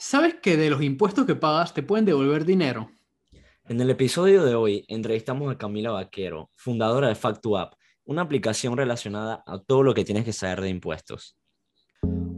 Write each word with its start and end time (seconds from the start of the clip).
¿Sabes 0.00 0.36
que 0.40 0.56
de 0.56 0.70
los 0.70 0.80
impuestos 0.80 1.26
que 1.26 1.34
pagas 1.34 1.74
te 1.74 1.82
pueden 1.82 2.04
devolver 2.04 2.44
dinero? 2.44 2.92
En 3.68 3.80
el 3.80 3.90
episodio 3.90 4.44
de 4.44 4.54
hoy 4.54 4.84
entrevistamos 4.86 5.52
a 5.52 5.58
Camila 5.58 5.90
Vaquero, 5.90 6.52
fundadora 6.54 7.08
de 7.08 7.16
FactuApp, 7.16 7.74
una 8.04 8.22
aplicación 8.22 8.76
relacionada 8.76 9.42
a 9.44 9.58
todo 9.58 9.82
lo 9.82 9.94
que 9.94 10.04
tienes 10.04 10.24
que 10.24 10.32
saber 10.32 10.60
de 10.60 10.68
impuestos. 10.68 11.36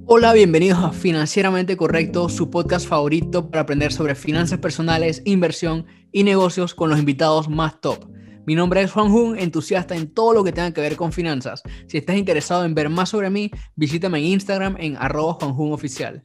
Hola, 0.06 0.32
bienvenidos 0.32 0.78
a 0.78 0.92
Financieramente 0.92 1.76
Correcto, 1.76 2.30
su 2.30 2.48
podcast 2.48 2.88
favorito 2.88 3.50
para 3.50 3.64
aprender 3.64 3.92
sobre 3.92 4.14
finanzas 4.14 4.58
personales, 4.58 5.20
inversión 5.26 5.84
y 6.12 6.24
negocios 6.24 6.74
con 6.74 6.88
los 6.88 6.98
invitados 6.98 7.50
más 7.50 7.78
top. 7.82 8.10
Mi 8.46 8.54
nombre 8.54 8.80
es 8.80 8.90
Juan 8.90 9.10
Jun, 9.10 9.38
entusiasta 9.38 9.94
en 9.94 10.14
todo 10.14 10.32
lo 10.32 10.44
que 10.44 10.52
tenga 10.52 10.72
que 10.72 10.80
ver 10.80 10.96
con 10.96 11.12
finanzas. 11.12 11.62
Si 11.88 11.98
estás 11.98 12.16
interesado 12.16 12.64
en 12.64 12.74
ver 12.74 12.88
más 12.88 13.10
sobre 13.10 13.28
mí, 13.28 13.50
visítame 13.76 14.18
en 14.20 14.24
Instagram 14.24 14.76
en 14.78 14.96
arroba 14.96 15.36
Oficial. 15.42 16.24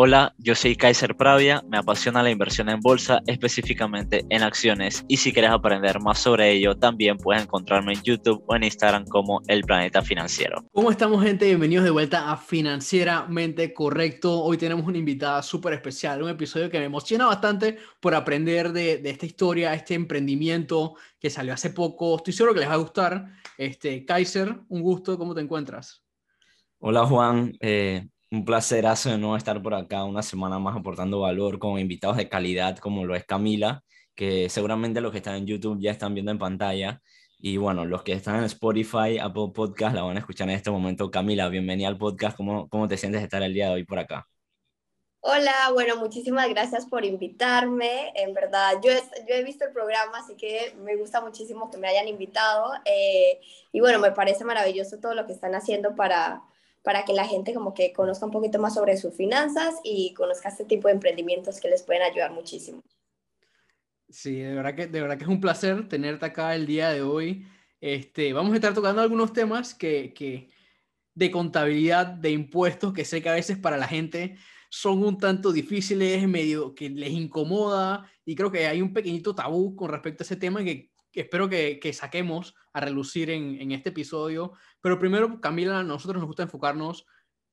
Hola, 0.00 0.32
yo 0.38 0.54
soy 0.54 0.76
Kaiser 0.76 1.16
Pravia, 1.16 1.60
me 1.68 1.76
apasiona 1.76 2.22
la 2.22 2.30
inversión 2.30 2.68
en 2.68 2.78
bolsa, 2.78 3.20
específicamente 3.26 4.24
en 4.30 4.44
acciones, 4.44 5.04
y 5.08 5.16
si 5.16 5.32
quieres 5.32 5.50
aprender 5.50 5.98
más 5.98 6.20
sobre 6.20 6.52
ello, 6.52 6.76
también 6.76 7.18
puedes 7.18 7.42
encontrarme 7.42 7.94
en 7.94 8.02
YouTube 8.04 8.44
o 8.46 8.54
en 8.54 8.62
Instagram 8.62 9.06
como 9.06 9.42
El 9.48 9.64
Planeta 9.64 10.00
Financiero. 10.00 10.64
¿Cómo 10.70 10.92
estamos 10.92 11.24
gente? 11.24 11.46
Bienvenidos 11.46 11.84
de 11.84 11.90
vuelta 11.90 12.30
a 12.30 12.36
Financieramente 12.36 13.74
Correcto. 13.74 14.40
Hoy 14.40 14.56
tenemos 14.56 14.86
una 14.86 14.98
invitada 14.98 15.42
súper 15.42 15.72
especial, 15.72 16.22
un 16.22 16.30
episodio 16.30 16.70
que 16.70 16.78
me 16.78 16.84
emociona 16.84 17.26
bastante 17.26 17.78
por 17.98 18.14
aprender 18.14 18.70
de, 18.70 19.02
esta 19.04 19.26
historia, 19.26 19.74
este 19.74 19.94
emprendimiento 19.94 20.94
que 21.18 21.28
salió 21.28 21.54
hace 21.54 21.70
poco. 21.70 22.18
Estoy 22.18 22.34
seguro 22.34 22.54
que 22.54 22.60
les 22.60 22.68
va 22.68 22.74
a 22.74 22.76
gustar. 22.76 23.26
Este, 23.56 24.04
Kaiser, 24.04 24.60
un 24.68 24.80
gusto, 24.80 25.18
¿cómo 25.18 25.34
te 25.34 25.40
encuentras? 25.40 26.04
Hola 26.78 27.04
Juan, 27.04 27.56
eh, 27.58 28.06
un 28.30 28.44
placerazo 28.44 29.10
de 29.10 29.18
nuevo 29.18 29.36
estar 29.36 29.62
por 29.62 29.74
acá 29.74 30.04
una 30.04 30.22
semana 30.22 30.58
más 30.58 30.76
aportando 30.76 31.20
valor 31.20 31.58
con 31.58 31.78
invitados 31.78 32.16
de 32.16 32.28
calidad 32.28 32.76
como 32.78 33.04
lo 33.04 33.14
es 33.14 33.24
Camila, 33.24 33.82
que 34.14 34.48
seguramente 34.48 35.00
los 35.00 35.12
que 35.12 35.18
están 35.18 35.36
en 35.36 35.46
YouTube 35.46 35.80
ya 35.80 35.90
están 35.90 36.14
viendo 36.14 36.32
en 36.32 36.38
pantalla. 36.38 37.00
Y 37.40 37.56
bueno, 37.56 37.84
los 37.84 38.02
que 38.02 38.12
están 38.12 38.36
en 38.36 38.44
Spotify, 38.44 39.18
Apple 39.20 39.52
Podcast, 39.54 39.94
la 39.94 40.02
van 40.02 40.16
a 40.16 40.20
escuchar 40.20 40.48
en 40.48 40.56
este 40.56 40.70
momento. 40.70 41.10
Camila, 41.10 41.48
bienvenida 41.48 41.88
al 41.88 41.96
podcast. 41.96 42.36
¿Cómo, 42.36 42.68
cómo 42.68 42.88
te 42.88 42.96
sientes 42.96 43.20
de 43.20 43.26
estar 43.26 43.42
el 43.42 43.54
día 43.54 43.68
de 43.68 43.74
hoy 43.74 43.84
por 43.84 43.98
acá? 44.00 44.26
Hola, 45.20 45.70
bueno, 45.72 45.96
muchísimas 45.96 46.48
gracias 46.48 46.86
por 46.86 47.04
invitarme. 47.04 48.12
En 48.16 48.34
verdad, 48.34 48.74
yo, 48.82 48.90
yo 49.28 49.34
he 49.34 49.44
visto 49.44 49.64
el 49.64 49.72
programa, 49.72 50.18
así 50.18 50.36
que 50.36 50.74
me 50.82 50.96
gusta 50.96 51.20
muchísimo 51.20 51.70
que 51.70 51.78
me 51.78 51.88
hayan 51.88 52.08
invitado. 52.08 52.72
Eh, 52.84 53.40
y 53.72 53.80
bueno, 53.80 54.00
me 54.00 54.10
parece 54.10 54.44
maravilloso 54.44 54.98
todo 54.98 55.14
lo 55.14 55.26
que 55.26 55.32
están 55.32 55.54
haciendo 55.54 55.94
para, 55.94 56.42
para 56.88 57.04
que 57.04 57.12
la 57.12 57.28
gente 57.28 57.52
como 57.52 57.74
que 57.74 57.92
conozca 57.92 58.24
un 58.24 58.32
poquito 58.32 58.58
más 58.58 58.72
sobre 58.72 58.96
sus 58.96 59.14
finanzas 59.14 59.74
y 59.84 60.14
conozca 60.14 60.48
este 60.48 60.64
tipo 60.64 60.88
de 60.88 60.94
emprendimientos 60.94 61.60
que 61.60 61.68
les 61.68 61.82
pueden 61.82 62.00
ayudar 62.00 62.32
muchísimo. 62.32 62.82
Sí, 64.08 64.36
de 64.36 64.54
verdad 64.54 64.74
que, 64.74 64.86
de 64.86 65.02
verdad 65.02 65.18
que 65.18 65.24
es 65.24 65.28
un 65.28 65.38
placer 65.38 65.86
tenerte 65.86 66.24
acá 66.24 66.54
el 66.54 66.64
día 66.64 66.88
de 66.88 67.02
hoy. 67.02 67.46
Este, 67.78 68.32
vamos 68.32 68.52
a 68.52 68.54
estar 68.54 68.72
tocando 68.72 69.02
algunos 69.02 69.34
temas 69.34 69.74
que, 69.74 70.14
que 70.14 70.48
de 71.12 71.30
contabilidad, 71.30 72.06
de 72.06 72.30
impuestos, 72.30 72.94
que 72.94 73.04
sé 73.04 73.20
que 73.20 73.28
a 73.28 73.34
veces 73.34 73.58
para 73.58 73.76
la 73.76 73.86
gente 73.86 74.38
son 74.70 75.04
un 75.04 75.18
tanto 75.18 75.52
difíciles, 75.52 76.26
medio 76.26 76.74
que 76.74 76.88
les 76.88 77.10
incomoda 77.10 78.10
y 78.24 78.34
creo 78.34 78.50
que 78.50 78.66
hay 78.66 78.80
un 78.80 78.94
pequeñito 78.94 79.34
tabú 79.34 79.76
con 79.76 79.90
respecto 79.90 80.22
a 80.22 80.24
ese 80.24 80.36
tema 80.36 80.64
que 80.64 80.87
espero 81.12 81.48
que, 81.48 81.92
saquemos 81.92 82.54
a 82.72 82.80
relucir 82.80 83.30
en, 83.30 83.72
este 83.72 83.90
episodio. 83.90 84.52
Pero 84.80 84.98
primero, 84.98 85.40
Camila, 85.40 85.80
a 85.80 85.82
nosotros 85.82 86.20
nos 86.20 86.26
gusta 86.26 86.44
enfocarnos 86.44 87.06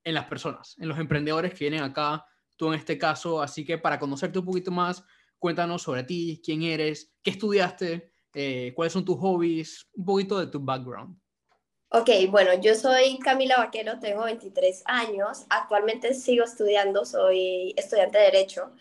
en 0.04 0.14
las 0.14 0.26
personas, 0.26 0.76
en 0.80 0.88
los 0.88 1.00
emprendedores 1.00 1.54
que 1.54 1.66
vienen 1.66 1.84
acá, 1.84 2.26
tú 2.58 2.68
en 2.68 2.80
este 2.80 2.98
caso. 2.98 3.42
Así 3.42 3.66
que 3.66 3.78
para 3.78 4.00
conocerte 4.00 4.40
un 4.40 4.46
poquito 4.46 4.72
más, 4.72 5.04
cuéntanos 5.40 5.82
sobre 5.82 6.04
ti, 6.04 6.42
quién 6.44 6.64
eres, 6.64 7.14
qué 7.24 7.32
estudiaste, 7.32 8.12
eh, 8.34 8.74
cuáles 8.76 8.94
son 8.94 9.06
tus 9.06 9.18
hobbies, 9.18 9.88
un 9.94 10.06
poquito 10.06 10.40
de 10.40 10.48
tu 10.48 10.60
background. 10.60 11.18
Ok, 11.90 12.10
bueno, 12.30 12.52
yo 12.62 12.76
soy 12.76 13.18
Camila 13.20 13.58
Vaquero, 13.58 14.00
tengo 14.00 14.26
23 14.26 14.84
años, 14.86 15.46
actualmente 15.50 16.14
sigo 16.14 16.44
estudiando, 16.44 17.06
soy 17.06 17.74
estudiante 17.78 18.18
de 18.18 18.26
Derecho. 18.26 18.72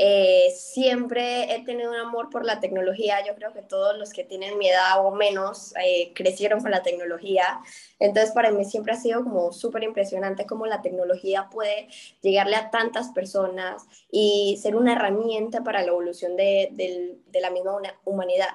Eh, 0.00 0.52
siempre 0.56 1.52
he 1.52 1.64
tenido 1.64 1.90
un 1.90 1.96
amor 1.96 2.30
por 2.30 2.44
la 2.44 2.60
tecnología. 2.60 3.16
Yo 3.26 3.34
creo 3.34 3.52
que 3.52 3.62
todos 3.62 3.98
los 3.98 4.12
que 4.12 4.22
tienen 4.22 4.56
mi 4.56 4.68
edad 4.68 5.04
o 5.04 5.10
menos 5.10 5.74
eh, 5.84 6.12
crecieron 6.14 6.60
con 6.60 6.70
la 6.70 6.84
tecnología. 6.84 7.60
Entonces, 7.98 8.32
para 8.32 8.52
mí 8.52 8.64
siempre 8.64 8.92
ha 8.92 8.96
sido 8.96 9.24
como 9.24 9.52
súper 9.52 9.82
impresionante 9.82 10.46
cómo 10.46 10.66
la 10.66 10.82
tecnología 10.82 11.48
puede 11.50 11.88
llegarle 12.22 12.54
a 12.54 12.70
tantas 12.70 13.08
personas 13.08 13.86
y 14.10 14.56
ser 14.62 14.76
una 14.76 14.92
herramienta 14.92 15.64
para 15.64 15.82
la 15.82 15.88
evolución 15.88 16.36
de, 16.36 16.68
de, 16.72 17.40
la 17.40 17.50
misma 17.50 17.72
humanidad. 18.04 18.50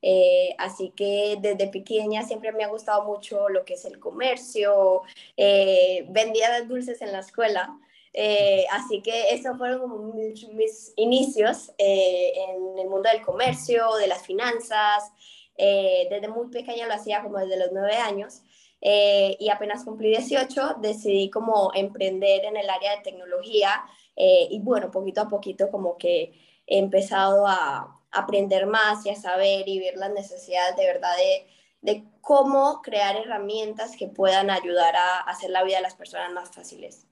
Eh, 0.00 0.54
así 0.58 0.92
que 0.96 1.36
desde 1.40 1.68
pequeña 1.68 2.22
siempre 2.22 2.52
me 2.52 2.64
ha 2.64 2.68
gustado 2.68 3.04
mucho 3.04 3.50
lo 3.50 3.64
que 3.66 3.74
es 3.74 3.84
el 3.84 3.98
comercio. 3.98 5.02
vendía 5.36 6.62
dulces 6.62 7.02
en 7.02 7.12
la 7.12 7.18
escuela. 7.18 7.78
Eh, 8.12 8.64
así 8.72 9.02
que 9.02 9.30
esos 9.30 9.56
fueron 9.56 10.14
mis, 10.14 10.92
inicios 10.96 11.72
eh, 11.78 12.32
en 12.34 12.78
el 12.78 12.88
mundo 12.88 13.08
del 13.10 13.22
comercio, 13.22 13.94
de 13.96 14.06
las 14.06 14.22
finanzas. 14.22 15.12
Eh, 15.56 16.06
desde 16.10 16.28
muy 16.28 16.48
pequeña 16.48 16.86
lo 16.86 16.94
hacía 16.94 17.22
como 17.22 17.38
desde 17.38 17.58
los 17.58 17.70
nueve 17.72 17.96
años. 17.96 18.42
y 18.80 19.48
apenas 19.50 19.84
cumplí 19.84 20.08
18, 20.10 20.76
decidí 20.80 21.30
como 21.30 21.72
emprender 21.74 22.44
en 22.44 22.56
el 22.56 22.70
área 22.70 22.96
de 22.96 23.02
tecnología. 23.02 23.84
y 24.16 24.58
bueno, 24.60 24.90
poquito 24.90 25.20
a 25.22 25.28
poquito 25.28 25.70
como 25.70 25.96
que 25.98 26.32
he 26.66 26.78
empezado 26.78 27.46
a 27.46 28.00
aprender 28.10 28.66
más 28.66 29.04
y 29.06 29.10
a 29.10 29.16
saber 29.16 29.68
y 29.68 29.80
ver 29.80 29.96
las 29.96 30.12
necesidades 30.12 30.76
de 30.76 30.86
verdad 30.86 31.16
de, 31.16 31.46
de 31.82 32.04
cómo 32.20 32.82
crear 32.82 33.16
herramientas 33.16 33.96
que 33.96 34.08
puedan 34.08 34.50
ayudar 34.50 34.96
a 34.96 35.20
hacer 35.20 35.50
la 35.50 35.64
vida 35.64 35.76
de 35.76 35.82
las 35.82 35.94
personas 35.94 36.32
más 36.32 36.50
fáciles. 36.50 37.08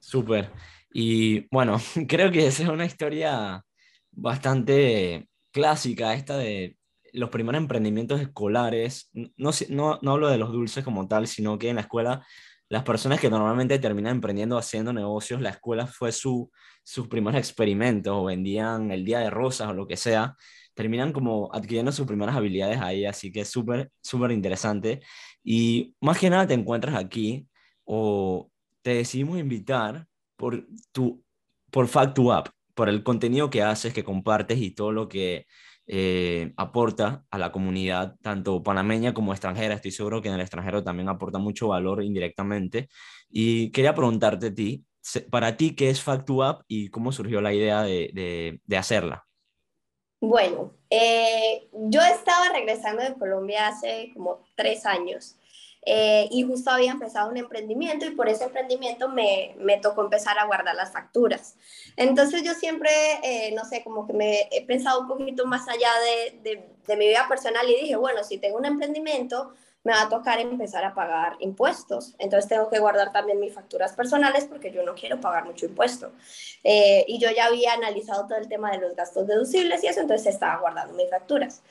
Súper. 0.00 0.50
Y 0.92 1.46
bueno, 1.50 1.78
creo 2.08 2.30
que 2.30 2.46
esa 2.46 2.62
es 2.64 2.68
una 2.68 2.86
historia 2.86 3.62
bastante 4.12 5.28
clásica, 5.52 6.14
esta 6.14 6.36
de 6.36 6.76
los 7.12 7.30
primeros 7.30 7.60
emprendimientos 7.60 8.20
escolares. 8.20 9.10
No, 9.36 9.50
no, 9.70 9.98
no 10.02 10.12
hablo 10.12 10.28
de 10.28 10.38
los 10.38 10.52
dulces 10.52 10.84
como 10.84 11.08
tal, 11.08 11.26
sino 11.26 11.58
que 11.58 11.68
en 11.70 11.76
la 11.76 11.82
escuela 11.82 12.26
las 12.68 12.82
personas 12.82 13.20
que 13.20 13.30
normalmente 13.30 13.78
terminan 13.78 14.16
emprendiendo 14.16 14.58
haciendo 14.58 14.92
negocios, 14.92 15.40
la 15.40 15.50
escuela 15.50 15.86
fue 15.86 16.10
su, 16.12 16.50
sus 16.82 17.08
primeros 17.08 17.38
experimentos 17.38 18.12
o 18.14 18.24
vendían 18.24 18.90
el 18.90 19.04
día 19.04 19.20
de 19.20 19.30
rosas 19.30 19.68
o 19.68 19.72
lo 19.72 19.86
que 19.86 19.96
sea, 19.96 20.36
terminan 20.74 21.12
como 21.12 21.48
adquiriendo 21.54 21.92
sus 21.92 22.06
primeras 22.06 22.36
habilidades 22.36 22.78
ahí, 22.80 23.06
así 23.06 23.30
que 23.30 23.42
es 23.42 23.48
súper, 23.48 23.90
súper 24.00 24.32
interesante. 24.32 25.00
Y 25.44 25.94
más 26.00 26.18
que 26.18 26.28
nada 26.28 26.46
te 26.46 26.54
encuentras 26.54 26.96
aquí 26.96 27.46
o 27.84 28.50
te 28.86 28.94
decidimos 28.94 29.40
invitar 29.40 30.06
por, 30.36 30.64
tu, 30.92 31.24
por 31.72 31.88
Fact 31.88 32.16
por 32.72 32.88
el 32.88 33.02
contenido 33.02 33.50
que 33.50 33.64
haces, 33.64 33.92
que 33.92 34.04
compartes 34.04 34.58
y 34.58 34.70
todo 34.70 34.92
lo 34.92 35.08
que 35.08 35.46
eh, 35.88 36.52
aporta 36.56 37.24
a 37.28 37.36
la 37.36 37.50
comunidad, 37.50 38.14
tanto 38.22 38.62
panameña 38.62 39.12
como 39.12 39.32
extranjera. 39.32 39.74
Estoy 39.74 39.90
seguro 39.90 40.22
que 40.22 40.28
en 40.28 40.34
el 40.34 40.40
extranjero 40.40 40.84
también 40.84 41.08
aporta 41.08 41.40
mucho 41.40 41.66
valor 41.66 42.04
indirectamente. 42.04 42.88
Y 43.28 43.72
quería 43.72 43.92
preguntarte 43.92 44.46
a 44.46 44.54
ti, 44.54 44.84
para 45.32 45.56
ti, 45.56 45.74
¿qué 45.74 45.90
es 45.90 46.00
Fact 46.00 46.28
y 46.68 46.88
cómo 46.90 47.10
surgió 47.10 47.40
la 47.40 47.52
idea 47.52 47.82
de, 47.82 48.60
de, 48.64 48.76
hacerla? 48.76 49.26
Bueno, 50.20 50.74
eh, 50.90 51.68
yo 51.72 52.02
estaba 52.02 52.50
regresando 52.52 53.02
de 53.02 53.14
Colombia 53.14 53.66
hace 53.66 54.12
como 54.14 54.44
tres 54.54 54.86
años 54.86 55.40
eh, 55.88 56.28
y 56.32 56.42
justo 56.42 56.70
había 56.70 56.90
empezado 56.90 57.30
un 57.30 57.36
emprendimiento 57.36 58.04
y 58.04 58.10
por 58.10 58.28
ese 58.28 58.44
emprendimiento 58.44 59.08
me, 59.08 59.54
me 59.58 59.78
tocó 59.78 60.02
empezar 60.02 60.36
a 60.36 60.44
guardar 60.44 60.74
las 60.74 60.92
facturas. 60.92 61.54
Entonces 61.96 62.42
yo 62.42 62.54
siempre, 62.54 62.90
eh, 63.22 63.52
no 63.54 63.64
sé, 63.64 63.84
como 63.84 64.04
que 64.04 64.12
me 64.12 64.48
he 64.50 64.66
pensado 64.66 65.00
un 65.00 65.06
poquito 65.06 65.46
más 65.46 65.68
allá 65.68 65.90
de, 66.04 66.40
de, 66.40 66.68
de, 66.86 66.96
mi 66.96 67.06
vida 67.06 67.26
personal 67.28 67.70
y 67.70 67.80
dije, 67.82 67.94
bueno, 67.94 68.24
si 68.24 68.38
tengo 68.38 68.58
un 68.58 68.66
emprendimiento, 68.66 69.54
me 69.84 69.92
va 69.92 70.02
a 70.02 70.08
tocar 70.08 70.40
empezar 70.40 70.84
a 70.84 70.92
pagar 70.92 71.36
impuestos. 71.38 72.16
Entonces 72.18 72.48
tengo 72.48 72.68
que 72.68 72.80
guardar 72.80 73.12
también 73.12 73.38
mis 73.38 73.54
facturas 73.54 73.92
personales 73.92 74.44
porque 74.46 74.72
yo 74.72 74.82
no 74.82 74.96
quiero 74.96 75.20
pagar 75.20 75.44
mucho 75.44 75.66
impuesto. 75.66 76.10
Eh, 76.64 77.04
y 77.06 77.20
yo 77.20 77.28
ya 77.30 77.46
había 77.46 77.74
analizado 77.74 78.26
todo 78.26 78.38
el 78.38 78.48
tema 78.48 78.72
de 78.72 78.78
los 78.78 78.96
gastos 78.96 79.28
deducibles 79.28 79.84
y 79.84 79.86
eso, 79.86 80.00
entonces 80.00 80.34
estaba 80.34 80.58
guardando 80.58 80.94
mis 80.94 81.08
facturas. 81.08 81.62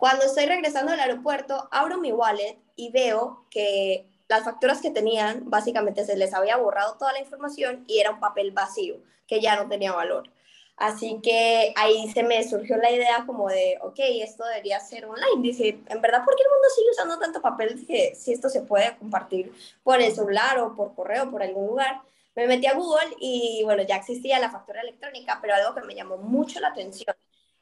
Cuando 0.00 0.24
estoy 0.24 0.46
regresando 0.46 0.92
al 0.92 1.00
aeropuerto, 1.00 1.68
abro 1.70 1.98
mi 1.98 2.10
wallet 2.10 2.56
y 2.74 2.90
veo 2.90 3.44
que 3.50 4.06
las 4.28 4.44
facturas 4.44 4.80
que 4.80 4.90
tenían, 4.90 5.50
básicamente 5.50 6.06
se 6.06 6.16
les 6.16 6.32
había 6.32 6.56
borrado 6.56 6.96
toda 6.96 7.12
la 7.12 7.20
información 7.20 7.84
y 7.86 7.98
era 7.98 8.10
un 8.10 8.18
papel 8.18 8.50
vacío, 8.50 8.96
que 9.26 9.42
ya 9.42 9.56
no 9.56 9.68
tenía 9.68 9.92
valor. 9.92 10.30
Así 10.78 11.20
que 11.22 11.74
ahí 11.76 12.10
se 12.14 12.22
me 12.22 12.42
surgió 12.48 12.78
la 12.78 12.90
idea 12.90 13.24
como 13.26 13.50
de, 13.50 13.76
ok, 13.82 13.98
esto 13.98 14.42
debería 14.46 14.80
ser 14.80 15.04
online. 15.04 15.42
Dice, 15.42 15.68
en 15.86 16.00
verdad, 16.00 16.24
¿por 16.24 16.34
qué 16.34 16.44
el 16.44 16.48
mundo 16.48 16.68
sigue 16.74 16.90
usando 16.92 17.18
tanto 17.18 17.42
papel 17.42 17.86
que 17.86 18.14
si 18.14 18.32
esto 18.32 18.48
se 18.48 18.62
puede 18.62 18.96
compartir 18.96 19.52
por 19.82 20.00
el 20.00 20.14
celular 20.14 20.60
o 20.60 20.74
por 20.74 20.94
correo, 20.94 21.30
por 21.30 21.42
algún 21.42 21.66
lugar? 21.66 22.00
Me 22.34 22.46
metí 22.46 22.66
a 22.66 22.72
Google 22.72 23.16
y 23.18 23.60
bueno, 23.64 23.82
ya 23.82 23.96
existía 23.96 24.38
la 24.38 24.50
factura 24.50 24.80
electrónica, 24.80 25.40
pero 25.42 25.52
algo 25.56 25.74
que 25.74 25.82
me 25.82 25.94
llamó 25.94 26.16
mucho 26.16 26.58
la 26.58 26.68
atención 26.68 27.14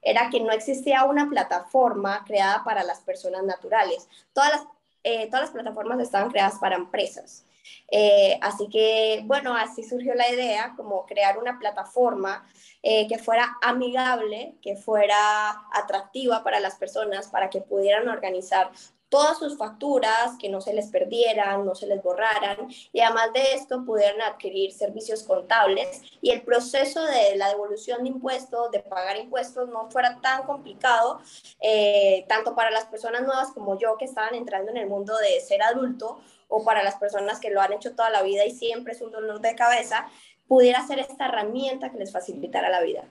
era 0.03 0.31
que 0.31 0.41
no 0.41 0.53
existía 0.53 1.05
una 1.05 1.29
plataforma 1.29 2.25
creada 2.27 2.65
para 2.65 2.83
las 2.85 3.00
personas 3.00 3.43
naturales. 3.45 4.09
Todas 4.33 4.50
las, 4.50 4.62
eh, 5.05 5.27
todas 5.27 5.43
las 5.43 5.50
plataformas 5.50 6.00
estaban 6.00 6.31
creadas 6.31 6.59
para 6.59 6.77
empresas. 6.77 7.45
Eh, 7.91 8.39
así 8.43 8.69
que, 8.69 9.23
bueno, 9.25 9.55
así 9.55 9.83
surgió 9.83 10.15
la 10.15 10.31
idea, 10.31 10.75
como 10.77 11.06
crear 11.06 11.39
una 11.39 11.59
plataforma 11.59 12.47
eh, 12.83 13.09
que 13.09 13.19
fuera 13.19 13.56
amigable, 13.62 14.56
que 14.62 14.77
fuera 14.77 15.17
atractiva 15.73 16.44
para 16.44 16.61
las 16.61 16.77
personas, 16.77 17.29
para 17.29 17.51
que 17.51 17.61
pudieran 17.61 18.09
organizar 18.09 18.71
todas 19.08 19.38
sus 19.38 19.56
facturas, 19.56 20.37
que 20.38 20.49
no 20.49 20.60
se 20.60 20.72
les 20.72 20.88
perdieran, 20.88 21.64
no 21.64 21.75
se 21.75 21.87
les 21.87 22.02
borraran 22.02 22.69
y 22.93 23.00
además 23.00 23.32
de 23.32 23.55
esto 23.55 23.84
pudieran 23.84 24.20
adquirir 24.22 24.72
servicios 24.72 25.22
contables 25.22 26.02
y 26.20 26.31
el 26.31 26.43
proceso 26.43 27.02
de 27.05 27.37
la 27.37 27.49
devolución 27.49 28.02
de 28.02 28.10
impuestos, 28.10 28.70
de 28.70 28.81
pagar 28.81 29.16
impuestos, 29.16 29.69
no 29.69 29.90
fuera 29.90 30.20
tan 30.20 30.44
complicado, 30.44 31.20
eh, 31.60 32.25
tanto 32.28 32.55
para 32.55 32.70
las 32.70 32.84
personas 32.87 33.22
nuevas 33.22 33.52
como 33.52 33.78
yo 33.78 33.96
que 33.96 34.05
estaban 34.05 34.34
entrando 34.34 34.70
en 34.70 34.76
el 34.76 34.88
mundo 34.88 35.16
de 35.16 35.40
ser 35.40 35.62
adulto 35.62 36.20
o 36.49 36.64
para 36.64 36.82
las 36.82 36.96
personas 36.96 37.40
que 37.40 37.50
lo 37.50 37.60
han 37.60 37.72
hecho 37.72 37.94
toda 37.94 38.10
la 38.10 38.22
vida 38.22 38.44
y 38.44 38.50
siempre 38.50 38.93
es 38.93 39.00
un 39.00 39.10
dolor 39.10 39.40
de 39.40 39.55
cabeza, 39.55 40.08
pudiera 40.46 40.87
ser 40.87 40.99
esta 40.99 41.26
herramienta 41.26 41.90
que 41.90 41.99
les 41.99 42.12
facilitara 42.12 42.70
la 42.70 42.81
vida. 42.81 43.05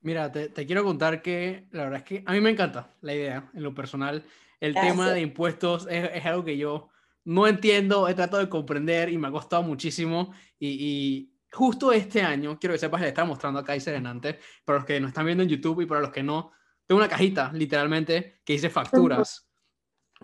Mira, 0.00 0.30
te, 0.30 0.48
te 0.48 0.66
quiero 0.66 0.84
contar 0.84 1.22
que 1.22 1.66
la 1.72 1.84
verdad 1.84 1.98
es 1.98 2.04
que 2.04 2.22
a 2.24 2.32
mí 2.32 2.40
me 2.40 2.50
encanta 2.50 2.94
la 3.00 3.14
idea 3.14 3.50
en 3.52 3.62
lo 3.62 3.74
personal 3.74 4.24
el 4.60 4.74
tema 4.74 5.10
de 5.10 5.20
impuestos 5.20 5.86
es, 5.88 6.10
es, 6.12 6.26
algo 6.26 6.44
que 6.44 6.56
yo 6.56 6.90
no 7.24 7.46
entiendo, 7.46 8.08
he 8.08 8.14
tratado 8.14 8.42
de 8.42 8.48
comprender 8.48 9.08
y 9.10 9.18
me 9.18 9.28
ha 9.28 9.30
costado 9.30 9.62
muchísimo. 9.62 10.32
Y, 10.58 11.32
justo 11.50 11.92
este 11.92 12.20
año, 12.22 12.58
quiero 12.58 12.74
que 12.74 12.78
sepas, 12.78 13.00
le 13.00 13.08
estaba 13.08 13.26
mostrando 13.26 13.58
a 13.58 13.64
Kaiser 13.64 13.94
en 13.94 14.06
antes, 14.06 14.36
para 14.64 14.78
los 14.78 14.86
que 14.86 15.00
nos 15.00 15.08
están 15.08 15.24
viendo 15.24 15.42
en 15.42 15.48
YouTube 15.48 15.80
y 15.80 15.86
para 15.86 16.00
los 16.00 16.10
que 16.10 16.22
no, 16.22 16.52
tengo 16.86 16.98
una 16.98 17.08
cajita, 17.08 17.50
literalmente, 17.54 18.40
que 18.44 18.52
dice 18.52 18.68
facturas, 18.68 19.48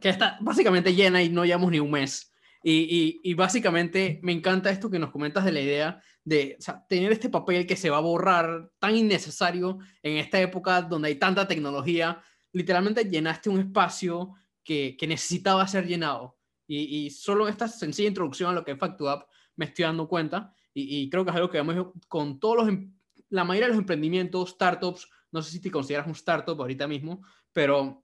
que 0.00 0.11
está 0.11 0.37
básicamente 0.41 0.94
llena 0.94 1.23
y 1.23 1.31
no 1.31 1.44
llevamos 1.44 1.70
ni 1.70 1.81
un 1.81 1.91
mes. 1.91 2.34
Y, 2.67 3.35
básicamente 3.35 4.21
me 4.23 4.33
encanta 4.33 4.71
esto 4.71 4.91
que 4.91 4.99
nos 4.99 5.11
comentas 5.11 5.45
de 5.45 5.53
la 5.53 5.61
idea 5.61 6.03
de 6.25 6.57
tener 6.89 7.13
este 7.13 7.29
papel 7.29 7.67
que 7.67 7.77
se 7.77 7.91
va 7.91 7.99
a 7.99 8.01
borrar 8.01 8.71
tan 8.79 8.97
innecesario 8.97 9.79
en 10.03 10.17
esta 10.17 10.41
época 10.41 10.81
donde 10.81 11.09
hay 11.09 11.17
tanta 11.17 11.47
tecnología, 11.47 12.23
literalmente 12.53 13.05
llenaste 13.05 13.51
un 13.51 13.61
espacio 13.61 14.33
que, 14.65 14.97
necesitaba 15.07 15.69
ser 15.69 15.87
llenado. 15.87 16.39
Y, 16.67 17.05
y, 17.05 17.11
solo 17.11 17.49
esta 17.49 17.69
sencilla 17.69 18.09
introducción 18.09 18.51
a 18.51 18.55
lo 18.55 18.65
que 18.65 18.73
es 18.73 18.79
FactuApp 18.79 19.29
me 19.57 19.67
estoy 19.67 19.85
dando 19.85 20.09
cuenta 20.09 20.55
y, 20.73 21.03
y, 21.03 21.11
creo 21.11 21.23
que 21.23 21.31
es 21.33 21.37
algo 21.37 21.51
que 21.51 21.59
vemos 21.59 21.93
con 22.09 22.41
todos 22.41 22.57
los, 22.57 22.69
em, 22.69 22.95
la 23.29 23.45
mayoría 23.45 23.67
de 23.67 23.75
los 23.75 23.81
emprendimientos, 23.81 24.51
startups, 24.51 25.11
no 25.33 25.43
sé 25.43 25.51
si 25.51 25.61
te 25.61 25.71
consideras 25.71 26.07
un 26.07 26.15
startup 26.15 26.59
ahorita 26.59 26.89
mismo, 26.89 27.23
pero 27.53 28.03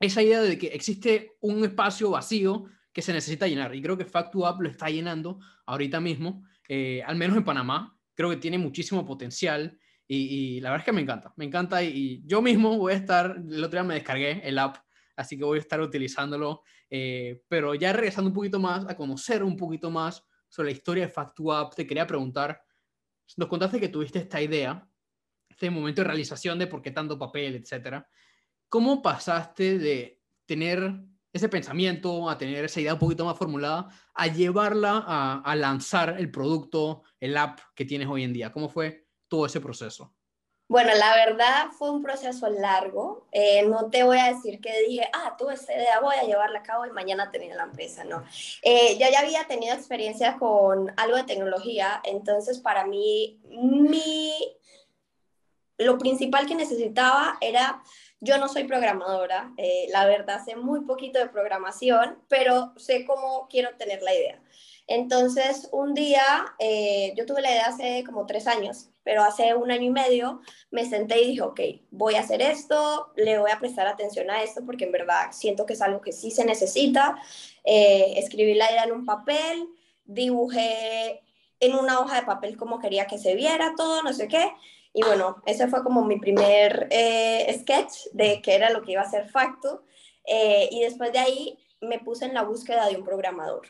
esa 0.00 0.20
idea 0.20 0.40
de 0.42 0.58
que 0.58 0.68
existe 0.68 1.36
un 1.40 1.64
espacio 1.64 2.10
vacío 2.10 2.64
que 2.92 3.02
se 3.02 3.12
necesita 3.12 3.46
llenar. 3.46 3.74
Y 3.74 3.82
creo 3.82 3.96
que 3.96 4.04
FactuApp 4.04 4.60
lo 4.60 4.68
está 4.68 4.88
llenando 4.88 5.38
ahorita 5.66 6.00
mismo, 6.00 6.44
eh, 6.68 7.02
al 7.04 7.16
menos 7.16 7.36
en 7.36 7.44
Panamá, 7.44 7.96
creo 8.14 8.30
que 8.30 8.36
tiene 8.36 8.58
muchísimo 8.58 9.04
potencial 9.04 9.78
y, 10.12 10.60
la 10.60 10.70
verdad 10.70 10.82
es 10.82 10.86
que 10.86 10.92
me 10.92 11.00
encanta, 11.00 11.32
me 11.36 11.44
encanta. 11.44 11.82
Y, 11.84 12.22
yo 12.26 12.42
mismo 12.42 12.76
voy 12.76 12.92
a 12.92 12.96
estar, 12.96 13.36
el 13.36 13.62
otro 13.62 13.78
día 13.78 13.84
me 13.84 13.94
descargué 13.94 14.40
el 14.42 14.58
app, 14.58 14.76
así 15.14 15.38
que 15.38 15.44
voy 15.44 15.58
a 15.58 15.60
estar 15.60 15.80
utilizándolo, 15.80 16.62
eh, 16.90 17.42
pero 17.46 17.76
ya 17.76 17.92
regresando 17.92 18.28
un 18.28 18.34
poquito 18.34 18.58
más, 18.58 18.88
a 18.88 18.96
conocer 18.96 19.44
un 19.44 19.56
poquito 19.56 19.88
más 19.90 20.26
sobre 20.48 20.70
la 20.70 20.76
historia 20.76 21.06
de 21.06 21.12
FactuApp, 21.12 21.76
te 21.76 21.86
quería 21.86 22.08
preguntar, 22.08 22.60
nos 23.36 23.48
contaste 23.48 23.78
que 23.78 23.88
tuviste 23.88 24.18
esta 24.18 24.42
idea, 24.42 24.84
este 25.48 25.70
momento 25.70 26.02
de 26.02 26.08
realización 26.08 26.58
de 26.58 26.66
por 26.66 26.82
qué 26.82 26.90
tanto 26.90 27.16
papel, 27.16 27.54
etcétera. 27.54 28.08
¿Cómo 28.68 29.02
pasaste 29.02 29.78
de 29.78 30.20
tener 30.44 30.92
ese 31.32 31.48
pensamiento, 31.48 32.28
a 32.28 32.38
tener 32.38 32.64
esa 32.64 32.80
idea 32.80 32.94
un 32.94 32.98
poquito 32.98 33.24
más 33.24 33.38
formulada, 33.38 33.88
a 34.14 34.26
llevarla 34.26 35.04
a, 35.06 35.56
lanzar 35.56 36.16
el 36.18 36.30
producto, 36.30 37.02
el 37.20 37.36
app 37.36 37.60
que 37.74 37.84
tienes 37.84 38.08
hoy 38.08 38.24
en 38.24 38.32
día? 38.32 38.52
¿Cómo 38.52 38.68
fue 38.68 39.06
todo 39.28 39.46
ese 39.46 39.60
proceso? 39.60 40.14
Bueno, 40.70 40.92
la 40.94 41.16
verdad 41.16 41.70
fue 41.76 41.90
un 41.90 42.00
proceso 42.00 42.48
largo. 42.48 43.26
Eh, 43.32 43.66
no 43.66 43.90
te 43.90 44.04
voy 44.04 44.18
a 44.18 44.32
decir 44.32 44.60
que 44.60 44.72
dije, 44.82 45.08
ah, 45.12 45.34
tuve 45.36 45.54
esta 45.54 45.74
idea, 45.74 45.98
voy 45.98 46.14
a 46.14 46.22
llevarla 46.22 46.60
a 46.60 46.62
cabo 46.62 46.86
y 46.86 46.92
mañana 46.92 47.30
tenía 47.32 47.56
la 47.56 47.64
empresa, 47.64 48.04
no. 48.04 48.22
Eh, 48.62 48.96
yo 48.96 49.06
ya 49.10 49.18
había 49.18 49.48
tenido 49.48 49.74
experiencia 49.74 50.36
con 50.38 50.92
algo 50.96 51.16
de 51.16 51.24
tecnología, 51.24 52.00
entonces 52.04 52.60
para 52.60 52.86
mí, 52.86 53.40
mi, 53.48 54.32
lo 55.76 55.98
principal 55.98 56.46
que 56.46 56.54
necesitaba 56.54 57.36
era, 57.40 57.82
yo 58.20 58.38
no 58.38 58.48
soy 58.48 58.64
programadora, 58.64 59.52
eh, 59.56 59.86
la 59.90 60.06
verdad 60.06 60.44
sé 60.44 60.56
muy 60.56 60.82
poquito 60.84 61.18
de 61.18 61.28
programación, 61.28 62.18
pero 62.28 62.72
sé 62.76 63.04
cómo 63.04 63.48
quiero 63.48 63.76
tener 63.76 64.02
la 64.02 64.14
idea. 64.14 64.42
Entonces, 64.86 65.68
un 65.72 65.94
día, 65.94 66.22
eh, 66.58 67.14
yo 67.16 67.24
tuve 67.24 67.42
la 67.42 67.50
idea 67.52 67.66
hace 67.66 68.02
como 68.04 68.26
tres 68.26 68.46
años, 68.46 68.90
pero 69.04 69.22
hace 69.22 69.54
un 69.54 69.70
año 69.70 69.84
y 69.84 69.90
medio 69.90 70.40
me 70.70 70.84
senté 70.84 71.22
y 71.22 71.28
dije, 71.28 71.42
ok, 71.42 71.60
voy 71.90 72.16
a 72.16 72.20
hacer 72.20 72.42
esto, 72.42 73.12
le 73.16 73.38
voy 73.38 73.50
a 73.52 73.60
prestar 73.60 73.86
atención 73.86 74.30
a 74.30 74.42
esto 74.42 74.62
porque 74.66 74.84
en 74.84 74.92
verdad 74.92 75.28
siento 75.30 75.64
que 75.64 75.74
es 75.74 75.80
algo 75.80 76.00
que 76.00 76.12
sí 76.12 76.30
se 76.30 76.44
necesita. 76.44 77.16
Eh, 77.64 78.14
escribí 78.16 78.54
la 78.54 78.70
idea 78.70 78.84
en 78.84 78.92
un 78.92 79.06
papel, 79.06 79.68
dibujé 80.04 81.22
en 81.60 81.74
una 81.74 82.00
hoja 82.00 82.16
de 82.16 82.26
papel 82.26 82.56
como 82.56 82.80
quería 82.80 83.06
que 83.06 83.18
se 83.18 83.34
viera 83.34 83.74
todo, 83.76 84.02
no 84.02 84.12
sé 84.12 84.28
qué. 84.28 84.52
Y 84.92 85.02
bueno, 85.02 85.42
ese 85.46 85.68
fue 85.68 85.84
como 85.84 86.04
mi 86.04 86.18
primer 86.18 86.88
eh, 86.90 87.56
sketch 87.60 88.12
de 88.12 88.42
qué 88.42 88.54
era 88.54 88.70
lo 88.70 88.82
que 88.82 88.92
iba 88.92 89.02
a 89.02 89.10
ser 89.10 89.28
Facto. 89.28 89.84
y 90.26 90.80
después 90.80 91.12
de 91.12 91.18
ahí 91.18 91.58
me 91.80 91.98
puse 91.98 92.24
en 92.24 92.34
la 92.34 92.42
búsqueda 92.42 92.88
de 92.88 92.96
un 92.96 93.04
programador. 93.04 93.68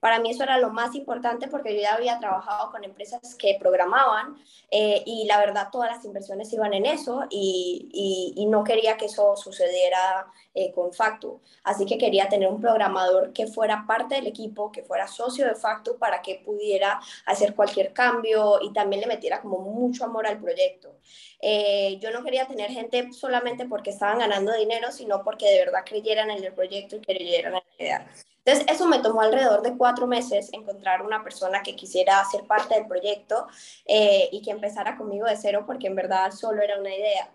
Para 0.00 0.18
mí 0.18 0.30
eso 0.30 0.42
era 0.42 0.58
lo 0.58 0.70
más 0.70 0.94
importante 0.94 1.46
porque 1.48 1.74
yo 1.74 1.82
ya 1.82 1.94
había 1.94 2.18
trabajado 2.18 2.70
con 2.70 2.82
empresas 2.84 3.34
que 3.34 3.56
programaban 3.60 4.36
eh, 4.70 5.02
y 5.04 5.26
la 5.26 5.38
verdad 5.38 5.68
todas 5.70 5.90
las 5.90 6.04
inversiones 6.04 6.52
iban 6.52 6.72
en 6.72 6.86
eso 6.86 7.24
y, 7.30 8.34
y, 8.36 8.46
no 8.46 8.64
quería 8.64 8.96
que 8.96 9.04
eso 9.04 9.36
sucediera 9.36 10.26
eh, 10.54 10.72
con 10.72 10.92
Factu. 10.92 11.40
Así 11.62 11.86
que 11.86 11.98
quería 11.98 12.28
tener 12.28 12.48
un 12.48 12.60
programador 12.60 13.32
que 13.32 13.46
fuera 13.46 13.84
parte 13.86 14.16
del 14.16 14.26
equipo, 14.26 14.72
que 14.72 14.82
fuera 14.82 15.06
socio 15.06 15.46
de 15.46 15.54
Factu 15.54 15.98
para 15.98 16.22
que 16.22 16.42
pudiera 16.44 17.00
hacer 17.26 17.54
cualquier 17.54 17.92
cambio 17.92 18.58
y 18.62 18.72
también 18.72 19.02
le 19.02 19.06
metiera 19.06 19.40
como 19.40 19.58
mucho 19.58 20.04
amor 20.04 20.26
al 20.26 20.40
proyecto. 20.40 20.96
Eh, 21.40 21.98
yo 22.00 22.10
no 22.10 22.24
quería 22.24 22.46
tener 22.46 22.70
gente 22.70 23.12
solamente 23.12 23.66
porque 23.66 23.90
estaban 23.90 24.18
ganando 24.18 24.52
dinero, 24.52 24.90
sino 24.92 25.22
porque 25.22 25.46
de 25.46 25.64
verdad 25.64 25.84
creyeran 25.84 26.30
en 26.30 26.42
el 26.44 26.52
proyecto 26.52 26.96
y 26.96 27.00
creyeran 27.00 27.54
en 27.54 27.62
la 27.78 27.84
idea. 27.84 28.10
Entonces, 28.44 28.74
eso 28.74 28.86
me 28.86 29.00
tomó 29.00 29.20
alrededor 29.20 29.62
de 29.62 29.76
cuatro 29.76 30.06
meses 30.06 30.48
encontrar 30.52 31.02
una 31.02 31.22
persona 31.22 31.62
que 31.62 31.76
quisiera 31.76 32.24
ser 32.24 32.44
parte 32.44 32.74
del 32.74 32.86
proyecto 32.86 33.46
eh, 33.84 34.28
y 34.32 34.40
que 34.42 34.50
empezara 34.50 34.96
conmigo 34.96 35.26
de 35.26 35.36
cero, 35.36 35.64
porque 35.66 35.88
en 35.88 35.94
verdad 35.94 36.30
solo 36.32 36.62
era 36.62 36.78
una 36.78 36.94
idea. 36.94 37.30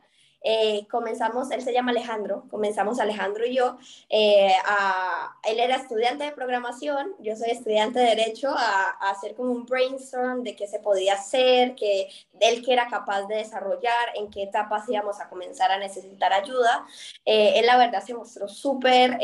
Eh, 0.48 0.86
comenzamos, 0.92 1.50
él 1.50 1.64
se 1.64 1.74
llama 1.74 1.90
Alejandro, 1.90 2.44
comenzamos 2.52 3.00
Alejandro 3.00 3.48
y 3.48 3.56
yo, 3.56 3.78
eh, 4.10 4.54
él 5.44 5.60
era 5.60 5.78
estudiante 5.78 6.24
de 6.24 6.34
programación, 6.34 7.16
yo 7.18 7.36
soy 7.36 7.50
estudiante 7.50 7.98
de 7.98 8.10
derecho, 8.16 8.50
a, 8.56 8.96
a, 9.00 9.10
hacer 9.10 9.34
como 9.34 9.52
un 9.52 9.66
brainstorm 9.66 10.44
de 10.44 10.56
qué 10.56 10.68
se 10.68 10.78
podía 10.78 11.16
hacer, 11.16 11.74
que 11.74 12.10
él 12.40 12.64
que 12.64 12.74
era 12.74 12.88
capaz 12.90 13.24
de 13.24 13.38
desarrollar, 13.38 14.10
en 14.14 14.30
qué 14.30 14.44
etapas 14.44 14.88
íbamos 14.88 15.20
a 15.20 15.30
comenzar 15.30 15.72
a 15.72 15.80
necesitar 15.80 16.32
ayuda. 16.32 16.86
él 17.26 17.66
la 17.66 17.78
verdad 17.78 18.04
se 18.04 18.14
mostró 18.14 18.48
súper 18.48 19.18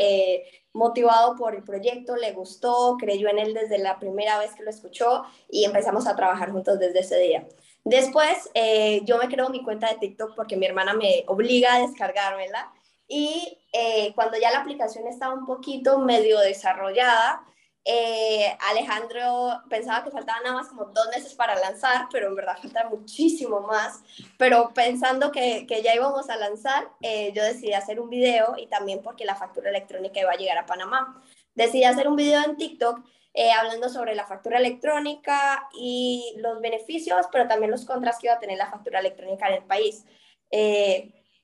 motivado 0.72 1.36
por 1.36 1.54
el 1.54 1.62
proyecto, 1.62 2.16
le 2.16 2.32
gustó, 2.32 2.96
creyó 2.98 3.28
en 3.28 3.38
él 3.38 3.54
desde 3.54 3.78
la 3.78 3.98
primera 3.98 4.38
vez 4.38 4.54
que 4.54 4.62
lo 4.62 4.70
escuchó 4.70 5.24
y 5.50 5.64
empezamos 5.64 6.06
a 6.06 6.16
trabajar 6.16 6.50
juntos 6.50 6.78
desde 6.78 7.00
ese 7.00 7.18
día. 7.18 7.46
Después, 7.84 8.50
eh, 8.54 9.02
yo 9.04 9.18
me 9.18 9.28
creo 9.28 9.48
mi 9.50 9.62
cuenta 9.62 9.88
de 9.88 9.98
TikTok 9.98 10.34
porque 10.36 10.56
mi 10.56 10.66
hermana 10.66 10.94
me 10.94 11.24
obliga 11.26 11.74
a 11.74 11.80
descargármela 11.80 12.72
y 13.08 13.58
eh, 13.72 14.12
cuando 14.14 14.38
ya 14.38 14.50
la 14.50 14.60
aplicación 14.60 15.06
estaba 15.06 15.34
un 15.34 15.44
poquito 15.44 15.98
medio 15.98 16.38
desarrollada, 16.38 17.44
eh, 17.84 18.56
Alejandro 18.70 19.60
pensaba 19.68 20.04
que 20.04 20.12
faltaban 20.12 20.44
nada 20.44 20.54
más 20.54 20.68
como 20.68 20.84
dos 20.86 21.08
meses 21.08 21.34
para 21.34 21.58
lanzar, 21.58 22.06
pero 22.12 22.28
en 22.28 22.36
verdad 22.36 22.56
falta 22.60 22.88
muchísimo 22.88 23.60
más. 23.60 24.02
Pero 24.38 24.72
pensando 24.72 25.32
que, 25.32 25.66
que 25.66 25.82
ya 25.82 25.94
íbamos 25.94 26.30
a 26.30 26.36
lanzar, 26.36 26.88
eh, 27.00 27.32
yo 27.34 27.42
decidí 27.42 27.72
hacer 27.72 27.98
un 27.98 28.08
video 28.08 28.54
y 28.56 28.66
también 28.68 29.02
porque 29.02 29.24
la 29.24 29.34
factura 29.34 29.70
electrónica 29.70 30.20
iba 30.20 30.30
a 30.30 30.36
llegar 30.36 30.58
a 30.58 30.66
Panamá. 30.66 31.22
Decidí 31.54 31.84
hacer 31.84 32.08
un 32.08 32.16
video 32.16 32.42
en 32.44 32.56
TikTok 32.56 33.00
eh, 33.34 33.50
hablando 33.50 33.88
sobre 33.88 34.14
la 34.14 34.26
factura 34.26 34.58
electrónica 34.58 35.68
y 35.74 36.34
los 36.38 36.60
beneficios, 36.60 37.26
pero 37.32 37.48
también 37.48 37.70
los 37.70 37.84
contras 37.84 38.18
que 38.18 38.28
iba 38.28 38.34
a 38.34 38.40
tener 38.40 38.58
la 38.58 38.70
factura 38.70 39.00
electrónica 39.00 39.48
en 39.48 39.54
el 39.54 39.64
país. 39.64 40.04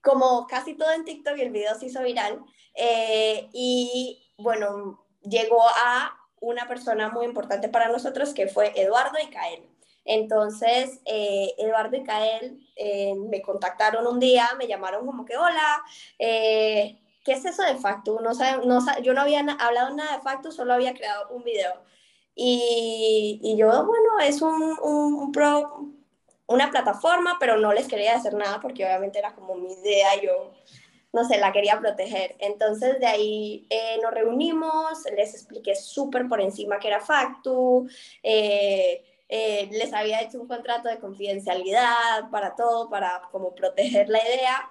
como 0.01 0.47
casi 0.47 0.75
todo 0.75 0.91
en 0.93 1.03
TikTok, 1.03 1.37
el 1.37 1.49
video 1.51 1.75
se 1.75 1.87
hizo 1.87 2.01
viral. 2.01 2.41
y 3.53 4.31
bueno, 4.37 5.05
llegó 5.21 5.61
a 5.67 6.18
una 6.41 6.67
persona 6.67 7.09
muy 7.09 7.25
importante 7.25 7.69
para 7.69 7.89
nosotros 7.89 8.33
que 8.33 8.47
fue 8.47 8.73
Eduardo 8.75 9.17
y 9.23 9.29
Cael. 9.29 9.63
Entonces, 10.05 11.01
eh, 11.05 11.53
Eduardo 11.57 11.95
y 11.97 12.03
Cael 12.03 12.67
eh, 12.75 13.13
me 13.15 13.41
contactaron 13.41 14.07
un 14.07 14.19
día, 14.19 14.49
me 14.57 14.67
llamaron 14.67 15.05
como 15.05 15.25
que, 15.25 15.37
hola, 15.37 15.83
eh, 16.17 16.99
¿qué 17.23 17.33
es 17.33 17.45
eso 17.45 17.61
de 17.63 17.75
Factu? 17.75 18.19
No, 18.19 18.31
no, 18.65 19.01
yo 19.01 19.13
no 19.13 19.21
había 19.21 19.41
hablado 19.59 19.95
nada 19.95 20.17
de 20.17 20.23
Factu, 20.23 20.51
solo 20.51 20.73
había 20.73 20.93
creado 20.93 21.29
un 21.29 21.43
video. 21.43 21.73
Y, 22.33 23.39
y 23.43 23.57
yo, 23.57 23.67
bueno, 23.67 24.19
es 24.23 24.41
un, 24.41 24.79
un, 24.81 25.31
pro, 25.31 25.89
una 26.47 26.71
plataforma, 26.71 27.37
pero 27.39 27.57
no 27.57 27.73
les 27.73 27.87
quería 27.87 28.15
hacer 28.15 28.33
nada 28.33 28.59
porque 28.61 28.85
obviamente 28.85 29.19
era 29.19 29.35
como 29.35 29.55
mi 29.55 29.73
idea, 29.73 30.19
yo 30.21 30.53
no 31.11 31.27
sé, 31.27 31.37
la 31.37 31.51
quería 31.51 31.79
proteger. 31.79 32.35
Entonces 32.39 32.99
de 32.99 33.07
ahí 33.07 33.67
eh, 33.69 33.97
nos 34.01 34.13
reunimos, 34.13 35.03
les 35.15 35.33
expliqué 35.33 35.75
súper 35.75 36.27
por 36.27 36.41
encima 36.41 36.79
que 36.79 36.87
era 36.87 37.01
Factu, 37.01 37.87
eh, 38.23 39.03
eh, 39.27 39.69
les 39.71 39.93
había 39.93 40.21
hecho 40.21 40.41
un 40.41 40.47
contrato 40.47 40.89
de 40.89 40.99
confidencialidad 40.99 42.29
para 42.31 42.55
todo, 42.55 42.89
para 42.89 43.21
como 43.31 43.53
proteger 43.55 44.09
la 44.09 44.19
idea. 44.19 44.69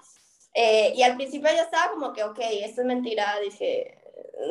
y 0.95 1.02
al 1.02 1.16
principio 1.16 1.50
yo 1.50 1.62
estaba 1.62 1.92
como 1.92 2.12
que, 2.12 2.25
ok, 2.25 2.38
esto 2.40 2.80
es 2.83 2.87
mentira, 2.87 3.38
dije, 3.40 3.99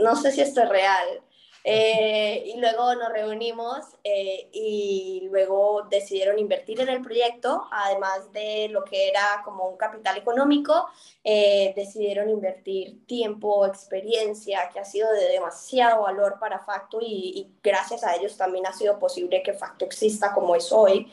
no 0.02 0.16
sé 0.16 0.32
si 0.32 0.42
esto 0.42 0.62
es 0.64 0.70
real. 0.70 1.22
Eh, 1.70 2.44
y 2.46 2.62
luego 2.62 2.96
nos 2.96 3.12
reunimos 3.12 3.84
eh, 4.02 4.48
y 4.54 5.28
luego 5.30 5.86
decidieron 5.90 6.40
invertir 6.40 6.80
en 6.80 6.88
el 6.88 7.02
proyecto, 7.02 7.68
además 7.70 8.32
de 8.32 8.70
lo 8.70 8.86
que 8.86 9.10
era 9.10 9.42
como 9.44 9.68
un 9.68 9.76
capital 9.76 10.16
económico, 10.16 10.88
eh, 11.26 11.74
decidieron 11.76 12.30
invertir 12.30 13.06
tiempo, 13.06 13.66
experiencia, 13.66 14.70
que 14.72 14.80
ha 14.80 14.86
sido 14.86 15.12
de 15.12 15.28
demasiado 15.28 16.04
valor 16.04 16.40
para 16.40 16.60
Facto 16.60 17.00
y, 17.02 17.34
y, 17.36 17.60
gracias 17.62 18.06
a 18.06 18.16
ellos 18.16 18.38
también 18.38 18.66
ha 18.66 18.72
sido 18.72 18.98
posible 18.98 19.44
que 19.44 19.52
Facto 19.52 19.84
exista 19.84 20.34
como 20.34 20.56
es 20.56 20.72
hoy. 20.72 21.12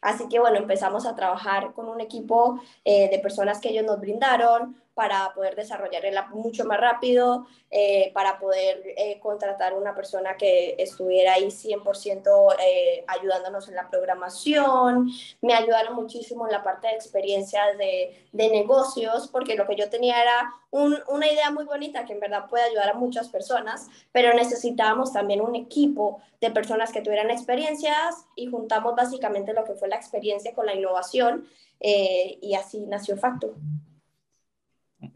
Así 0.00 0.28
que 0.30 0.38
bueno, 0.38 0.56
empezamos 0.56 1.04
a 1.04 1.14
trabajar 1.14 1.74
con 1.74 1.90
un 1.90 2.00
equipo 2.00 2.58
de 2.84 3.18
personas 3.22 3.60
que 3.60 3.68
ellos 3.68 3.84
nos 3.84 4.00
brindaron, 4.00 4.82
para 4.94 5.32
poder 5.34 5.56
desarrollar 5.56 6.04
el 6.06 6.16
app 6.16 6.30
mucho 6.30 6.64
más 6.64 6.80
rápido, 6.80 7.46
eh, 7.70 8.12
para 8.14 8.38
poder 8.38 8.82
eh, 8.96 9.18
contratar 9.20 9.74
una 9.74 9.94
persona 9.94 10.36
que 10.36 10.76
estuviera 10.78 11.34
ahí 11.34 11.46
100% 11.46 12.54
eh, 12.60 13.04
ayudándonos 13.08 13.68
en 13.68 13.74
la 13.74 13.90
programación. 13.90 15.10
Me 15.42 15.54
ayudaron 15.54 15.96
muchísimo 15.96 16.46
en 16.46 16.52
la 16.52 16.62
parte 16.62 16.86
de 16.86 16.94
experiencias 16.94 17.76
de, 17.76 18.24
de 18.30 18.50
negocios, 18.50 19.28
porque 19.28 19.56
lo 19.56 19.66
que 19.66 19.74
yo 19.74 19.90
tenía 19.90 20.22
era 20.22 20.54
una 20.70 21.30
idea 21.30 21.50
muy 21.52 21.64
bonita 21.64 22.04
que 22.04 22.14
en 22.14 22.20
verdad 22.20 22.46
puede 22.48 22.64
ayudar 22.64 22.90
a 22.90 22.94
muchas 22.94 23.28
personas, 23.28 23.88
pero 24.10 24.34
necesitábamos 24.34 25.12
también 25.12 25.40
un 25.40 25.54
equipo 25.54 26.20
de 26.40 26.50
personas 26.50 26.92
que 26.92 27.00
tuvieran 27.00 27.30
experiencias 27.30 28.26
y 28.34 28.46
juntamos 28.46 28.96
básicamente 28.96 29.52
lo 29.52 29.64
que 29.64 29.74
fue 29.74 29.88
la 29.88 29.96
experiencia 29.96 30.52
con 30.52 30.66
la 30.66 30.74
innovación 30.74 31.46
y 31.80 32.54
así 32.54 32.80
nació 32.86 33.16
Facto. 33.16 33.54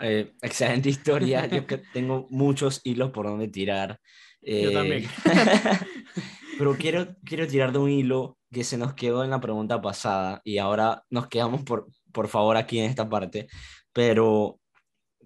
Eh, 0.00 0.32
excelente 0.42 0.88
historia. 0.88 1.46
Yo 1.46 1.66
que 1.66 1.78
tengo 1.78 2.26
muchos 2.30 2.80
hilos 2.84 3.10
por 3.10 3.26
donde 3.26 3.48
tirar. 3.48 4.00
Yo 4.40 4.72
también. 4.72 5.04
Eh, 5.04 5.08
pero 6.58 6.76
quiero, 6.76 7.16
quiero 7.24 7.46
tirar 7.46 7.72
de 7.72 7.78
un 7.78 7.90
hilo 7.90 8.38
que 8.50 8.64
se 8.64 8.78
nos 8.78 8.94
quedó 8.94 9.24
en 9.24 9.30
la 9.30 9.40
pregunta 9.40 9.80
pasada 9.80 10.40
y 10.44 10.58
ahora 10.58 11.04
nos 11.10 11.28
quedamos 11.28 11.62
por, 11.62 11.86
por 12.12 12.28
favor 12.28 12.56
aquí 12.56 12.78
en 12.78 12.86
esta 12.86 13.08
parte. 13.08 13.48
Pero, 13.92 14.58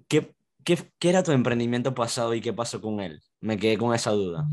¿qué, 0.09 0.35
qué, 0.65 0.79
qué 0.99 1.09
era 1.11 1.23
tu 1.23 1.33
emprendimiento 1.33 1.95
pasado 1.95 2.35
y 2.35 2.41
qué 2.41 2.53
pasó 2.53 2.81
con 2.81 3.01
él? 3.01 3.21
Me 3.41 3.57
quedé 3.57 3.79
con 3.79 3.95
esa 3.95 4.11
duda. 4.11 4.47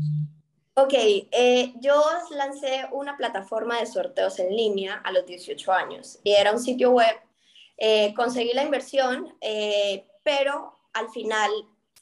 Ok, 0.74 0.94
eh, 0.94 1.74
yo 1.80 2.02
lancé 2.30 2.86
una 2.92 3.16
plataforma 3.16 3.78
de 3.78 3.86
sorteos 3.86 4.38
en 4.38 4.56
línea 4.56 4.94
a 4.94 5.12
los 5.12 5.26
18 5.26 5.72
años 5.72 6.18
y 6.24 6.32
era 6.32 6.52
un 6.52 6.60
sitio 6.60 6.92
web 6.92 7.14
eh, 7.82 8.12
conseguí 8.12 8.52
la 8.52 8.62
inversión, 8.62 9.34
eh, 9.40 10.06
pero 10.22 10.78
al 10.92 11.08
final 11.08 11.50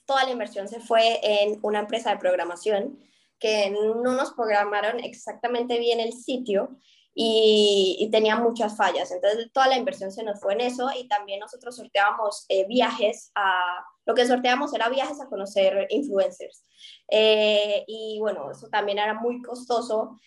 toda 0.07 0.25
la 0.25 0.33
inversión 0.33 0.67
se 0.67 0.81
fue 0.81 1.21
en 1.23 1.61
una 1.63 1.79
empresa 1.79 2.11
de 2.11 2.19
programación 2.19 2.99
que 3.39 3.71
no 3.71 4.17
nos 4.17 4.33
programaron 4.33 4.99
exactamente 4.99 5.79
bien 5.79 6.01
el 6.01 6.13
sitio 6.13 6.77
y, 7.15 8.09
tenía 8.11 8.35
muchas 8.37 8.77
fallas. 8.77 9.13
Entonces 9.13 9.53
toda 9.53 9.69
la 9.69 9.77
inversión 9.77 10.11
se 10.11 10.25
nos 10.25 10.41
fue 10.41 10.55
en 10.55 10.63
eso 10.63 10.89
y 10.99 11.07
también 11.07 11.39
nosotros 11.39 11.77
sorteábamos 11.77 12.45
eh, 12.49 12.67
viajes 12.67 13.31
a... 13.37 13.85
Lo 14.05 14.15
que 14.15 14.27
sorteábamos 14.27 14.75
era 14.75 14.89
viajes 14.89 15.21
a 15.21 15.29
conocer 15.29 15.87
influencers. 15.91 16.65
y 17.09 18.19
bueno, 18.19 18.51
eso 18.51 18.69
también 18.69 18.99
era 18.99 19.15
muy 19.15 19.43
costoso 19.43 20.19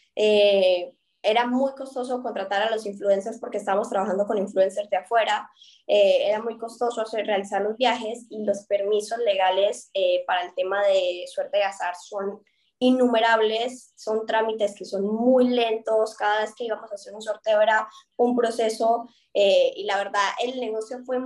era 1.24 1.46
muy 1.46 1.74
costoso 1.74 2.22
contratar 2.22 2.64
a 2.64 2.72
los 2.72 2.86
influencers 2.86 3.40
porque 3.40 3.58
estábamos 3.58 3.90
trabajando 3.90 4.26
con 4.26 4.38
influencers 4.38 4.90
de 4.90 4.98
afuera, 4.98 5.50
eh, 5.88 6.28
era 6.28 6.42
muy 6.42 6.58
costoso 6.58 7.02
hacer, 7.02 7.26
realizar 7.26 7.62
los 7.62 7.78
viajes 7.78 8.26
y 8.30 8.44
los 8.44 8.66
permisos 8.66 9.20
legales 9.20 9.90
eh, 9.94 10.24
para 10.26 10.42
el 10.44 10.54
tema 10.56 10.84
de 10.84 11.26
suerte 11.28 11.58
de 11.58 11.64
azar 11.64 11.96
son 11.96 12.42
innumerables, 12.80 13.94
son 13.96 14.26
trámites 14.26 14.74
que 14.76 14.86
son 14.86 15.06
muy 15.06 15.48
lentos, 15.48 16.16
cada 16.16 16.42
vez 16.42 16.56
que 16.56 16.64
íbamos 16.64 16.92
a 16.92 16.96
hacer 16.96 17.14
un 17.14 17.22
sorteo 17.22 17.62
era 17.62 17.88
un 18.18 18.36
proceso 18.36 19.08
eh, 19.34 19.72
y 19.76 19.84
la 19.84 19.98
verdad 19.98 20.24
el 20.44 20.60
negocio 20.60 20.98
fue 21.06 21.20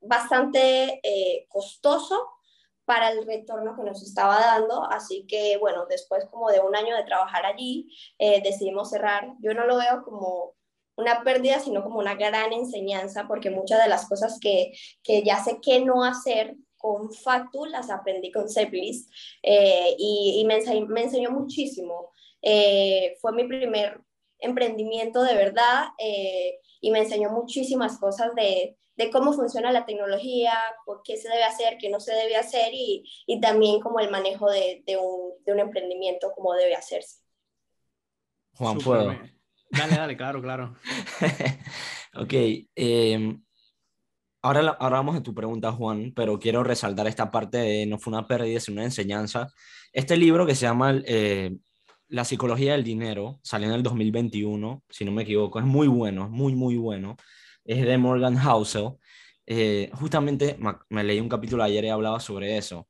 bastante 0.00 1.00
costoso 1.48 2.28
para 2.84 3.10
el 3.10 3.26
retorno 3.26 3.76
que 3.76 3.82
nos 3.82 4.02
estaba 4.02 4.38
dando. 4.38 4.84
Así 4.84 5.26
que, 5.26 5.56
bueno, 5.58 5.86
después 5.86 6.24
como 6.30 6.50
de 6.50 6.60
un 6.60 6.74
año 6.74 6.96
de 6.96 7.04
trabajar 7.04 7.46
allí, 7.46 7.88
eh, 8.18 8.42
decidimos 8.42 8.90
cerrar. 8.90 9.34
Yo 9.40 9.54
no 9.54 9.66
lo 9.66 9.76
veo 9.76 10.02
como 10.04 10.54
una 10.96 11.22
pérdida, 11.22 11.58
sino 11.58 11.82
como 11.82 11.98
una 11.98 12.14
gran 12.14 12.52
enseñanza, 12.52 13.26
porque 13.26 13.50
muchas 13.50 13.82
de 13.82 13.88
las 13.88 14.08
cosas 14.08 14.38
que, 14.40 14.72
que 15.02 15.22
ya 15.22 15.42
sé 15.42 15.58
que 15.60 15.80
no 15.80 16.04
hacer 16.04 16.56
con 16.76 17.12
Factu 17.12 17.64
las 17.66 17.90
aprendí 17.90 18.32
con 18.32 18.48
Zepplis 18.48 19.08
eh, 19.42 19.94
y, 19.96 20.44
me, 20.46 20.56
enseñó, 20.56 20.86
me, 20.86 21.04
enseñó 21.04 21.30
muchísimo. 21.30 22.10
Eh, 22.42 23.16
fue 23.20 23.32
mi 23.32 23.44
primer 23.44 24.00
emprendimiento 24.40 25.22
de 25.22 25.34
verdad 25.34 25.84
y 26.80 26.90
me 26.90 26.98
enseñó 26.98 27.30
muchísimas 27.30 27.98
cosas 27.98 28.34
de, 28.34 28.76
de 28.96 29.10
cómo 29.10 29.32
funciona 29.32 29.72
la 29.72 29.86
tecnología, 29.86 30.52
qué 31.04 31.16
se 31.16 31.28
debe 31.28 31.44
hacer, 31.44 31.78
qué 31.78 31.88
no 31.88 32.00
se 32.00 32.12
debe 32.12 32.36
hacer 32.36 32.72
y, 32.72 33.04
y 33.26 33.40
también 33.40 33.80
como 33.80 34.00
el 34.00 34.10
manejo 34.10 34.50
de, 34.50 34.82
de, 34.86 34.96
un, 34.96 35.32
de, 35.44 35.52
un, 35.52 35.60
emprendimiento, 35.60 36.32
cómo 36.34 36.54
debe 36.54 36.74
hacerse. 36.74 37.20
Juan, 38.54 38.78
¿puedo? 38.78 39.16
Dale, 39.70 39.96
dale, 39.96 40.16
claro, 40.16 40.42
claro. 40.42 40.76
ok. 42.14 42.32
Eh, 42.76 43.36
ahora, 44.42 44.76
ahora 44.78 44.96
vamos 44.96 45.16
a 45.16 45.22
tu 45.22 45.34
pregunta, 45.34 45.72
Juan, 45.72 46.12
pero 46.14 46.38
quiero 46.38 46.62
resaltar 46.62 47.06
esta 47.06 47.30
parte 47.30 47.58
de 47.58 47.86
no 47.86 47.98
fue 47.98 48.12
una 48.12 48.26
pérdida, 48.26 48.60
sino 48.60 48.76
una 48.76 48.84
enseñanza. 48.84 49.50
Este 49.94 50.18
libro 50.18 50.46
que 50.46 50.54
se 50.54 50.66
llama 50.66 51.00
eh, 51.06 51.56
La 52.08 52.26
psicología 52.26 52.72
del 52.72 52.84
dinero, 52.84 53.40
salió 53.42 53.68
en 53.68 53.74
el 53.74 53.82
2021, 53.82 54.84
si 54.90 55.06
no 55.06 55.12
me 55.12 55.22
equivoco, 55.22 55.58
es 55.58 55.64
muy 55.64 55.88
bueno, 55.88 56.24
es 56.24 56.30
muy, 56.30 56.54
muy 56.54 56.76
bueno 56.76 57.16
es 57.64 57.84
de 57.84 57.98
Morgan 57.98 58.36
Housel. 58.36 58.92
Eh, 59.46 59.90
justamente 59.94 60.58
me, 60.88 61.04
leí 61.04 61.20
un 61.20 61.28
capítulo 61.28 61.62
ayer 61.62 61.84
y 61.84 61.88
hablaba 61.88 62.20
sobre 62.20 62.56
eso. 62.56 62.88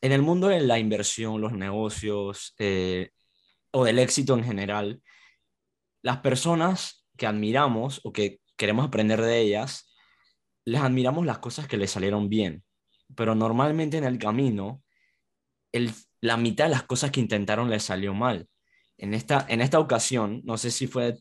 En 0.00 0.12
el 0.12 0.22
mundo 0.22 0.48
de 0.48 0.60
la 0.60 0.78
inversión, 0.78 1.40
los 1.40 1.52
negocios 1.52 2.54
eh, 2.58 3.10
o 3.72 3.84
del 3.84 3.98
éxito 3.98 4.34
en 4.34 4.44
general, 4.44 5.02
las 6.02 6.18
personas 6.18 7.06
que 7.16 7.26
admiramos 7.26 8.00
o 8.04 8.12
que 8.12 8.40
queremos 8.56 8.86
aprender 8.86 9.20
de 9.20 9.40
ellas, 9.40 9.90
les 10.64 10.80
admiramos 10.80 11.26
las 11.26 11.38
cosas 11.38 11.66
que 11.66 11.76
les 11.76 11.90
salieron 11.90 12.28
bien, 12.28 12.64
pero 13.16 13.34
normalmente 13.34 13.98
en 13.98 14.04
el 14.04 14.18
camino, 14.18 14.82
el, 15.72 15.92
la 16.20 16.36
mitad 16.36 16.64
de 16.64 16.70
las 16.70 16.84
cosas 16.84 17.10
que 17.10 17.20
intentaron 17.20 17.70
les 17.70 17.82
salió 17.84 18.14
mal. 18.14 18.48
En 18.98 19.14
esta, 19.14 19.46
en 19.48 19.60
esta 19.60 19.78
ocasión, 19.78 20.42
no 20.44 20.58
sé 20.58 20.70
si 20.70 20.86
fue 20.86 21.18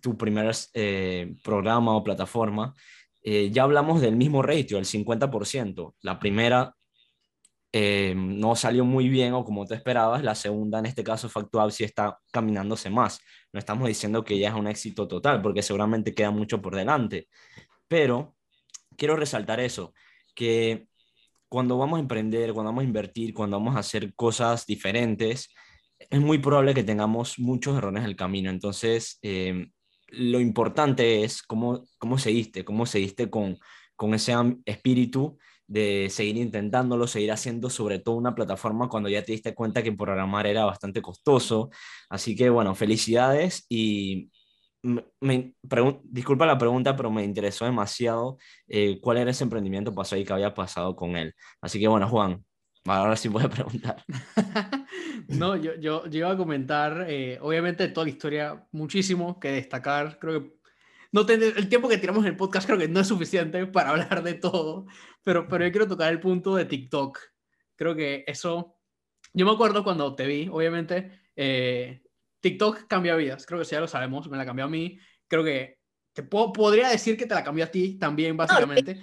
tu 0.00 0.16
primer 0.16 0.54
eh, 0.74 1.34
programa 1.42 1.96
o 1.96 2.04
plataforma, 2.04 2.74
eh, 3.22 3.50
ya 3.50 3.64
hablamos 3.64 4.00
del 4.00 4.16
mismo 4.16 4.42
ratio, 4.42 4.78
el 4.78 4.84
50%. 4.86 5.94
La 6.02 6.18
primera 6.18 6.74
eh, 7.72 8.14
no 8.16 8.56
salió 8.56 8.84
muy 8.84 9.08
bien 9.08 9.34
o 9.34 9.44
como 9.44 9.66
te 9.66 9.74
esperabas, 9.74 10.22
la 10.22 10.34
segunda 10.34 10.78
en 10.78 10.86
este 10.86 11.04
caso 11.04 11.28
Factual 11.28 11.70
sí 11.72 11.84
está 11.84 12.18
caminándose 12.32 12.90
más. 12.90 13.20
No 13.52 13.58
estamos 13.58 13.88
diciendo 13.88 14.24
que 14.24 14.38
ya 14.38 14.48
es 14.48 14.54
un 14.54 14.66
éxito 14.66 15.06
total, 15.06 15.42
porque 15.42 15.62
seguramente 15.62 16.14
queda 16.14 16.30
mucho 16.30 16.62
por 16.62 16.74
delante. 16.76 17.28
Pero 17.88 18.36
quiero 18.96 19.16
resaltar 19.16 19.60
eso, 19.60 19.94
que 20.34 20.88
cuando 21.48 21.78
vamos 21.78 21.98
a 21.98 22.00
emprender, 22.02 22.52
cuando 22.52 22.70
vamos 22.70 22.82
a 22.82 22.86
invertir, 22.86 23.34
cuando 23.34 23.58
vamos 23.58 23.76
a 23.76 23.80
hacer 23.80 24.14
cosas 24.14 24.66
diferentes, 24.66 25.54
es 25.98 26.20
muy 26.20 26.38
probable 26.38 26.74
que 26.74 26.84
tengamos 26.84 27.38
muchos 27.38 27.76
errores 27.76 28.00
en 28.02 28.08
el 28.08 28.16
camino. 28.16 28.50
Entonces, 28.50 29.18
lo 30.08 30.40
importante 30.40 31.24
es 31.24 31.42
cómo, 31.42 31.84
cómo 31.98 32.18
seguiste, 32.18 32.64
cómo 32.64 32.86
seguiste 32.86 33.30
con, 33.30 33.58
con 33.96 34.14
ese 34.14 34.34
espíritu 34.64 35.38
de 35.66 36.08
seguir 36.10 36.38
intentándolo, 36.38 37.06
seguir 37.06 37.30
haciendo 37.30 37.68
sobre 37.68 37.98
todo 37.98 38.16
una 38.16 38.34
plataforma 38.34 38.88
cuando 38.88 39.08
ya 39.10 39.22
te 39.22 39.32
diste 39.32 39.54
cuenta 39.54 39.82
que 39.82 39.92
programar 39.92 40.46
era 40.46 40.64
bastante 40.64 41.02
costoso. 41.02 41.70
Así 42.08 42.34
que 42.34 42.48
bueno, 42.48 42.74
felicidades 42.74 43.66
y 43.68 44.30
me, 44.82 45.54
disculpa 46.04 46.46
la 46.46 46.58
pregunta, 46.58 46.96
pero 46.96 47.10
me 47.10 47.24
interesó 47.24 47.64
demasiado 47.64 48.38
eh, 48.66 48.98
cuál 49.00 49.18
era 49.18 49.30
ese 49.30 49.44
emprendimiento 49.44 49.94
pasado 49.94 50.20
y 50.20 50.24
qué 50.24 50.32
había 50.32 50.54
pasado 50.54 50.96
con 50.96 51.16
él. 51.16 51.34
Así 51.60 51.78
que 51.78 51.88
bueno, 51.88 52.08
Juan, 52.08 52.44
ahora 52.90 53.16
sí 53.16 53.28
puedes 53.28 53.48
preguntar. 53.48 54.04
no, 55.28 55.56
yo, 55.56 55.74
yo, 55.76 56.06
yo, 56.06 56.18
iba 56.18 56.30
a 56.30 56.36
comentar, 56.36 57.06
eh, 57.08 57.38
obviamente, 57.40 57.88
toda 57.88 58.04
la 58.06 58.10
historia, 58.10 58.66
muchísimo 58.72 59.38
que 59.38 59.50
destacar. 59.50 60.18
Creo 60.18 60.40
que 60.40 60.58
no 61.12 61.22
el 61.22 61.68
tiempo 61.68 61.88
que 61.88 61.98
tiramos 61.98 62.24
en 62.24 62.32
el 62.32 62.36
podcast 62.36 62.66
creo 62.66 62.78
que 62.78 62.88
no 62.88 63.00
es 63.00 63.08
suficiente 63.08 63.66
para 63.66 63.90
hablar 63.90 64.22
de 64.22 64.34
todo, 64.34 64.86
pero, 65.22 65.48
pero 65.48 65.64
yo 65.64 65.72
quiero 65.72 65.88
tocar 65.88 66.12
el 66.12 66.20
punto 66.20 66.54
de 66.54 66.66
TikTok. 66.66 67.18
Creo 67.76 67.94
que 67.94 68.24
eso, 68.26 68.76
yo 69.32 69.46
me 69.46 69.52
acuerdo 69.52 69.84
cuando 69.84 70.14
te 70.14 70.26
vi, 70.26 70.48
obviamente, 70.48 71.20
eh, 71.34 72.02
TikTok 72.40 72.86
cambia 72.86 73.16
vidas, 73.16 73.46
creo 73.46 73.58
que 73.58 73.64
sí, 73.64 73.72
ya 73.72 73.80
lo 73.80 73.88
sabemos, 73.88 74.28
me 74.28 74.36
la 74.36 74.44
cambió 74.44 74.66
a 74.66 74.68
mí, 74.68 74.98
creo 75.26 75.42
que 75.42 75.78
te 76.12 76.22
podría 76.24 76.88
decir 76.88 77.16
que 77.16 77.26
te 77.26 77.34
la 77.34 77.44
cambió 77.44 77.64
a 77.64 77.68
ti 77.68 77.98
también, 77.98 78.36
básicamente. 78.36 79.00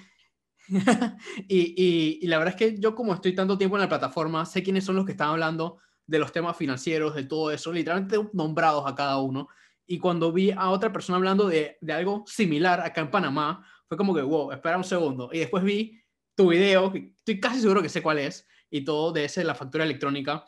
y, 1.48 2.20
y, 2.22 2.28
la 2.28 2.38
verdad 2.38 2.56
es 2.60 2.60
que 2.60 2.80
yo 2.80 2.96
como 2.96 3.14
estoy 3.14 3.34
tanto 3.34 3.58
tiempo 3.58 3.76
en 3.76 3.82
la 3.82 3.90
plataforma, 3.90 4.46
sé 4.46 4.64
quiénes 4.64 4.84
son 4.84 4.96
los 4.96 5.06
que 5.06 5.12
están 5.12 5.30
hablando 5.30 5.78
de 6.08 6.20
los 6.20 6.32
temas 6.32 6.58
financieros, 6.58 7.16
de 7.16 7.24
todo 7.24 7.52
eso, 7.52 7.72
literalmente 7.72 8.18
nombrados 8.34 8.84
a 8.88 8.96
cada 8.96 9.20
uno. 9.20 9.48
Y 9.88 10.00
cuando 10.00 10.32
vi 10.32 10.52
a 10.52 10.70
otra 10.70 10.92
persona 10.92 11.18
hablando 11.18 11.48
de, 11.48 11.78
de 11.82 11.94
algo 11.94 12.24
similar 12.28 12.82
acá 12.82 13.02
en 13.02 13.12
Panamá, 13.12 13.66
fue 13.88 13.98
como 13.98 14.14
que, 14.16 14.22
wow, 14.22 14.52
espera 14.52 14.78
un 14.78 14.84
segundo. 14.84 15.30
Y 15.32 15.40
después 15.40 15.64
vi 15.64 16.02
tu 16.36 16.50
video, 16.50 16.92
que 16.92 17.14
estoy 17.18 17.40
casi 17.40 17.62
seguro 17.62 17.82
que 17.82 17.90
sé 17.90 18.02
cuál 18.02 18.20
es, 18.20 18.48
y 18.70 18.84
todo 18.84 19.12
de 19.12 19.26
ese, 19.26 19.44
la 19.44 19.56
factura 19.56 19.84
electrónica. 19.84 20.44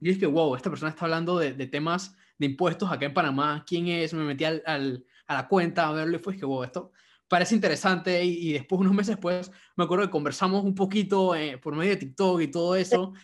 Y 0.00 0.12
dije, 0.12 0.26
wow, 0.26 0.54
esta 0.54 0.70
persona 0.70 0.90
está 0.90 1.04
hablando 1.04 1.38
de, 1.38 1.52
de, 1.52 1.66
temas 1.66 2.16
de 2.38 2.46
impuestos 2.46 2.90
acá 2.90 3.06
en 3.06 3.14
Panamá. 3.14 3.64
¿Quién 3.66 3.88
es? 3.88 4.14
Me 4.14 4.24
metí 4.24 4.44
al, 4.44 4.62
al, 4.66 5.04
a 5.26 5.34
la 5.34 5.48
cuenta 5.48 5.88
a 5.88 5.92
verlo 5.92 6.16
y 6.16 6.20
fue 6.20 6.36
que, 6.36 6.46
wow, 6.46 6.64
esto 6.64 6.92
parece 7.30 7.54
interesante. 7.54 8.22
Y, 8.24 8.52
después, 8.52 8.80
unos 8.80 8.92
meses 8.92 9.14
después, 9.14 9.50
me 9.76 9.84
acuerdo 9.84 10.04
que 10.04 10.10
conversamos 10.10 10.64
un 10.64 10.74
poquito 10.74 11.34
eh, 11.34 11.56
por 11.58 11.74
medio 11.76 11.92
de 11.92 11.96
TikTok 11.96 12.40
y 12.42 12.48
todo 12.48 12.74
eso. 12.74 13.14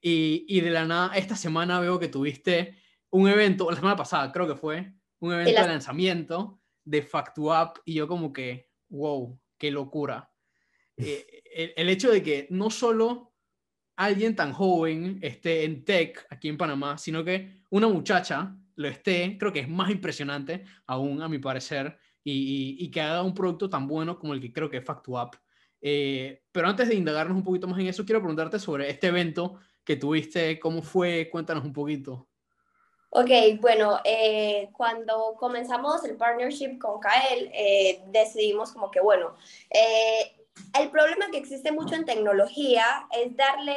Y, 0.00 0.44
y, 0.46 0.60
de 0.60 0.70
la 0.70 0.84
nada, 0.84 1.16
esta 1.16 1.34
semana 1.34 1.80
veo 1.80 1.98
que 1.98 2.08
tuviste 2.08 2.76
un 3.10 3.26
evento, 3.26 3.70
la 3.70 3.76
semana 3.76 3.96
pasada 3.96 4.30
creo 4.30 4.46
que 4.46 4.54
fue, 4.54 4.92
un 5.20 5.32
evento 5.32 5.62
de 5.62 5.66
lanzamiento 5.66 6.60
de 6.84 7.02
FactuApp 7.02 7.78
y 7.86 7.94
yo 7.94 8.06
como 8.06 8.32
que, 8.32 8.68
wow, 8.90 9.40
qué 9.56 9.70
locura. 9.70 10.30
Eh, 10.98 11.26
el, 11.54 11.72
el, 11.76 11.88
hecho 11.88 12.10
de 12.10 12.22
que 12.22 12.46
no 12.50 12.68
solo 12.68 13.32
alguien 13.96 14.36
tan 14.36 14.52
joven 14.52 15.20
esté 15.22 15.64
en 15.64 15.86
tech 15.86 16.26
aquí 16.28 16.48
en 16.48 16.58
Panamá, 16.58 16.98
sino 16.98 17.24
que 17.24 17.62
una 17.70 17.88
muchacha 17.88 18.54
lo 18.76 18.88
esté, 18.88 19.38
creo 19.38 19.52
que 19.52 19.60
es 19.60 19.68
más 19.68 19.90
impresionante 19.90 20.64
aún 20.86 21.22
a 21.22 21.28
mi 21.28 21.38
parecer, 21.38 21.96
y, 22.24 22.76
y, 22.78 22.90
que 22.90 23.00
haga 23.00 23.22
un 23.22 23.34
producto 23.34 23.68
tan 23.68 23.86
bueno 23.86 24.18
como 24.18 24.32
el 24.34 24.40
que 24.40 24.52
creo 24.52 24.70
que 24.70 24.78
es 24.78 24.84
FactuApp. 24.84 25.34
Eh, 25.80 26.42
pero 26.50 26.66
antes 26.66 26.88
de 26.88 26.94
indagarnos 26.94 27.36
un 27.36 27.44
poquito 27.44 27.68
más 27.68 27.78
en 27.78 27.86
eso, 27.86 28.04
quiero 28.04 28.20
preguntarte 28.20 28.58
sobre 28.58 28.88
este 28.88 29.08
evento 29.08 29.58
que 29.84 29.96
tuviste, 29.96 30.58
cómo 30.58 30.82
fue, 30.82 31.28
cuéntanos 31.30 31.64
un 31.64 31.74
poquito. 31.74 32.26
Ok, 33.16 33.30
bueno, 33.60 34.00
eh, 34.02 34.70
cuando 34.72 35.36
comenzamos 35.38 36.04
el 36.04 36.16
partnership 36.16 36.78
con 36.78 36.98
Kael, 36.98 37.48
eh, 37.54 38.02
decidimos 38.08 38.72
como 38.72 38.90
que, 38.90 39.00
bueno, 39.00 39.36
eh, 39.70 40.34
el 40.80 40.90
problema 40.90 41.30
que 41.30 41.38
existe 41.38 41.70
mucho 41.70 41.94
en 41.94 42.06
tecnología 42.06 43.06
es 43.12 43.36
darle 43.36 43.76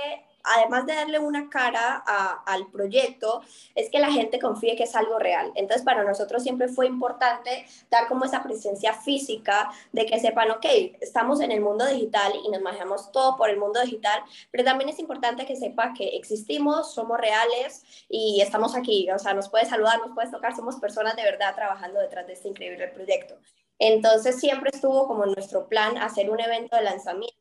además 0.55 0.85
de 0.85 0.95
darle 0.95 1.19
una 1.19 1.49
cara 1.49 2.03
al 2.45 2.67
proyecto, 2.67 3.41
es 3.75 3.89
que 3.89 3.99
la 3.99 4.11
gente 4.11 4.39
confíe 4.39 4.75
que 4.75 4.83
es 4.83 4.95
algo 4.95 5.19
real. 5.19 5.51
Entonces, 5.55 5.83
para 5.83 6.03
nosotros 6.03 6.43
siempre 6.43 6.67
fue 6.67 6.87
importante 6.87 7.65
dar 7.89 8.07
como 8.07 8.25
esa 8.25 8.43
presencia 8.43 8.93
física 8.93 9.69
de 9.91 10.05
que 10.05 10.19
sepan, 10.19 10.51
ok, 10.51 10.65
estamos 11.01 11.41
en 11.41 11.51
el 11.51 11.61
mundo 11.61 11.85
digital 11.85 12.33
y 12.43 12.49
nos 12.49 12.61
manejamos 12.61 13.11
todo 13.11 13.35
por 13.37 13.49
el 13.49 13.57
mundo 13.57 13.81
digital, 13.81 14.21
pero 14.51 14.63
también 14.63 14.89
es 14.89 14.99
importante 14.99 15.45
que 15.45 15.55
sepa 15.55 15.93
que 15.93 16.15
existimos, 16.17 16.93
somos 16.93 17.17
reales 17.19 17.83
y 18.09 18.41
estamos 18.41 18.75
aquí. 18.75 19.09
O 19.11 19.19
sea, 19.19 19.33
nos 19.33 19.49
puedes 19.49 19.69
saludar, 19.69 19.99
nos 19.99 20.13
puedes 20.13 20.31
tocar, 20.31 20.55
somos 20.55 20.77
personas 20.77 21.15
de 21.15 21.23
verdad 21.23 21.55
trabajando 21.55 21.99
detrás 21.99 22.27
de 22.27 22.33
este 22.33 22.49
increíble 22.49 22.87
proyecto. 22.87 23.35
Entonces, 23.79 24.39
siempre 24.39 24.71
estuvo 24.73 25.07
como 25.07 25.25
nuestro 25.25 25.67
plan 25.67 25.97
hacer 25.97 26.29
un 26.29 26.39
evento 26.39 26.75
de 26.75 26.83
lanzamiento. 26.83 27.35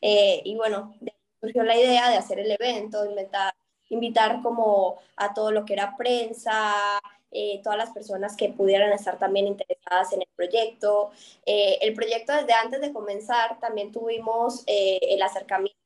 Eh, 0.00 0.42
y 0.44 0.56
bueno, 0.56 0.94
surgió 1.40 1.62
la 1.62 1.76
idea 1.76 2.10
de 2.10 2.16
hacer 2.16 2.38
el 2.38 2.50
evento, 2.50 3.04
invitar, 3.04 3.54
invitar 3.88 4.42
como 4.42 4.98
a 5.16 5.32
todo 5.34 5.50
lo 5.50 5.64
que 5.64 5.72
era 5.74 5.96
prensa, 5.96 7.00
eh, 7.32 7.60
todas 7.62 7.78
las 7.78 7.90
personas 7.90 8.36
que 8.36 8.48
pudieran 8.48 8.92
estar 8.92 9.18
también 9.18 9.46
interesadas 9.46 10.12
en 10.12 10.22
el 10.22 10.28
proyecto. 10.34 11.10
Eh, 11.46 11.78
el 11.80 11.94
proyecto 11.94 12.32
desde 12.32 12.52
antes 12.54 12.80
de 12.80 12.92
comenzar 12.92 13.60
también 13.60 13.92
tuvimos 13.92 14.64
eh, 14.66 14.98
el 15.02 15.22
acercamiento. 15.22 15.76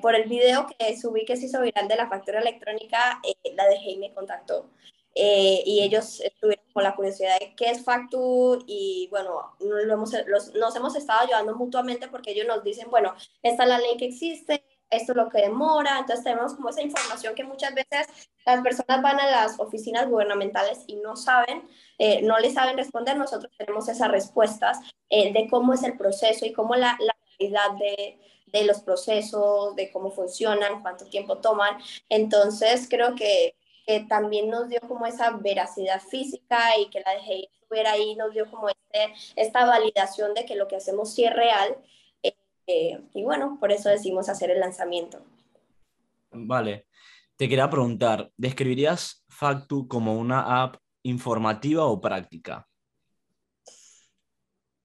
por 0.00 0.14
el 0.14 0.28
video 0.28 0.66
que 0.66 0.96
subí 0.96 1.24
que 1.26 1.36
se 1.36 1.46
hizo 1.46 1.60
viral 1.60 1.88
de 1.88 1.96
la 1.96 2.08
factura 2.08 2.40
electrónica, 2.40 3.20
la 3.54 3.68
dejé 3.68 3.90
y 3.92 3.96
me 3.98 4.14
contactó. 4.14 4.70
Y 5.14 5.82
ellos 5.82 6.22
tuvieron 6.40 6.64
con 6.72 6.84
la 6.84 6.94
curiosidad 6.94 7.38
de 7.40 7.54
qué 7.56 7.70
es 7.70 7.84
Factu 7.84 8.62
y 8.66 9.08
bueno, 9.10 9.56
lo 9.58 9.92
hemos, 9.92 10.12
nos 10.54 10.76
hemos 10.76 10.94
estado 10.94 11.20
ayudando 11.22 11.56
mutuamente 11.56 12.08
porque 12.08 12.30
ellos 12.30 12.46
nos 12.46 12.62
dicen, 12.62 12.88
bueno, 12.90 13.14
esta 13.42 13.64
es 13.64 13.68
la 13.68 13.78
ley 13.78 13.96
que 13.96 14.06
existe, 14.06 14.64
esto 14.90 15.12
es 15.12 15.16
lo 15.16 15.28
que 15.28 15.42
demora, 15.42 15.98
entonces 15.98 16.24
tenemos 16.24 16.54
como 16.54 16.70
esa 16.70 16.82
información 16.82 17.34
que 17.34 17.44
muchas 17.44 17.74
veces 17.74 18.06
las 18.46 18.62
personas 18.62 19.02
van 19.02 19.20
a 19.20 19.30
las 19.30 19.60
oficinas 19.60 20.08
gubernamentales 20.08 20.84
y 20.86 20.96
no 20.96 21.16
saben, 21.16 21.68
eh, 21.98 22.22
no 22.22 22.38
les 22.38 22.54
saben 22.54 22.76
responder, 22.76 23.16
nosotros 23.16 23.52
tenemos 23.58 23.88
esas 23.88 24.10
respuestas 24.10 24.78
eh, 25.10 25.32
de 25.32 25.48
cómo 25.48 25.74
es 25.74 25.82
el 25.82 25.96
proceso 25.96 26.46
y 26.46 26.52
cómo 26.52 26.74
la, 26.74 26.96
la 27.00 27.16
realidad 27.38 27.72
de, 27.78 28.18
de 28.46 28.64
los 28.64 28.80
procesos, 28.80 29.76
de 29.76 29.90
cómo 29.90 30.10
funcionan, 30.10 30.80
cuánto 30.80 31.06
tiempo 31.06 31.38
toman, 31.38 31.76
entonces 32.08 32.86
creo 32.88 33.14
que 33.14 33.57
que 33.88 34.00
también 34.00 34.50
nos 34.50 34.68
dio 34.68 34.80
como 34.82 35.06
esa 35.06 35.30
veracidad 35.30 36.02
física 36.02 36.78
y 36.78 36.90
que 36.90 37.00
la 37.00 37.14
DGI 37.14 37.48
estuviera 37.58 37.92
ahí, 37.92 38.14
nos 38.16 38.34
dio 38.34 38.50
como 38.50 38.68
este, 38.68 39.14
esta 39.34 39.64
validación 39.64 40.34
de 40.34 40.44
que 40.44 40.56
lo 40.56 40.68
que 40.68 40.76
hacemos 40.76 41.14
sí 41.14 41.24
es 41.24 41.34
real. 41.34 41.74
Eh, 42.66 43.00
y 43.14 43.22
bueno, 43.22 43.56
por 43.58 43.72
eso 43.72 43.88
decidimos 43.88 44.28
hacer 44.28 44.50
el 44.50 44.60
lanzamiento. 44.60 45.24
Vale. 46.30 46.86
Te 47.36 47.48
quería 47.48 47.70
preguntar, 47.70 48.30
¿describirías 48.36 49.24
Factu 49.26 49.88
como 49.88 50.18
una 50.18 50.62
app 50.62 50.76
informativa 51.02 51.86
o 51.86 51.98
práctica? 51.98 52.68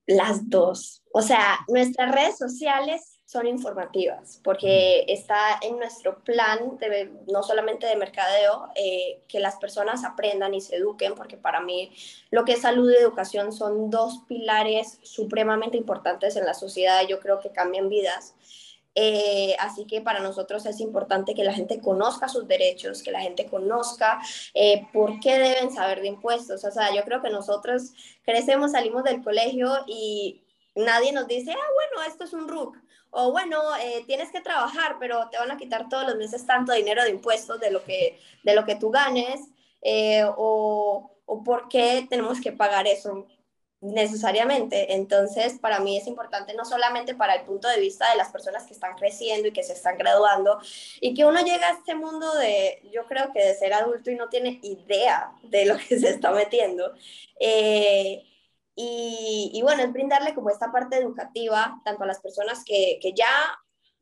Las 0.05 0.49
dos. 0.49 1.03
O 1.11 1.21
sea, 1.21 1.59
nuestras 1.67 2.09
redes 2.15 2.37
sociales 2.37 3.12
son 3.33 3.47
informativas, 3.47 4.39
porque 4.43 5.05
está 5.07 5.57
en 5.63 5.79
nuestro 5.79 6.23
plan, 6.23 6.77
de, 6.77 7.11
no 7.31 7.41
solamente 7.41 7.87
de 7.87 7.95
mercadeo, 7.95 8.67
eh, 8.75 9.23
que 9.27 9.39
las 9.39 9.55
personas 9.55 10.05
aprendan 10.05 10.53
y 10.53 10.61
se 10.61 10.75
eduquen, 10.75 11.15
porque 11.15 11.35
para 11.35 11.59
mí 11.59 11.91
lo 12.29 12.45
que 12.45 12.53
es 12.53 12.61
salud 12.61 12.91
y 12.91 12.95
educación 12.95 13.51
son 13.51 13.89
dos 13.89 14.19
pilares 14.27 14.99
supremamente 15.01 15.77
importantes 15.77 16.35
en 16.35 16.45
la 16.45 16.53
sociedad, 16.53 17.07
yo 17.07 17.19
creo 17.19 17.39
que 17.39 17.49
cambian 17.49 17.89
vidas. 17.89 18.35
Eh, 18.93 19.55
así 19.57 19.85
que 19.85 20.01
para 20.01 20.19
nosotros 20.19 20.67
es 20.67 20.79
importante 20.79 21.33
que 21.33 21.43
la 21.43 21.55
gente 21.55 21.81
conozca 21.81 22.27
sus 22.27 22.47
derechos, 22.47 23.01
que 23.01 23.09
la 23.09 23.21
gente 23.21 23.47
conozca 23.47 24.21
eh, 24.53 24.85
por 24.93 25.19
qué 25.19 25.39
deben 25.39 25.71
saber 25.71 26.01
de 26.01 26.09
impuestos. 26.09 26.63
O 26.63 26.69
sea, 26.69 26.93
yo 26.93 27.03
creo 27.03 27.23
que 27.23 27.31
nosotros 27.31 27.93
crecemos, 28.23 28.73
salimos 28.73 29.03
del 29.03 29.23
colegio 29.23 29.71
y 29.87 30.43
nadie 30.75 31.11
nos 31.11 31.27
dice, 31.27 31.51
ah, 31.51 31.69
bueno, 31.73 32.07
esto 32.07 32.25
es 32.25 32.33
un 32.33 32.47
RUC 32.47 32.77
o 33.13 33.32
bueno, 33.32 33.62
eh, 33.78 34.04
tienes 34.08 34.32
que 34.32 34.41
trabajar, 34.41 34.97
pero 34.99 35.30
te 35.30 35.38
van 35.38 35.52
a 35.52 35.58
quitar 35.58 35.88
todos 35.88 36.06
los 36.06 36.15
meses 36.15 36.45
tanto 36.45 36.73
dinero 36.73 37.04
de 37.04 37.12
impuestos 37.12 37.60
de 37.60 37.69
lo 37.71 37.84
que, 37.84 38.19
de 38.43 38.56
lo 38.56 38.65
que 38.65 38.76
tú 38.76 38.89
ganes, 38.89 39.39
eh, 39.82 40.23
o, 40.36 41.12
o 41.26 41.43
por 41.43 41.69
qué 41.69 42.08
tenemos 42.10 42.41
que 42.41 42.52
pagar 42.52 42.88
eso 42.88 43.28
necesariamente. 43.82 44.93
Entonces, 44.95 45.60
para 45.60 45.80
mí 45.80 45.97
es 45.97 46.08
importante 46.08 46.56
no 46.56 46.65
solamente 46.65 47.13
para 47.13 47.36
el 47.36 47.45
punto 47.45 47.67
de 47.67 47.80
vista 47.80 48.10
de 48.10 48.17
las 48.17 48.32
personas 48.32 48.63
que 48.65 48.73
están 48.73 48.95
creciendo 48.95 49.49
y 49.49 49.54
que 49.54 49.63
se 49.63 49.73
están 49.73 49.97
graduando, 49.97 50.60
y 50.99 51.13
que 51.13 51.26
uno 51.26 51.43
llega 51.43 51.67
a 51.67 51.73
este 51.73 51.93
mundo 51.93 52.34
de, 52.36 52.82
yo 52.91 53.06
creo 53.06 53.32
que 53.32 53.45
de 53.45 53.54
ser 53.54 53.73
adulto 53.73 54.10
y 54.10 54.15
no 54.15 54.30
tiene 54.30 54.60
idea 54.63 55.34
de 55.43 55.65
lo 55.65 55.78
que 55.78 55.99
se 55.99 56.10
está 56.10 56.32
metiendo. 56.32 56.93
Eh, 57.39 58.23
y, 58.75 59.59
bueno, 59.62 59.83
es 59.83 59.93
brindarle 59.93 60.33
como 60.33 60.49
esta 60.49 60.71
parte 60.71 60.97
educativa, 60.97 61.79
tanto 61.86 62.03
a 62.03 62.07
las 62.07 62.21
personas 62.21 62.63
que, 62.65 62.99
que 63.01 63.13
ya 63.13 63.27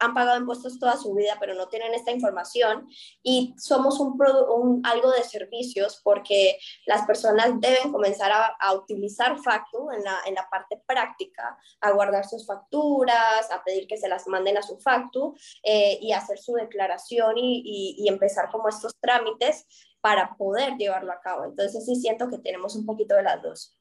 han 0.01 0.13
pagado 0.13 0.39
impuestos 0.39 0.79
toda 0.79 0.97
su 0.97 1.13
vida, 1.13 1.38
pero 1.39 1.53
no 1.53 1.69
tienen 1.69 1.93
esta 1.93 2.12
información 2.12 2.88
y 3.21 3.53
somos 3.57 3.99
un, 3.99 4.81
algo 4.84 5.12
de 5.12 5.23
servicios 5.23 6.01
porque 6.03 6.57
las 6.88 7.05
personas 7.05 7.51
deben 7.60 7.91
comenzar 7.91 8.31
a, 8.31 8.73
utilizar 8.73 9.38
Factu 9.38 9.91
en 9.91 10.03
la, 10.03 10.19
en 10.25 10.34
la, 10.34 10.47
parte 10.49 10.81
práctica, 10.88 11.57
a 11.81 11.91
guardar 11.91 12.25
sus 12.25 12.47
facturas, 12.47 13.51
a 13.51 13.63
pedir 13.63 13.88
que 13.88 13.97
se 13.97 14.10
las 14.10 14.27
manden 14.27 14.57
a 14.57 14.63
su 14.63 14.79
Factu 14.79 15.36
eh, 15.63 15.99
y 16.01 16.13
hacer 16.13 16.39
su 16.39 16.53
declaración 16.53 17.38
y, 17.38 17.95
y, 17.97 18.07
empezar 18.07 18.49
como 18.49 18.69
estos 18.69 18.95
trámites 18.99 19.67
para 20.01 20.36
poder 20.36 20.77
llevarlo 20.77 21.12
a 21.12 21.21
cabo. 21.21 21.45
Entonces 21.45 21.86
sí 21.86 21.95
siento 21.95 22.27
que 22.27 22.39
tenemos 22.39 22.75
un 22.75 22.86
poquito 22.86 23.15
de 23.15 23.23
las 23.23 23.41
dos. 23.41 23.77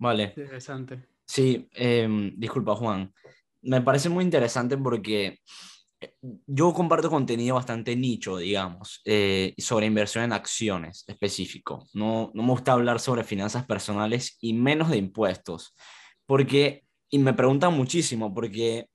Vale. 0.00 0.34
Interesante. 0.36 1.06
Sí, 1.24 1.68
em, 1.72 2.34
disculpa 2.36 2.74
Juan 2.74 3.12
me 3.62 3.80
parece 3.80 4.08
muy 4.08 4.24
interesante 4.24 4.76
porque 4.76 5.40
eh, 6.00 6.14
yo 6.46 6.72
comparto 6.72 7.10
contenido 7.10 7.56
bastante 7.56 7.94
nicho, 7.96 8.38
digamos, 8.38 9.00
eh, 9.04 9.54
sobre 9.58 9.86
inversión 9.86 10.24
en 10.24 10.32
acciones 10.32 11.04
específico. 11.06 11.86
No, 11.94 12.30
no 12.34 12.42
me 12.42 12.50
gusta 12.50 12.72
hablar 12.72 13.00
sobre 13.00 13.24
finanzas 13.24 13.66
personales 13.66 14.38
y 14.40 14.54
menos 14.54 14.90
de 14.90 14.98
impuestos, 14.98 15.74
porque, 16.26 16.84
y 17.10 17.18
me 17.18 17.34
preguntan 17.34 17.74
muchísimo, 17.74 18.32
porque 18.32 18.86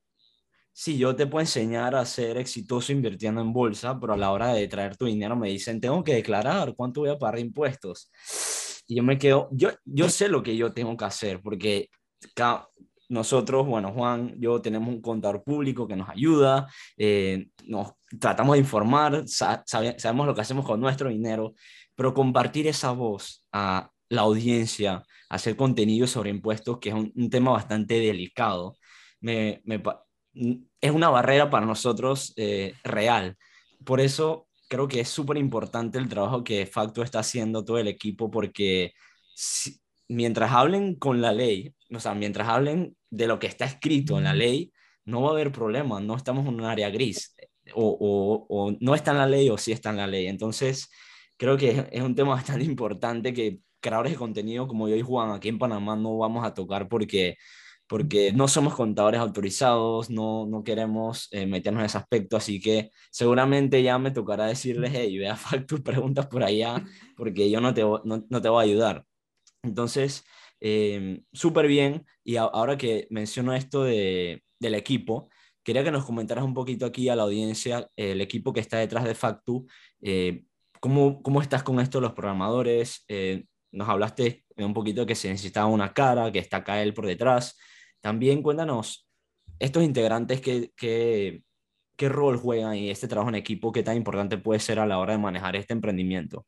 sí, 0.74 0.98
yo 0.98 1.16
te 1.16 1.28
puedo 1.28 1.42
enseñar 1.42 1.96
a 1.96 2.06
ser 2.06 2.38
exitoso 2.38 2.92
invirtiendo 2.92 3.42
en 3.42 3.54
bolsa, 3.54 4.00
pero 4.00 4.14
a 4.14 4.18
la 4.18 4.32
hora 4.32 4.54
de 4.54 4.68
traer 4.68 4.98
tu 4.98 5.06
dinero 5.06 5.36
me 5.36 5.50
dicen, 5.50 5.80
tengo 5.80 6.04
que 6.04 6.16
declarar 6.16 6.74
cuánto 6.76 7.02
voy 7.02 7.10
a 7.10 7.20
pagar 7.20 7.36
de 7.36 7.42
impuestos. 7.42 8.10
Y 8.88 8.96
yo 8.96 9.04
me 9.04 9.18
quedo, 9.18 9.50
yo, 9.52 9.72
yo 9.84 10.10
sé 10.10 10.30
lo 10.30 10.44
que 10.44 10.56
yo 10.56 10.74
tengo 10.74 10.96
que 10.96 11.06
hacer, 11.06 11.42
porque 11.42 11.90
nosotros, 13.10 13.66
bueno, 13.68 13.92
Juan, 13.94 14.36
yo 14.40 14.62
tenemos 14.62 14.90
un 14.90 15.02
contador 15.02 15.44
público 15.44 15.88
que 15.88 15.96
nos 15.96 16.10
ayuda, 16.10 16.68
eh, 16.98 17.48
nos 17.66 17.94
tratamos 18.20 18.54
de 18.54 18.60
informar, 18.60 19.24
sabemos 19.28 20.26
lo 20.26 20.36
que 20.36 20.42
hacemos 20.42 20.66
con 20.66 20.80
nuestro 20.80 21.10
dinero, 21.10 21.54
pero 21.96 22.14
compartir 22.14 22.68
esa 22.68 22.92
voz 22.92 23.46
a 23.52 23.90
la 24.10 24.22
audiencia, 24.22 25.04
hacer 25.30 25.56
contenido 25.56 26.08
sobre 26.08 26.30
impuestos, 26.30 26.80
que 26.80 26.90
es 26.90 26.96
un, 26.96 27.30
tema 27.30 27.52
bastante 27.52 28.00
delicado, 28.00 28.76
me, 29.20 29.62
es 30.82 30.92
una 30.92 31.10
barrera 31.10 31.50
para 31.50 31.66
nosotros 31.66 32.34
eh, 32.36 32.74
real. 32.84 33.38
Por 33.84 34.00
eso 34.00 34.48
creo 34.68 34.88
que 34.88 35.02
es 35.02 35.10
súper 35.10 35.38
importante 35.38 35.98
el 35.98 36.10
trabajo 36.10 36.44
que 36.44 36.66
Facto 36.66 37.04
está 37.04 37.20
haciendo 37.20 37.64
todo 37.66 37.78
el 37.78 37.88
equipo, 37.88 38.32
porque 38.32 38.94
mientras 40.08 40.52
hablen 40.52 40.96
con 40.96 41.22
la 41.22 41.34
ley, 41.34 41.74
o 41.94 42.00
sea, 42.00 42.14
mientras 42.16 42.48
hablen 42.48 42.96
de 43.10 43.28
lo 43.28 43.40
que 43.40 43.48
está 43.48 43.66
escrito 43.66 44.18
en 44.18 44.26
la 44.26 44.34
ley, 44.34 44.72
no 45.06 45.22
va 45.22 45.30
a 45.30 45.32
haber 45.34 45.52
problema, 45.52 46.00
no 46.00 46.16
estamos 46.16 46.48
en 46.48 46.56
un 46.56 46.66
área 46.66 46.90
gris, 46.90 47.36
o, 47.74 48.46
o, 48.50 48.76
no 48.80 48.96
está 48.96 49.12
en 49.12 49.18
la 49.18 49.28
ley 49.28 49.50
o 49.50 49.58
sí 49.58 49.72
está 49.72 49.90
en 49.90 49.98
la 49.98 50.08
ley. 50.08 50.28
Entonces, 50.28 50.90
creo 51.38 51.58
que 51.58 51.88
es, 51.92 52.02
un 52.02 52.16
tema 52.16 52.32
bastante 52.36 52.66
importante 52.66 53.34
que 53.34 53.60
creadores 53.80 54.14
de 54.14 54.18
contenido 54.18 54.68
como 54.68 54.88
yo 54.90 54.96
y 54.96 55.02
Juan 55.02 55.32
aquí 55.32 55.50
en 55.50 55.60
Panamá 55.60 55.96
no 55.96 56.18
vamos 56.18 56.46
a 56.46 56.54
tocar 56.54 56.88
porque 56.90 57.38
porque 57.88 58.34
no 58.34 58.48
somos 58.48 58.76
contadores 58.76 59.20
autorizados, 59.20 60.10
no, 60.10 60.46
no 60.48 60.64
queremos 60.64 61.28
eh, 61.32 61.46
meternos 61.46 61.82
en 61.82 61.86
ese 61.86 61.98
aspecto, 61.98 62.38
así 62.38 62.60
que 62.60 62.92
seguramente 63.12 63.84
ya 63.84 64.00
me 64.00 64.12
tocará 64.12 64.46
decirles, 64.46 64.92
hey, 64.94 65.18
vea 65.18 65.38
tus 65.68 65.82
preguntas 65.82 66.28
por 66.28 66.44
allá, 66.44 66.84
porque 67.16 67.50
yo 67.50 67.62
no 67.62 67.74
te, 67.74 67.82
no, 67.82 68.26
no 68.30 68.42
te 68.42 68.50
voy 68.50 68.64
a 68.64 68.68
ayudar. 68.70 69.06
Entonces, 69.64 70.24
eh, 70.62 71.22
súper 71.34 71.68
bien. 71.68 72.06
Y 72.24 72.38
ahora 72.38 72.78
que 72.78 73.08
menciono 73.10 73.54
esto 73.54 73.84
de, 73.84 74.44
del 74.60 74.76
equipo, 74.76 75.30
quería 75.64 75.84
que 75.84 75.92
nos 75.92 76.06
comentaras 76.06 76.44
un 76.44 76.54
poquito 76.54 76.86
aquí 76.86 77.10
a 77.10 77.16
la 77.16 77.24
audiencia, 77.24 77.90
el 77.96 78.22
equipo 78.22 78.54
que 78.54 78.62
está 78.62 78.78
detrás 78.78 79.04
de 79.04 79.16
Factu, 79.16 79.68
eh, 80.02 80.44
¿cómo, 80.80 81.22
¿cómo, 81.22 81.42
estás 81.42 81.64
con 81.64 81.80
esto 81.80 82.02
los 82.02 82.14
programadores? 82.14 83.04
Eh, 83.08 83.46
nos 83.72 83.90
hablaste 83.90 84.46
un 84.58 84.74
poquito 84.74 85.06
que 85.06 85.16
se 85.16 85.30
necesitaba 85.30 85.68
una 85.68 85.94
cara, 85.94 86.32
que 86.32 86.40
está 86.40 86.64
él 86.82 86.94
por 86.94 87.06
detrás. 87.06 87.58
También 88.06 88.44
cuéntanos, 88.44 89.10
estos 89.58 89.82
integrantes, 89.82 90.40
¿qué, 90.40 90.72
qué, 90.78 91.42
qué 91.98 92.08
rol 92.08 92.38
juegan 92.38 92.76
y 92.76 92.92
este 92.92 93.08
trabajo 93.08 93.30
en 93.30 93.36
equipo, 93.36 93.72
qué 93.72 93.82
tan 93.82 93.98
importante 93.98 94.38
puede 94.38 94.60
ser 94.60 94.78
a 94.78 94.86
la 94.86 95.00
hora 95.00 95.14
de 95.14 95.18
manejar 95.18 95.56
este 95.56 95.74
emprendimiento? 95.74 96.46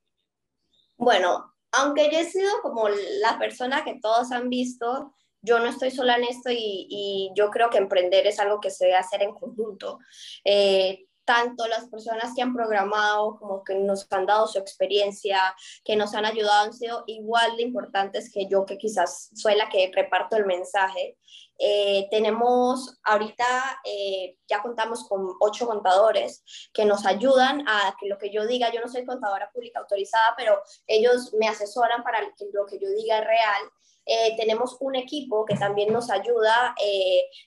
Bueno, 0.97 1.55
aunque 1.71 2.11
yo 2.11 2.19
he 2.19 2.25
sido 2.25 2.61
como 2.61 2.87
la 2.89 3.39
persona 3.39 3.83
que 3.83 3.97
todos 3.99 4.31
han 4.31 4.49
visto, 4.49 5.15
yo 5.41 5.57
no 5.57 5.65
estoy 5.65 5.89
sola 5.89 6.17
en 6.17 6.25
esto 6.25 6.51
y, 6.51 7.31
yo 7.35 7.49
creo 7.49 7.71
que 7.71 7.79
emprender 7.79 8.27
es 8.27 8.39
algo 8.39 8.61
que 8.61 8.69
se 8.69 8.85
debe 8.85 8.97
hacer 8.97 9.23
en 9.23 9.33
conjunto. 9.33 9.97
Eh, 10.45 11.07
tanto 11.27 11.67
las 11.67 11.89
personas 11.89 12.31
que 12.33 12.41
han 12.41 12.53
programado 12.53 13.37
como 13.37 13.61
que 13.61 13.75
nos 13.75 14.07
han 14.11 14.25
dado 14.25 14.47
su 14.47 14.59
experiencia, 14.59 15.53
que 15.83 15.97
nos 15.97 16.13
han 16.13 16.25
ayudado, 16.25 16.63
han 16.63 16.73
sido 16.73 17.03
igual 17.05 17.57
de 17.57 17.63
importantes 17.63 18.31
que 18.31 18.47
yo, 18.47 18.65
que 18.65 18.77
quizás 18.77 19.29
soy 19.35 19.55
la 19.55 19.67
que 19.67 19.91
reparto 19.93 20.37
el 20.37 20.45
mensaje. 20.45 21.17
Eh, 21.59 22.07
tenemos 22.11 22.99
ahorita, 23.03 23.79
eh, 23.83 24.37
ya 24.47 24.61
contamos 24.61 25.07
con 25.07 25.35
ocho 25.39 25.65
contadores 25.65 26.43
que 26.73 26.85
nos 26.85 27.05
ayudan 27.05 27.67
a 27.67 27.95
que 27.99 28.07
lo 28.07 28.17
que 28.17 28.31
yo 28.31 28.45
diga, 28.45 28.71
yo 28.71 28.81
no 28.81 28.87
soy 28.87 29.05
contadora 29.05 29.49
pública 29.51 29.79
autorizada, 29.79 30.33
pero 30.37 30.61
ellos 30.85 31.33
me 31.33 31.47
asesoran 31.47 32.03
para 32.03 32.19
que 32.37 32.45
lo 32.53 32.65
que 32.65 32.79
yo 32.79 32.89
diga 32.89 33.19
es 33.19 33.25
real. 33.25 33.61
Eh, 34.09 34.37
tenemos 34.37 34.77
un 34.79 34.95
equipo 34.95 35.43
que 35.43 35.55
también 35.55 35.91
nos 35.91 36.09
ayuda 36.09 36.73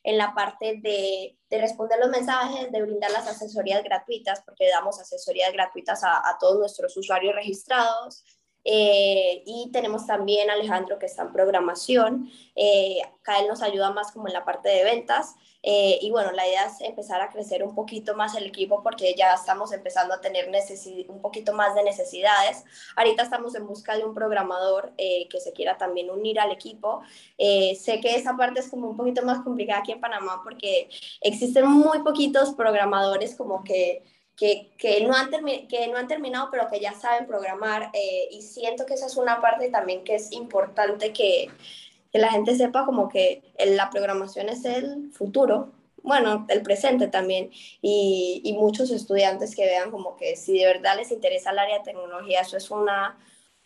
en 0.05 0.18
la 0.18 0.35
parte 0.35 0.79
de, 0.83 1.38
de, 1.49 1.59
responder 1.59 1.99
los 1.99 2.11
mensajes, 2.11 2.70
de 2.70 2.83
brindar 2.83 3.11
las 3.12 3.27
asesorías 3.27 3.83
gratuitas, 3.83 4.42
porque 4.44 4.68
damos 4.68 5.01
asesorías 5.01 5.55
gratuitas 5.55 6.05
a, 6.05 6.18
a 6.18 6.37
todos 6.38 6.59
nuestros 6.59 6.94
usuarios 6.99 7.35
registrados. 7.35 8.25
Eh, 8.64 9.42
y 9.46 9.70
tenemos 9.73 10.07
también 10.07 10.51
a 10.51 10.55
Alejandro 10.55 10.99
que 10.99 11.07
está 11.07 11.23
en 11.23 11.33
programación. 11.33 12.31
Eh, 12.55 12.99
él 13.40 13.46
nos 13.46 13.62
ayuda 13.62 13.92
más 13.92 14.11
como 14.11 14.27
en 14.27 14.35
la 14.35 14.44
parte 14.44 14.68
de 14.68 14.83
ventas. 14.83 15.37
Eh, 15.62 15.99
y 16.03 16.11
bueno, 16.11 16.33
la 16.33 16.46
idea 16.49 16.66
es 16.66 16.81
empezar 16.81 17.20
a 17.20 17.31
crecer 17.31 17.62
un 17.62 17.75
poquito 17.75 18.16
más 18.16 18.35
el 18.35 18.46
equipo 18.46 18.83
porque 18.83 19.14
ya 19.16 19.35
estamos 19.35 19.73
empezando 19.73 20.14
a 20.14 20.20
tener 20.20 20.51
un 21.09 21.20
poquito 21.23 21.53
más 21.53 21.75
de 21.75 21.85
necesidades. 21.85 22.64
Ahorita 22.96 23.23
estamos 23.23 23.55
en 23.55 23.66
busca 23.66 23.96
de 23.96 24.05
un 24.05 24.14
programador 24.14 24.92
que 24.96 25.40
se 25.40 25.53
quiera 25.53 25.79
también 25.79 26.11
unir 26.11 26.40
al 26.40 26.51
equipo. 26.51 27.03
sé 27.38 28.01
que 28.01 28.16
esa 28.16 28.37
parte 28.37 28.61
es 28.61 28.68
como 28.68 28.88
un 28.88 28.96
poquito 28.96 29.23
más 29.23 29.44
complicada 29.44 29.81
aquí 29.81 29.92
en 29.92 30.01
Panamá 30.01 30.40
porque 30.42 30.88
existen 31.20 31.66
muy 31.68 32.01
poquitos 32.01 32.55
programadores 32.55 33.37
como 33.37 33.62
que 33.62 34.03
que, 34.40 34.70
que, 34.79 35.05
no 35.05 35.14
han 35.14 35.29
que 35.68 35.87
no 35.88 35.98
han 35.98 36.09
terminado, 36.09 36.48
pero 36.50 36.66
que 36.70 36.81
ya 36.81 36.94
saben 36.94 37.26
programar. 37.26 37.90
Eh, 37.92 38.29
y 38.31 38.40
siento 38.40 38.87
que 38.87 38.94
esa 38.94 39.05
es 39.05 39.18
una 39.18 39.42
parte 39.42 39.68
también 39.68 40.03
que 40.03 40.14
es 40.14 40.33
importante 40.33 41.12
que, 41.12 41.50
que 42.11 42.18
la 42.18 42.31
gente 42.31 42.57
sepa 42.57 42.87
como 42.87 43.11
que 43.11 43.42
la 43.66 43.90
programación 43.90 44.48
es 44.48 44.64
el 44.64 45.12
futuro, 45.12 45.72
bueno, 46.03 46.46
el 46.48 46.62
presente 46.62 47.09
también. 47.09 47.50
Y, 47.83 48.40
y, 48.42 48.55
muchos 48.55 48.90
estudiantes 48.90 49.55
que 49.55 49.66
vean 49.66 49.90
como 49.90 50.16
que 50.16 50.35
si 50.37 50.59
de 50.59 50.64
verdad 50.64 50.96
les 50.96 51.12
interesa 51.12 51.50
el 51.50 51.59
área 51.59 51.76
de 51.76 51.85
tecnología, 51.85 52.40
eso 52.40 52.57
es 52.57 52.70
una, 52.70 53.18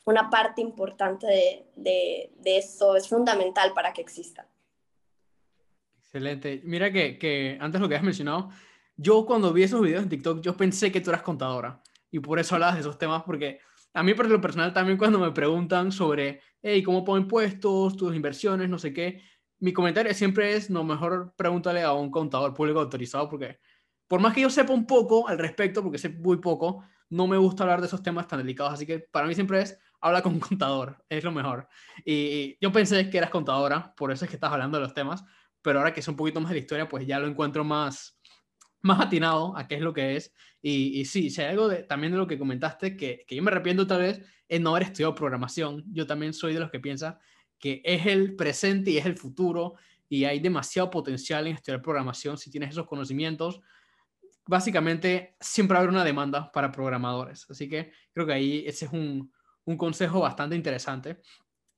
una 0.07 0.29
parte 0.29 0.61
importante 0.61 1.29
de, 1.29 1.67
de, 1.77 2.33
de 2.39 2.59
eso, 2.59 2.97
es 2.97 3.07
fundamental 3.07 3.73
para 3.75 3.93
que 3.93 4.03
exista. 4.03 4.49
Excelente. 5.99 6.63
Mira 6.65 6.91
que, 6.91 7.17
que 7.17 7.59
antes 7.61 7.81
lo 7.81 7.89
que 7.89 7.95
has 7.95 8.03
mencionado, 8.03 8.51
yo 8.97 9.27
cuando 9.27 9.53
vi 9.53 9.65
esos 9.65 9.81
videos 9.81 10.03
en 10.03 10.09
TikTok, 10.09 10.41
yo 10.41 10.57
pensé 10.57 10.93
que 10.93 11.01
tú 11.01 11.11
eras 11.11 11.23
contadora 11.23 11.83
y 12.11 12.21
por 12.21 12.39
eso 12.39 12.55
hablabas 12.55 12.77
de 12.77 12.81
esos 12.83 12.99
temas, 12.99 13.23
porque 13.25 13.61
a 13.93 14.03
mí 14.03 14.15
por 14.15 14.29
lo 14.29 14.41
personal 14.41 14.73
también 14.73 14.99
cuando 14.99 15.19
me 15.19 15.31
preguntan 15.33 15.93
sobre, 15.93 16.41
hey, 16.63 16.83
¿cómo 16.83 17.05
pongo 17.05 17.19
impuestos, 17.19 17.97
tus 17.97 18.15
inversiones, 18.15 18.69
no 18.69 18.79
sé 18.79 18.93
qué? 18.93 19.23
Mi 19.61 19.73
comentario 19.73 20.13
siempre 20.15 20.55
es, 20.55 20.71
no, 20.71 20.85
mejor 20.85 21.33
pregúntale 21.37 21.83
a 21.83 21.93
un 21.93 22.11
contador 22.11 22.55
público 22.55 22.81
autorizado, 22.81 23.29
porque 23.29 23.59
por 24.09 24.21
más 24.21 24.35
que 24.35 24.43
yo 24.43 24.51
sepa 24.51 24.73
un 24.73 24.87
poco 24.87 25.29
al 25.29 25.39
respecto, 25.39 25.83
porque 25.83 25.99
sé 25.99 26.09
muy 26.09 26.39
poco, 26.39 26.85
no 27.11 27.27
me 27.27 27.37
gusta 27.37 27.63
hablar 27.63 27.81
de 27.81 27.87
esos 27.87 28.03
temas 28.03 28.27
tan 28.27 28.39
delicados, 28.39 28.75
así 28.75 28.87
que 28.87 28.99
para 28.99 29.27
mí 29.27 29.35
siempre 29.35 29.61
es, 29.63 29.79
habla 30.01 30.23
con 30.23 30.35
un 30.35 30.41
contador, 30.41 31.03
es 31.09 31.25
lo 31.25 31.33
mejor. 31.33 31.69
Y 32.05 32.57
yo 32.61 32.73
pensé 32.73 33.09
que 33.11 33.19
eras 33.19 33.31
contadora, 33.31 33.95
por 33.97 34.13
eso 34.13 34.25
es 34.25 34.31
que 34.31 34.37
estás 34.37 34.53
hablando 34.53 34.79
de 34.79 34.85
los 34.85 34.95
temas, 34.95 35.25
pero 35.63 35.79
ahora 35.79 35.95
que 35.95 36.01
es 36.01 36.09
un 36.09 36.17
poquito 36.17 36.41
más 36.41 36.51
de 36.51 36.57
la 36.57 36.61
historia, 36.61 36.89
pues 36.89 37.07
ya 37.07 37.19
lo 37.19 37.27
encuentro 37.27 37.65
más, 37.65 38.19
más 38.85 39.01
atinado 39.01 39.57
a 39.57 39.67
qué 39.67 39.77
es 39.77 39.81
lo 39.81 39.95
que 39.95 40.17
es. 40.17 40.33
Y, 40.63 41.05
sí, 41.07 41.31
si 41.31 41.41
hay 41.41 41.49
algo 41.49 41.71
también 41.89 42.13
de 42.13 42.19
lo 42.19 42.27
que 42.27 42.39
comentaste, 42.39 42.97
que, 42.97 43.25
yo 43.29 43.43
me 43.43 43.51
arrepiento 43.51 43.87
tal 43.87 44.03
vez 44.03 44.23
es 44.47 44.61
no 44.61 44.71
haber 44.71 44.85
estudiado 44.85 45.15
programación. 45.15 45.85
Yo 45.91 46.07
también 46.07 46.35
soy 46.35 46.55
de 46.55 46.61
los 46.61 46.71
que 46.71 46.81
piensa 46.81 47.19
que 47.59 47.81
es 47.83 48.05
el 48.07 48.37
presente 48.37 48.91
y 48.91 48.99
es 48.99 49.07
el 49.07 49.17
futuro 49.17 49.75
y 50.09 50.25
hay 50.25 50.39
demasiado 50.39 50.91
potencial 50.91 51.47
en 51.47 51.55
estudiar 51.55 51.81
programación 51.81 52.37
si 52.37 52.51
tienes 52.51 52.71
esos 52.71 52.87
conocimientos. 52.87 53.61
Básicamente, 54.47 55.37
siempre 55.41 55.79
habrá 55.79 55.91
una 55.91 56.05
demanda 56.05 56.53
para 56.53 56.71
programadores. 56.71 57.47
Así 57.49 57.69
que 57.69 57.91
creo 58.13 58.27
que 58.27 58.35
ahí 58.35 58.65
ese 58.67 58.85
es 58.85 58.93
un, 58.93 59.33
un 59.65 59.77
consejo 59.79 60.21
bastante 60.21 60.57
interesante. 60.57 61.23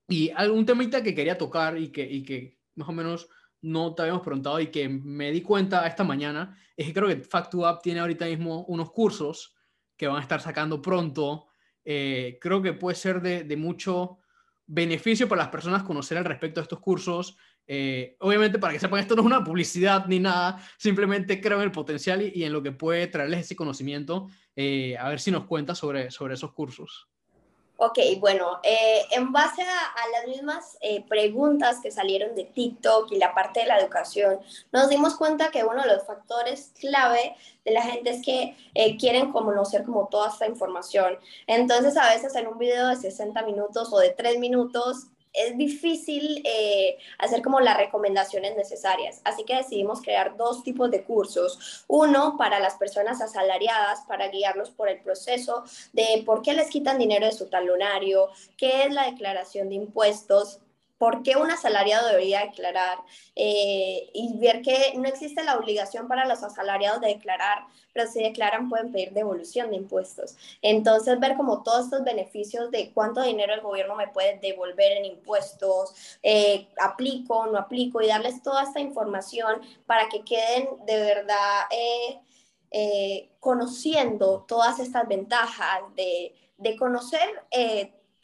Y 0.09 0.31
algún 0.31 0.67
temita 0.67 1.05
que 1.05 1.15
quería 1.15 1.39
tocar 1.39 1.79
y 1.79 1.91
que, 1.93 2.03
y 2.03 2.25
que 2.25 2.59
más 2.75 2.89
o 2.89 2.93
menos 2.93 3.29
no 3.67 3.95
te 3.95 4.03
habíamos 4.03 4.23
preguntado 4.23 4.61
y 4.61 4.69
que 4.69 4.89
me 4.89 5.33
di 5.33 5.43
cuenta 5.43 5.87
esta 5.87 6.05
mañana 6.05 6.57
es 6.77 6.87
que 6.87 6.95
creo 6.95 7.09
que 7.09 7.17
FactuApp 7.17 7.83
tiene 7.83 8.01
ahorita 8.01 8.27
mismo 8.27 8.65
unos 8.67 8.93
cursos 8.93 9.57
que 9.97 10.07
van 10.07 10.19
a 10.19 10.23
estar 10.23 10.41
sacando 10.41 10.81
pronto. 10.81 11.47
Eh, 11.85 12.39
creo 12.41 12.63
que 12.63 12.75
puede 12.75 12.97
ser 12.97 13.21
de, 13.21 13.57
mucho 13.57 14.19
beneficio 14.67 15.29
para 15.29 15.43
las 15.43 15.51
personas 15.51 15.83
conocer 15.83 16.17
al 16.17 16.25
respecto 16.25 16.61
de 16.61 16.63
estos 16.63 16.79
cursos. 16.79 17.37
Eh, 17.67 18.17
obviamente, 18.21 18.61
para 18.61 18.73
que 18.73 18.79
sepan, 18.79 19.01
esto 19.01 19.17
no 19.17 19.23
es 19.23 19.27
una 19.27 19.43
publicidad 19.43 20.07
ni 20.07 20.21
nada, 20.21 20.63
simplemente 20.79 21.41
creo 21.41 21.59
en 21.59 21.65
el 21.65 21.73
potencial 21.73 22.23
y, 22.23 22.31
y 22.35 22.45
en 22.45 22.53
lo 22.53 22.63
que 22.63 22.71
puede 22.71 23.09
traerles 23.09 23.41
ese 23.41 23.57
conocimiento. 23.57 24.29
Eh, 24.55 24.97
a 24.97 25.09
ver 25.09 25.19
si 25.19 25.33
nos 25.33 25.45
cuenta 25.47 25.75
sobre, 25.75 26.13
sobre 26.13 26.35
esos 26.35 26.53
cursos. 26.53 27.09
Ok, 27.79 27.99
bueno, 28.21 28.59
eh, 28.63 29.03
en 29.11 29.33
base 29.33 29.61
a, 29.61 30.09
las 30.13 30.27
mismas 30.27 30.79
eh, 30.81 31.05
preguntas 31.07 31.79
que 31.83 31.91
salieron 31.91 32.35
de 32.35 32.45
TikTok 32.45 33.13
y 33.13 33.19
la 33.19 33.35
parte 33.35 33.61
de 33.61 33.67
la 33.67 33.79
educación, 33.79 34.41
nos 34.73 34.89
dimos 34.89 35.17
cuenta 35.17 35.51
que 35.51 35.63
uno 35.63 35.83
de 35.83 35.89
los 35.89 36.07
factores 36.07 36.73
clave 36.81 37.37
de 37.67 37.73
la 37.73 37.83
gente 37.83 38.11
es 38.11 38.25
que 38.25 38.57
eh, 38.75 38.97
quieren 38.97 39.31
conocer 39.31 39.85
como 39.85 40.09
toda 40.09 40.31
esta 40.31 40.47
información. 40.47 41.19
Entonces, 41.47 41.99
a 41.99 42.09
veces 42.09 42.35
en 42.35 42.47
un 42.47 42.57
video 42.57 42.89
de 42.89 42.97
60 42.97 43.43
minutos 43.43 43.93
o 43.93 43.99
de 43.99 44.11
3 44.11 44.39
minutos, 44.39 45.09
es 45.33 45.57
difícil 45.57 46.43
eh, 46.45 46.99
hacer 47.19 47.43
como 47.43 47.61
las 47.61 47.77
recomendaciones 47.77 48.57
necesarias. 48.57 49.21
Así 49.25 49.45
que 49.45 49.57
decidimos 49.57 50.01
crear 50.01 50.37
dos 50.37 50.63
tipos 50.63 50.91
de 50.91 51.05
cursos. 51.05 51.85
Uno 51.89 52.37
para 52.39 52.59
las 52.61 52.75
personas 52.75 53.21
asalariadas, 53.21 54.01
para 54.09 54.29
guiarlos 54.29 54.71
por 54.71 54.89
el 54.89 55.01
proceso 55.01 55.65
de 55.93 56.23
por 56.25 56.43
qué 56.43 56.55
les 56.55 56.69
quitan 56.69 56.99
dinero 56.99 57.27
de 57.27 57.33
su 57.33 57.47
talonario, 57.47 58.31
qué 58.57 58.85
es 58.85 58.93
la 58.93 59.11
declaración 59.11 59.69
de 59.69 59.77
impuestos, 59.77 60.61
por 60.99 61.23
qué 61.23 61.37
un 61.37 61.51
asalariado 61.51 62.09
debería 62.09 62.41
declarar 62.41 62.99
eh, 63.35 64.09
y 64.15 64.39
ver 64.39 64.63
que 64.63 64.95
no 64.97 65.07
existe 65.07 65.45
la 65.45 65.57
obligación 65.59 66.09
para 66.09 66.27
los 66.27 66.43
asalariados 66.43 67.01
de 67.01 67.09
declarar, 67.09 67.67
pero 67.93 68.09
si 68.09 68.23
declaran 68.23 68.69
pueden 68.69 68.93
pedir 68.93 69.13
devolución 69.13 69.71
de 69.71 69.77
impuestos. 69.77 70.37
Entonces, 70.63 71.21
ver 71.21 71.37
como 71.37 71.63
todos 71.63 71.87
estos 71.87 72.05
beneficios 72.05 72.71
de 72.71 72.93
cuánto 72.93 73.23
dinero 73.23 73.53
el 73.53 73.61
gobierno 73.61 73.95
me 73.95 74.09
puede 74.09 74.39
devolver 74.39 74.93
en 74.93 75.05
impuestos, 75.05 76.19
eh, 76.23 76.69
aplico, 76.81 77.47
no 77.47 77.59
aplico, 77.59 78.01
y 78.01 78.07
darles 78.07 78.43
toda 78.43 78.63
esta 78.63 78.81
información 78.81 79.61
para 79.87 80.09
que 80.09 80.25
queden 80.25 80.69
de 80.87 80.99
verdad 80.99 81.63
eh, 82.71 83.31
conociendo 83.41 84.45
todas 84.49 84.81
estas 84.81 85.07
ventajas 85.07 85.83
de, 85.95 86.35
de 86.59 86.77
conocer 86.77 87.29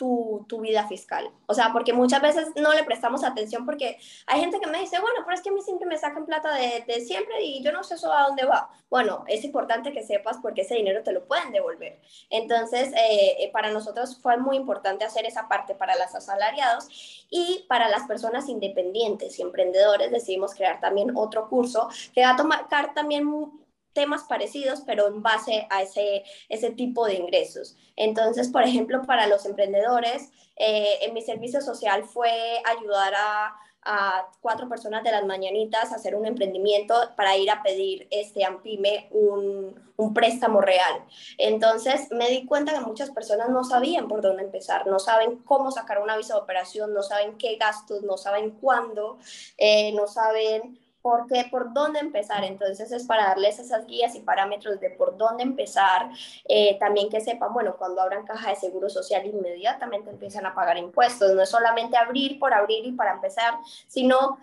tu, 0.03 0.45
tu, 0.49 0.61
vida 0.61 0.89
fiscal. 0.89 1.31
O 1.47 1.55
sea, 1.55 1.71
porque 1.73 1.93
muchas 1.93 2.21
veces 2.21 2.49
no 2.57 2.73
le 2.73 2.83
prestamos 2.83 3.23
atención 3.23 3.65
porque 3.65 3.99
hay 4.27 4.41
gente 4.41 4.59
que 4.59 4.69
me 4.69 4.81
dice, 4.81 4.99
bueno, 4.99 5.21
pero 5.25 5.37
es 5.37 5.43
que 5.43 5.51
a 5.51 5.53
mí 5.53 5.63
siempre 5.63 5.87
me 5.87 5.97
sacan 5.97 6.27
plata 6.27 6.53
de, 6.53 6.83
de, 6.89 7.01
siempre 7.03 7.41
y 7.41 7.63
yo 7.63 7.71
no 7.71 7.85
sé 7.85 7.95
eso 7.95 8.13
a 8.13 8.27
dónde 8.27 8.45
va. 8.45 8.69
Bueno, 8.91 9.25
es 9.29 9.45
importante 9.45 9.93
que 9.93 10.03
sepas 10.03 10.39
porque 10.43 10.63
ese 10.63 10.75
dinero 10.75 11.05
te 11.05 11.13
lo 11.13 11.25
pueden 11.25 11.53
devolver. 11.53 12.01
Entonces, 12.31 12.93
eh, 12.95 13.37
eh 13.39 13.51
para 13.53 13.71
nosotros 13.71 14.19
fue 14.21 14.37
muy 14.39 14.57
importante 14.57 15.05
hacer 15.05 15.25
esa 15.25 15.47
parte 15.47 15.77
para 15.77 15.95
los 15.95 16.13
asalariados 16.13 16.89
y 17.31 17.65
para 17.69 17.89
las 17.89 18.09
personas 18.09 18.49
independientes 18.49 19.39
y 19.39 19.43
emprendedores 19.43 20.11
decidimos 20.11 20.55
crear 20.55 20.81
también 20.81 21.13
otro 21.17 21.49
curso 21.49 21.89
que 22.13 22.23
va 22.23 22.31
a 22.31 22.37
tomar 22.37 22.67
también 22.95 23.25
temas 23.93 24.25
parecidos, 24.25 24.83
pero 24.87 25.07
en 25.07 25.23
base 25.23 25.67
a 25.71 25.83
ese, 25.83 26.25
ese 26.49 26.71
tipo 26.71 27.07
de 27.07 27.15
ingresos. 27.15 27.77
Entonces, 27.97 28.49
por 28.49 28.63
ejemplo, 28.63 29.03
para 29.03 29.27
los 29.27 29.47
emprendedores, 29.47 30.31
eh, 30.57 30.99
en 31.03 31.15
mi 31.15 31.23
servicio 31.23 31.61
social 31.61 32.05
fue 32.05 32.31
ayudar 32.65 33.15
a, 33.17 33.55
a, 33.85 34.29
cuatro 34.41 34.69
personas 34.69 35.03
de 35.03 35.11
las 35.11 35.25
mañanitas 35.25 35.93
a 35.93 35.97
hacer 35.97 36.15
un 36.15 36.27
emprendimiento 36.27 36.95
para 37.17 37.37
ir 37.37 37.51
a 37.51 37.63
pedir 37.63 38.07
este 38.11 38.45
AMPIME 38.45 39.09
un, 39.11 39.93
un 39.97 40.15
préstamo 40.15 40.61
real. 40.61 41.05
Entonces, 41.39 42.11
me 42.11 42.29
di 42.29 42.47
cuenta 42.47 42.73
que 42.73 42.81
muchas 42.81 43.11
personas 43.11 43.49
no 43.49 43.65
sabían 43.65 44.09
por 44.09 44.21
dónde 44.21 44.43
empezar, 44.43 44.87
no 44.87 44.99
saben 44.99 45.39
cómo 45.39 45.71
sacar 45.71 46.03
una 46.03 46.17
visa 46.17 46.35
de 46.35 46.41
operación, 46.41 46.93
no 46.95 47.03
saben 47.03 47.39
qué 47.39 47.57
gastos, 47.57 48.03
no 48.03 48.17
saben 48.17 48.51
cuándo, 48.53 49.19
eh, 49.59 49.93
no 49.93 50.07
saben 50.07 50.82
por 51.03 51.27
qué, 51.27 51.47
por 51.51 51.73
dónde 51.73 51.99
empezar. 51.99 52.45
Entonces 52.45 52.93
es 52.93 53.05
para 53.05 53.27
darles 53.27 53.59
esas 53.59 53.87
guías 53.87 54.15
y 54.15 54.21
parámetros 54.21 54.81
de 54.81 54.91
por 54.91 55.17
dónde 55.17 55.43
empezar. 55.43 56.11
Eh, 56.47 56.79
también 56.79 57.11
que 57.11 57.21
sepan, 57.21 57.53
bueno, 57.53 57.77
cuando 57.77 58.01
abran 58.01 58.25
caja 58.25 58.51
de 58.51 58.57
seguro 58.57 58.89
social 58.89 59.27
inmediatamente 59.27 60.11
empiezan 60.11 60.47
a 60.47 60.55
pagar 60.55 60.79
impuestos. 60.79 61.35
No 61.35 61.43
es 61.43 61.51
solamente 61.51 61.97
abrir 61.97 62.39
por 62.39 62.55
abrir 62.55 62.87
y 62.87 62.93
para 62.93 63.13
empezar, 63.13 63.55
sino 63.89 64.39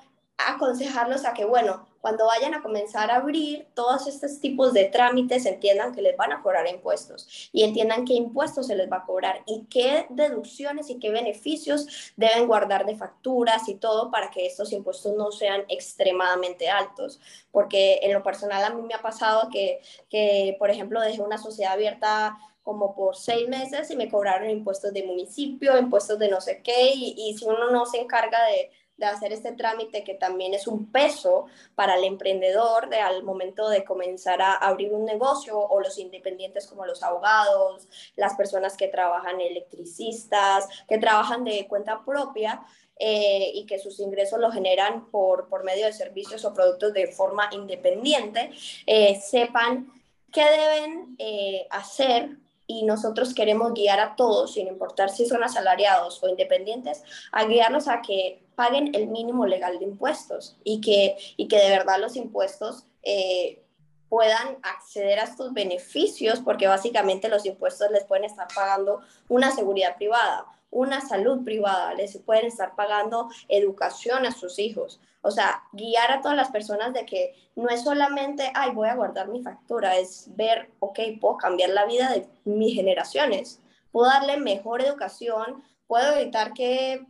aconsejarlos 0.47 1.25
a 1.25 1.33
que, 1.33 1.45
bueno, 1.45 1.85
cuando 2.01 2.25
vayan 2.27 2.53
a 2.53 2.61
comenzar 2.61 3.11
a 3.11 3.17
abrir 3.17 3.67
todos 3.73 4.07
estos 4.07 4.39
tipos 4.39 4.73
de 4.73 4.85
trámites, 4.85 5.45
entiendan 5.45 5.93
que 5.93 6.01
les 6.01 6.15
van 6.15 6.31
a 6.31 6.41
cobrar 6.41 6.65
impuestos 6.67 7.49
y 7.51 7.63
entiendan 7.63 8.05
qué 8.05 8.13
impuestos 8.13 8.67
se 8.67 8.75
les 8.75 8.89
va 8.89 8.97
a 8.97 9.05
cobrar 9.05 9.43
y 9.45 9.65
qué 9.69 10.05
deducciones 10.09 10.89
y 10.89 10.99
qué 10.99 11.11
beneficios 11.11 12.13
deben 12.15 12.47
guardar 12.47 12.85
de 12.85 12.95
facturas 12.95 13.67
y 13.67 13.75
todo 13.75 14.11
para 14.11 14.31
que 14.31 14.45
estos 14.45 14.71
impuestos 14.71 15.13
no 15.15 15.31
sean 15.31 15.65
extremadamente 15.67 16.69
altos. 16.69 17.19
Porque 17.51 17.99
en 18.01 18.13
lo 18.13 18.23
personal 18.23 18.63
a 18.63 18.69
mí 18.69 18.81
me 18.81 18.93
ha 18.93 19.01
pasado 19.01 19.49
que, 19.51 19.81
que 20.09 20.55
por 20.57 20.69
ejemplo, 20.69 21.01
dejé 21.01 21.21
una 21.21 21.37
sociedad 21.37 21.73
abierta 21.73 22.37
como 22.63 22.95
por 22.95 23.15
seis 23.15 23.49
meses 23.49 23.89
y 23.89 23.95
me 23.95 24.09
cobraron 24.09 24.49
impuestos 24.49 24.93
de 24.93 25.03
municipio, 25.03 25.77
impuestos 25.77 26.19
de 26.19 26.29
no 26.29 26.39
sé 26.39 26.61
qué, 26.63 26.91
y, 26.93 27.15
y 27.17 27.37
si 27.37 27.45
uno 27.45 27.71
no 27.71 27.85
se 27.87 27.99
encarga 27.99 28.45
de, 28.45 28.69
de 28.99 29.05
hacer 29.05 29.33
este 29.33 29.53
trámite 29.53 30.03
que 30.03 30.13
también 30.13 30.53
es 30.53 30.67
un 30.67 30.91
peso 30.91 31.45
para 31.75 31.95
el 31.95 32.03
emprendedor 32.03 32.89
de 32.89 32.97
al 32.97 33.23
momento 33.23 33.69
de 33.69 33.83
comenzar 33.83 34.41
a 34.41 34.53
abrir 34.53 34.93
un 34.93 35.05
negocio 35.05 35.57
o 35.57 35.79
los 35.79 35.97
independientes 35.97 36.67
como 36.67 36.85
los 36.85 37.01
abogados, 37.01 37.87
las 38.15 38.35
personas 38.35 38.75
que 38.75 38.89
trabajan 38.89 39.39
electricistas, 39.41 40.67
que 40.87 40.97
trabajan 40.97 41.43
de 41.43 41.67
cuenta 41.67 42.03
propia. 42.05 42.61
Eh, 43.01 43.51
y 43.53 43.65
que 43.65 43.79
sus 43.79 43.97
ingresos 44.01 44.41
lo 44.41 44.51
generan 44.51 45.09
por, 45.09 45.47
por 45.47 45.63
medio 45.63 45.85
de 45.85 45.93
servicios 45.93 46.43
o 46.43 46.53
productos 46.53 46.91
de 46.91 47.07
forma 47.07 47.49
independiente, 47.53 48.51
eh, 48.85 49.17
sepan 49.21 49.89
qué 50.33 50.43
deben 50.43 51.15
eh, 51.17 51.65
hacer 51.69 52.31
y 52.71 52.83
nosotros 52.83 53.33
queremos 53.33 53.73
guiar 53.73 53.99
a 53.99 54.15
todos, 54.15 54.53
sin 54.53 54.67
importar 54.67 55.09
si 55.09 55.25
son 55.25 55.43
asalariados 55.43 56.21
o 56.21 56.29
independientes, 56.29 57.03
a 57.31 57.45
guiarlos 57.45 57.87
a 57.87 58.03
que 58.03 58.43
paguen 58.59 58.93
el 58.93 59.07
mínimo 59.07 59.45
legal 59.45 59.79
de 59.79 59.85
impuestos 59.85 60.57
y 60.65 60.81
que, 60.81 61.15
y 61.37 61.47
que 61.47 61.55
de 61.55 61.69
verdad 61.69 61.97
los 61.97 62.17
impuestos 62.17 62.85
eh, 63.03 63.63
puedan 64.09 64.57
acceder 64.63 65.17
a 65.17 65.23
estos 65.23 65.53
beneficios, 65.53 66.41
porque 66.41 66.67
básicamente 66.67 67.29
los 67.29 67.45
impuestos 67.45 67.89
les 67.89 68.03
pueden 68.03 68.25
estar 68.25 68.49
pagando 68.53 68.99
una 69.29 69.51
seguridad 69.51 69.95
privada, 69.95 70.45
una 70.71 70.99
salud 70.99 71.45
privada, 71.45 71.93
les 71.93 72.17
pueden 72.17 72.47
estar 72.47 72.75
pagando 72.75 73.29
educación 73.47 74.25
a 74.25 74.33
sus 74.33 74.59
hijos. 74.59 74.99
O 75.21 75.31
sea, 75.31 75.63
guiar 75.71 76.11
a 76.11 76.19
todas 76.19 76.35
las 76.35 76.51
personas 76.51 76.93
de 76.93 77.05
que 77.05 77.33
no 77.55 77.69
es 77.69 77.83
solamente, 77.83 78.51
ay, 78.55 78.71
voy 78.71 78.89
a 78.89 78.95
guardar 78.95 79.29
mi 79.29 79.41
factura, 79.41 79.95
es 79.95 80.27
ver, 80.35 80.69
ok, 80.79 80.99
puedo 81.21 81.37
cambiar 81.37 81.69
la 81.69 81.85
vida 81.85 82.09
de 82.09 82.27
mis 82.43 82.75
generaciones, 82.75 83.61
puedo 83.93 84.07
darle 84.07 84.35
mejor 84.35 84.81
educación, 84.81 85.63
puedo 85.87 86.13
evitar 86.17 86.51
que 86.51 87.07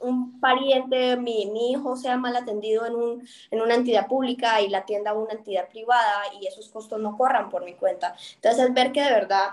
un 0.00 0.40
pariente, 0.40 1.16
mi, 1.16 1.46
mi, 1.46 1.72
hijo 1.72 1.96
sea 1.96 2.16
mal 2.16 2.36
atendido 2.36 2.86
en, 2.86 2.94
un, 2.94 3.28
en 3.50 3.60
una 3.60 3.74
entidad 3.74 4.06
pública 4.06 4.60
y 4.60 4.68
la 4.68 4.78
atienda 4.78 5.14
una 5.14 5.32
entidad 5.32 5.68
privada 5.68 6.22
y 6.40 6.46
esos 6.46 6.68
costos 6.68 7.00
no 7.00 7.16
corran 7.16 7.50
por 7.50 7.64
mi 7.64 7.74
cuenta. 7.74 8.14
Entonces, 8.36 8.72
ver 8.74 8.92
que 8.92 9.02
de 9.02 9.10
verdad 9.10 9.50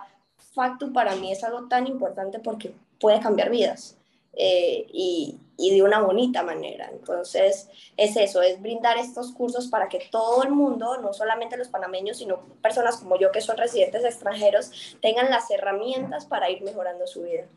Factu 0.54 0.92
para 0.94 1.16
mí 1.16 1.32
es 1.32 1.44
algo 1.44 1.68
tan 1.68 1.86
importante 1.88 2.40
porque 2.40 2.74
puede 3.00 3.20
cambiar 3.20 3.50
vidas 3.50 3.98
eh, 4.34 4.88
y, 4.92 5.38
y, 5.58 5.76
de 5.76 5.84
una 5.84 6.00
bonita 6.00 6.44
manera. 6.44 6.90
Entonces, 6.92 7.70
es 7.98 8.16
eso, 8.16 8.42
es 8.42 8.62
brindar 8.62 8.98
estos 8.98 9.34
cursos 9.34 9.68
para 9.68 9.90
que 9.90 10.08
todo 10.12 10.44
el 10.44 10.52
mundo, 10.52 10.98
no 10.98 11.14
solamente 11.14 11.58
los 11.58 11.68
panameños, 11.68 12.18
sino 12.18 12.40
personas 12.62 12.98
como 12.98 13.20
yo 13.20 13.32
que 13.32 13.42
son 13.42 13.58
residentes 13.58 14.04
extranjeros, 14.04 14.98
tengan 15.02 15.30
las 15.30 15.50
herramientas 15.52 16.26
para 16.26 16.50
ir 16.50 16.62
mejorando 16.64 17.06
su 17.06 17.24
vida. 17.24 17.48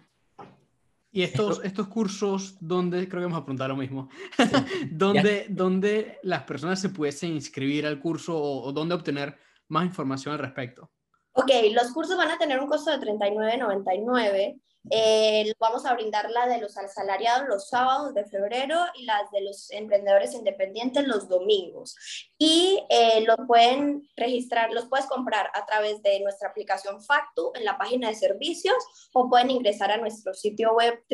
Y 1.13 1.23
estos, 1.23 1.61
estos 1.65 1.89
cursos, 1.89 2.57
¿dónde? 2.61 3.09
Creo 3.09 3.21
que 3.21 3.27
vamos 3.27 3.41
a 3.41 3.45
preguntar 3.45 3.69
lo 3.69 3.77
mismo. 3.77 4.09
¿Dónde, 4.91 5.47
¿Dónde, 5.49 6.19
las 6.23 6.45
personas 6.45 6.81
se 6.81 6.91
pueden 6.91 7.35
inscribir 7.35 7.85
al 7.87 7.99
curso 7.99 8.37
o, 8.37 8.63
o, 8.69 8.73
dónde 8.73 8.95
obtener 8.95 9.37
más 9.69 9.85
información 9.85 10.35
al 10.35 10.39
respecto? 10.39 10.91
Ok, 11.33 11.51
los 11.73 11.93
cursos 11.93 12.17
van 12.17 12.31
a 12.31 12.39
tener 12.39 12.61
un 12.61 12.69
costo 12.69 12.91
de 12.91 12.99
$39.99 12.99 14.61
eh, 14.89 15.53
vamos 15.59 15.85
a 15.85 15.93
brindar 15.95 16.31
la 16.31 16.47
de 16.47 16.59
los 16.59 16.79
asalariados 16.79 17.47
los 17.49 17.69
sábados 17.69 18.15
de 18.15 18.25
febrero 18.25 18.79
y 18.95 19.05
las 19.05 19.31
de 19.31 19.43
los 19.43 19.71
emprendedores 19.73 20.33
independientes 20.33 21.07
los 21.07 21.29
domingos. 21.29 21.95
Y 22.39 22.83
eh, 22.89 23.23
los 23.27 23.37
pueden 23.47 24.09
registrar, 24.17 24.73
los 24.73 24.87
puedes 24.87 25.05
comprar 25.07 25.51
a 25.55 25.67
través 25.67 26.03
de 26.03 26.21
nuestra 26.21 26.49
aplicación 26.49 27.03
Factu 27.03 27.53
en 27.55 27.65
la 27.65 27.77
página 27.77 28.09
de 28.09 28.15
servicios 28.15 28.77
o 29.13 29.29
pueden 29.29 29.51
ingresar 29.51 29.91
a 29.91 29.99
nuestro 29.99 30.33
sitio 30.33 30.73
web 30.75 31.05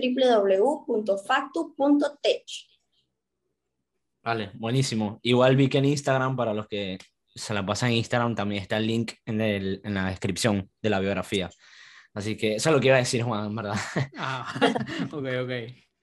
www.factu.tech. 0.87 2.45
Vale, 4.23 4.53
buenísimo. 4.55 5.19
Igual 5.23 5.57
vi 5.57 5.69
que 5.69 5.79
en 5.79 5.87
Instagram, 5.87 6.37
para 6.37 6.53
los 6.55 6.67
que 6.69 6.99
se 7.35 7.55
la 7.55 7.65
pasan 7.65 7.91
en 7.91 7.97
Instagram, 7.97 8.35
también 8.35 8.63
está 8.63 8.77
el 8.77 8.87
link 8.87 9.13
en, 9.25 9.41
el, 9.41 9.81
en 9.85 9.95
la 9.95 10.07
descripción 10.09 10.71
de 10.83 10.91
la 10.91 11.01
biografía. 11.01 11.51
Así 12.17 12.35
que 12.35 12.55
eso 12.55 12.71
es 12.71 12.75
lo 12.75 12.81
que 12.81 12.87
iba 12.87 12.97
a 12.97 13.01
decir 13.01 13.23
Juan, 13.23 13.47
en 13.47 13.57
verdad. 13.57 13.77
Ah, 14.17 14.51
ok, 15.13 15.27
ok. 15.43 15.51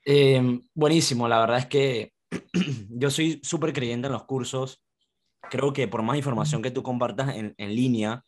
Eh, 0.06 0.60
buenísimo, 0.76 1.28
la 1.28 1.40
verdad 1.40 1.58
es 1.58 1.66
que 1.66 2.14
yo 2.90 3.10
soy 3.10 3.40
súper 3.42 3.74
creyente 3.74 4.06
en 4.06 4.14
los 4.14 4.26
cursos. 4.26 4.84
Creo 5.50 5.74
que 5.74 5.88
por 5.88 6.04
más 6.04 6.16
información 6.16 6.62
que 6.62 6.70
tú 6.70 6.84
compartas 6.84 7.36
en, 7.36 7.56
en 7.58 7.76
línea, 7.76 8.24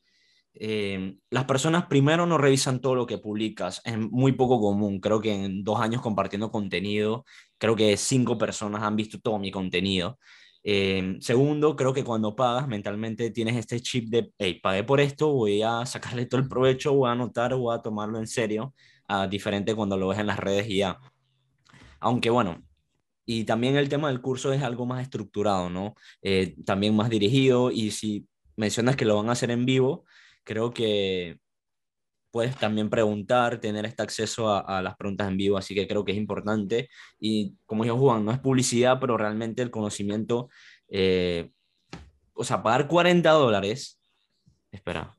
eh, 0.55 1.17
las 1.29 1.45
personas 1.45 1.85
primero 1.85 2.25
no 2.25 2.39
revisan 2.39 2.81
todo 2.81 2.95
lo 2.95 3.05
que 3.05 3.19
publicas, 3.19 3.81
es 3.85 3.99
muy 3.99 4.31
poco 4.31 4.59
común. 4.59 4.99
Creo 4.99 5.21
que 5.21 5.45
en 5.45 5.63
dos 5.63 5.79
años 5.79 6.01
compartiendo 6.01 6.49
contenido, 6.49 7.23
creo 7.59 7.75
que 7.75 7.97
cinco 7.97 8.35
personas 8.39 8.81
han 8.81 8.95
visto 8.95 9.19
todo 9.19 9.37
mi 9.37 9.51
contenido. 9.51 10.17
Eh, 10.67 11.17
segundo, 11.19 11.75
creo 11.75 11.93
que 11.93 12.03
cuando 12.03 12.35
pagas 12.35 12.67
mentalmente 12.67 13.29
tienes 13.29 13.55
este 13.55 13.79
chip 13.79 14.09
de, 14.09 14.31
hey, 14.39 14.59
pagué 14.63 14.83
por 14.83 14.99
esto, 14.99 15.31
voy 15.31 15.61
a 15.61 15.85
sacarle 15.85 16.25
todo 16.25 16.41
el 16.41 16.47
provecho, 16.47 16.91
voy 16.93 17.07
a 17.07 17.11
anotar, 17.11 17.55
voy 17.55 17.75
a 17.75 17.83
tomarlo 17.83 18.17
en 18.17 18.25
serio, 18.25 18.73
a 19.07 19.27
diferente 19.27 19.75
cuando 19.75 19.95
lo 19.95 20.07
ves 20.07 20.17
en 20.17 20.25
las 20.25 20.39
redes 20.39 20.67
y 20.67 20.77
ya. 20.77 20.99
Aunque 21.99 22.31
bueno, 22.31 22.63
y 23.27 23.43
también 23.43 23.75
el 23.75 23.89
tema 23.89 24.07
del 24.07 24.21
curso 24.21 24.53
es 24.53 24.63
algo 24.63 24.87
más 24.87 25.03
estructurado, 25.03 25.69
¿no? 25.69 25.93
Eh, 26.23 26.55
también 26.65 26.95
más 26.95 27.11
dirigido 27.11 27.69
y 27.69 27.91
si 27.91 28.27
mencionas 28.55 28.95
que 28.95 29.05
lo 29.05 29.17
van 29.17 29.29
a 29.29 29.33
hacer 29.33 29.51
en 29.51 29.67
vivo, 29.67 30.05
creo 30.43 30.73
que 30.73 31.39
puedes 32.35 32.57
también 32.57 32.89
preguntar, 32.89 33.61
tener 33.61 33.85
este 33.85 34.03
acceso 34.03 34.53
a, 34.53 34.81
las 34.81 34.97
preguntas 34.97 35.29
en 35.29 35.37
vivo, 35.37 35.57
así 35.57 35.73
que 35.73 35.87
creo 35.87 36.03
que 36.03 36.11
es 36.11 36.17
importante. 36.17 36.89
Y 37.17 37.55
como 37.65 37.85
dijo 37.85 37.97
Juan, 37.97 38.25
no 38.25 38.33
es 38.33 38.39
publicidad, 38.39 38.99
pero 38.99 39.15
realmente 39.15 39.61
el 39.61 39.71
conocimiento, 39.71 40.49
eh, 40.89 41.49
o 42.33 42.43
sea, 42.43 42.61
pagar 42.61 42.89
40 42.89 43.31
dólares, 43.31 44.01
espera, 44.69 45.15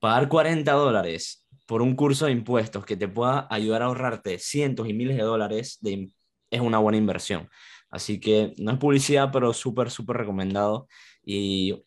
pagar 0.00 0.28
40 0.28 0.72
dólares 0.72 1.46
por 1.66 1.82
un 1.82 1.94
curso 1.94 2.26
de 2.26 2.32
impuestos 2.32 2.84
que 2.84 2.96
te 2.96 3.06
pueda 3.06 3.46
ayudar 3.48 3.82
a 3.82 3.84
ahorrarte 3.84 4.40
cientos 4.40 4.88
y 4.88 4.92
miles 4.92 5.16
de 5.16 5.22
dólares 5.22 5.78
de, 5.82 6.12
es 6.50 6.60
una 6.60 6.78
buena 6.78 6.98
inversión. 6.98 7.48
Así 7.90 8.18
que 8.18 8.54
no 8.58 8.72
es 8.72 8.78
publicidad, 8.78 9.30
pero 9.32 9.52
súper, 9.52 9.88
súper 9.88 10.16
recomendado. 10.16 10.88
Y 11.24 11.84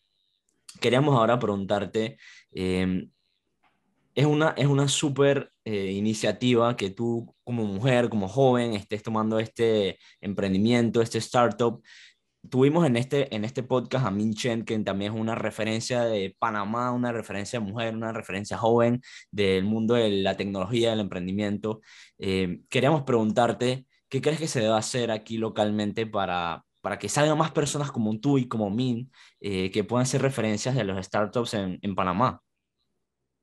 queríamos 0.80 1.14
ahora 1.14 1.38
preguntarte, 1.38 2.16
em, 2.50 3.10
es 4.18 4.26
una, 4.26 4.50
es 4.56 4.66
una 4.66 4.88
súper 4.88 5.52
eh, 5.64 5.92
iniciativa 5.92 6.76
que 6.76 6.90
tú 6.90 7.36
como 7.44 7.64
mujer, 7.64 8.08
como 8.08 8.26
joven, 8.26 8.74
estés 8.74 9.04
tomando 9.04 9.38
este 9.38 9.98
emprendimiento, 10.20 11.00
este 11.00 11.18
startup. 11.18 11.80
Tuvimos 12.50 12.84
en 12.84 12.96
este, 12.96 13.32
en 13.34 13.44
este 13.44 13.62
podcast 13.62 14.06
a 14.06 14.10
Min 14.10 14.34
Chen, 14.34 14.64
que 14.64 14.76
también 14.80 15.12
es 15.14 15.20
una 15.20 15.36
referencia 15.36 16.02
de 16.02 16.34
Panamá, 16.36 16.90
una 16.90 17.12
referencia 17.12 17.60
mujer, 17.60 17.94
una 17.94 18.12
referencia 18.12 18.58
joven 18.58 19.00
del 19.30 19.64
mundo 19.64 19.94
de 19.94 20.10
la 20.10 20.36
tecnología, 20.36 20.90
del 20.90 21.00
emprendimiento. 21.00 21.80
Em, 22.18 22.64
queríamos 22.68 23.04
preguntarte, 23.04 23.86
¿qué 24.08 24.20
crees 24.20 24.40
que 24.40 24.48
se 24.48 24.60
debe 24.60 24.74
hacer 24.74 25.12
aquí 25.12 25.38
localmente 25.38 26.06
para, 26.06 26.64
para 26.80 26.98
que 26.98 27.08
salgan 27.08 27.38
más 27.38 27.52
personas 27.52 27.92
como 27.92 28.18
tú 28.18 28.38
y 28.38 28.48
como 28.48 28.68
Min 28.68 29.12
eh, 29.40 29.70
que 29.70 29.84
puedan 29.84 30.06
ser 30.06 30.22
referencias 30.22 30.74
de 30.74 30.82
los 30.82 31.06
startups 31.06 31.54
en 31.54 31.94
Panamá? 31.94 32.42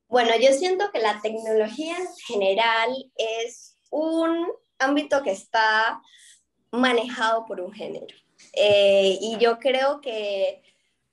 Bueno, 0.08 0.32
yo 0.39 0.54
siento 0.54 0.91
que 0.91 1.00
la 1.00 1.20
tecnología 1.22 1.98
en 1.98 2.08
general 2.28 3.12
es 3.15 3.78
un 3.89 4.48
ámbito 4.78 5.24
que 5.24 5.32
está 5.32 6.02
manejado 6.72 7.46
por 7.46 7.62
un 7.62 7.72
género. 7.72 8.15
Eh, 8.54 9.18
y 9.22 9.38
yo 9.38 9.60
creo 9.60 10.02
que 10.02 10.62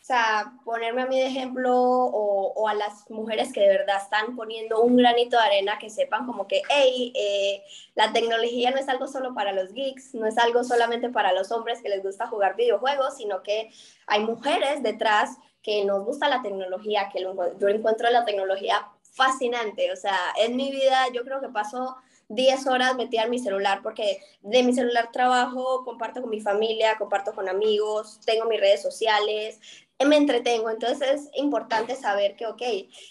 o 0.02 0.04
sea, 0.04 0.54
ponerme 0.64 1.02
a 1.02 1.06
mí 1.06 1.16
de 1.16 1.28
ejemplo 1.28 1.72
o, 1.76 2.66
a 2.66 2.74
las 2.74 3.08
mujeres 3.08 3.52
que 3.52 3.60
de 3.60 3.68
verdad 3.68 4.02
están 4.02 4.34
poniendo 4.34 4.82
un 4.82 4.96
granito 4.96 5.36
de 5.36 5.44
arena 5.44 5.78
que 5.78 5.90
sepan 5.90 6.26
como 6.26 6.48
que, 6.48 6.60
hey, 6.68 7.12
eh, 7.14 7.62
la 7.94 8.12
tecnología 8.12 8.72
no 8.72 8.78
es 8.78 8.88
algo 8.88 9.06
solo 9.06 9.32
para 9.32 9.52
los 9.52 9.72
geeks, 9.72 10.14
no 10.14 10.26
es 10.26 10.38
algo 10.38 10.64
solamente 10.64 11.08
para 11.08 11.32
los 11.32 11.52
hombres 11.52 11.80
que 11.82 11.88
les 11.88 12.02
gusta 12.02 12.26
jugar 12.26 12.56
videojuegos, 12.56 13.16
sino 13.16 13.44
que 13.44 13.70
hay 14.08 14.24
mujeres 14.24 14.82
detrás 14.82 15.36
que 15.62 15.84
nos 15.84 16.04
gusta 16.04 16.28
la 16.28 16.42
tecnología, 16.42 17.08
que 17.12 17.22
yo 17.22 17.68
encuentro 17.68 18.10
la 18.10 18.24
tecnología 18.24 18.88
fascinante. 19.12 19.92
O 19.92 19.96
sea, 19.96 20.16
en 20.36 20.56
mi 20.56 20.70
vida 20.70 21.06
yo 21.14 21.24
creo 21.24 21.40
que 21.40 21.48
paso 21.48 21.96
10 22.28 22.66
horas 22.66 22.96
metida 22.96 23.24
en 23.24 23.30
mi 23.30 23.38
celular 23.38 23.80
porque 23.82 24.20
de 24.40 24.62
mi 24.62 24.72
celular 24.72 25.10
trabajo, 25.12 25.84
comparto 25.84 26.20
con 26.20 26.30
mi 26.30 26.40
familia, 26.40 26.96
comparto 26.98 27.34
con 27.34 27.48
amigos, 27.48 28.20
tengo 28.24 28.46
mis 28.46 28.60
redes 28.60 28.82
sociales, 28.82 29.60
me 30.04 30.16
entretengo. 30.16 30.70
Entonces 30.70 31.10
es 31.10 31.30
importante 31.34 31.96
saber 31.96 32.36
que, 32.36 32.46
ok, 32.46 32.62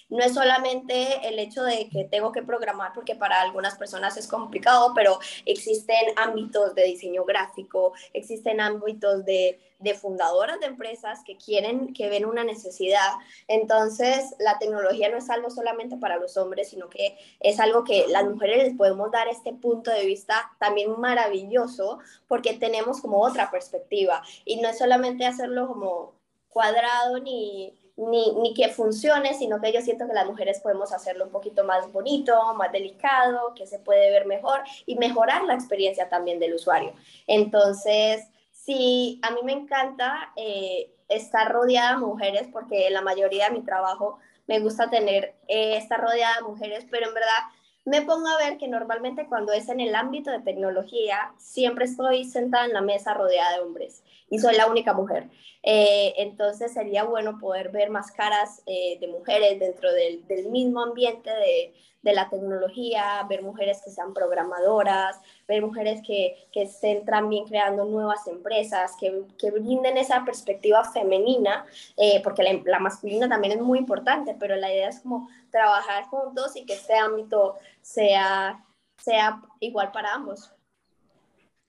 no 0.09 0.23
es 0.23 0.33
solamente 0.33 1.27
el 1.27 1.39
hecho 1.39 1.63
de 1.63 1.89
que 1.89 2.05
tengo 2.05 2.31
que 2.31 2.43
programar, 2.43 2.93
porque 2.93 3.15
para 3.15 3.41
algunas 3.41 3.77
personas 3.77 4.17
es 4.17 4.27
complicado, 4.27 4.93
pero 4.95 5.19
existen 5.45 6.13
ámbitos 6.15 6.75
de 6.75 6.83
diseño 6.83 7.25
gráfico, 7.25 7.93
existen 8.13 8.61
ámbitos 8.61 9.25
de, 9.25 9.59
de 9.81 9.93
fundadoras 9.95 10.59
de 10.59 10.67
empresas 10.67 11.23
que 11.25 11.37
quieren, 11.37 11.93
que 11.93 12.09
ven 12.09 12.25
una 12.25 12.43
necesidad. 12.43 13.13
Entonces, 13.47 14.35
la 14.39 14.57
tecnología 14.59 15.09
no 15.09 15.17
es 15.17 15.29
algo 15.29 15.49
solamente 15.49 15.97
para 15.97 16.17
los 16.17 16.37
hombres, 16.37 16.69
sino 16.69 16.89
que 16.89 17.17
es 17.39 17.59
algo 17.59 17.83
que 17.83 18.05
las 18.07 18.25
mujeres 18.25 18.63
les 18.63 18.77
podemos 18.77 19.11
dar 19.11 19.27
este 19.27 19.53
punto 19.53 19.91
de 19.91 20.05
vista 20.05 20.51
también 20.59 20.99
maravilloso, 20.99 21.99
porque 22.27 22.53
tenemos 22.53 23.01
como 23.01 23.21
otra 23.21 23.51
perspectiva. 23.51 24.23
Y 24.45 24.61
no 24.61 24.69
es 24.69 24.77
solamente 24.77 25.25
hacerlo 25.25 25.67
como 25.67 26.20
cuadrado 26.51 27.19
ni, 27.19 27.73
ni, 27.97 28.33
ni, 28.33 28.53
que 28.53 28.69
funcione, 28.69 29.33
sino 29.33 29.59
que 29.61 29.71
yo 29.73 29.81
siento 29.81 30.07
que 30.07 30.13
las 30.13 30.25
mujeres 30.25 30.59
podemos 30.59 30.91
hacerlo 30.93 31.25
un 31.25 31.31
poquito 31.31 31.63
más 31.63 31.91
bonito, 31.91 32.53
más 32.55 32.71
delicado, 32.71 33.53
que 33.55 33.67
se 33.67 33.79
puede 33.79 34.11
ver 34.11 34.25
mejor 34.25 34.61
y 34.85 34.95
mejorar 34.95 35.43
la 35.43 35.53
experiencia 35.53 36.09
también 36.09 36.39
del 36.39 36.55
usuario. 36.55 36.93
Entonces, 37.27 38.27
sí, 38.51 39.19
a 39.23 39.31
mí 39.31 39.41
me 39.43 39.53
encanta 39.53 40.31
eh, 40.35 40.93
estar 41.09 41.51
rodeada 41.51 41.93
de 41.93 42.05
mujeres 42.05 42.47
porque 42.51 42.89
la 42.89 43.01
mayoría 43.01 43.49
de 43.49 43.57
mi 43.57 43.61
trabajo 43.63 44.19
me 44.47 44.59
gusta 44.59 44.89
tener, 44.89 45.35
eh, 45.47 45.77
estar 45.77 46.01
rodeada 46.01 46.35
de 46.37 46.43
mujeres, 46.43 46.85
pero 46.89 47.07
en 47.07 47.13
verdad 47.13 47.39
me 47.83 48.03
pongo 48.03 48.27
a 48.27 48.37
ver 48.37 48.57
que 48.57 48.67
normalmente 48.67 49.25
cuando 49.25 49.53
es 49.53 49.67
en 49.69 49.79
el 49.79 49.95
ámbito 49.95 50.29
de 50.29 50.39
tecnología, 50.39 51.33
siempre 51.37 51.85
estoy 51.85 52.25
sentada 52.25 52.65
en 52.65 52.73
la 52.73 52.81
mesa 52.81 53.13
rodeada 53.13 53.53
de 53.55 53.61
hombres 53.61 54.03
y 54.29 54.39
soy 54.39 54.55
la 54.55 54.67
única 54.67 54.93
mujer. 54.93 55.29
Eh, 55.63 56.13
entonces 56.17 56.73
sería 56.73 57.03
bueno 57.03 57.37
poder 57.39 57.69
ver 57.69 57.89
más 57.89 58.11
caras 58.11 58.61
eh, 58.65 58.97
de 58.99 59.07
mujeres 59.07 59.59
dentro 59.59 59.91
del, 59.93 60.25
del 60.27 60.49
mismo 60.49 60.81
ambiente 60.81 61.29
de, 61.29 61.73
de, 62.01 62.13
la 62.13 62.29
tecnología, 62.29 63.25
ver 63.29 63.43
mujeres 63.43 63.81
que 63.83 63.91
sean 63.91 64.13
programadoras, 64.13 65.19
ver 65.47 65.61
mujeres 65.61 66.01
que, 66.05 66.47
que 66.51 66.63
estén 66.63 67.05
también 67.05 67.45
creando 67.45 67.85
nuevas 67.85 68.25
empresas, 68.27 68.95
que, 68.99 69.23
que 69.37 69.51
brinden 69.51 69.97
esa 69.97 70.23
perspectiva 70.25 70.83
femenina, 70.83 71.65
eh, 71.97 72.21
porque 72.23 72.41
la, 72.41 72.59
la 72.65 72.79
masculina 72.79 73.29
también 73.29 73.53
es 73.59 73.61
muy 73.61 73.77
importante, 73.77 74.35
pero 74.39 74.55
la 74.55 74.73
idea 74.73 74.89
es 74.89 75.01
como 75.01 75.29
trabajar 75.51 76.05
juntos 76.05 76.55
y 76.55 76.65
que 76.65 76.73
este 76.73 76.95
ámbito 76.95 77.57
sea, 77.81 78.63
sea 78.97 79.41
igual 79.59 79.91
para 79.91 80.13
ambos. 80.13 80.51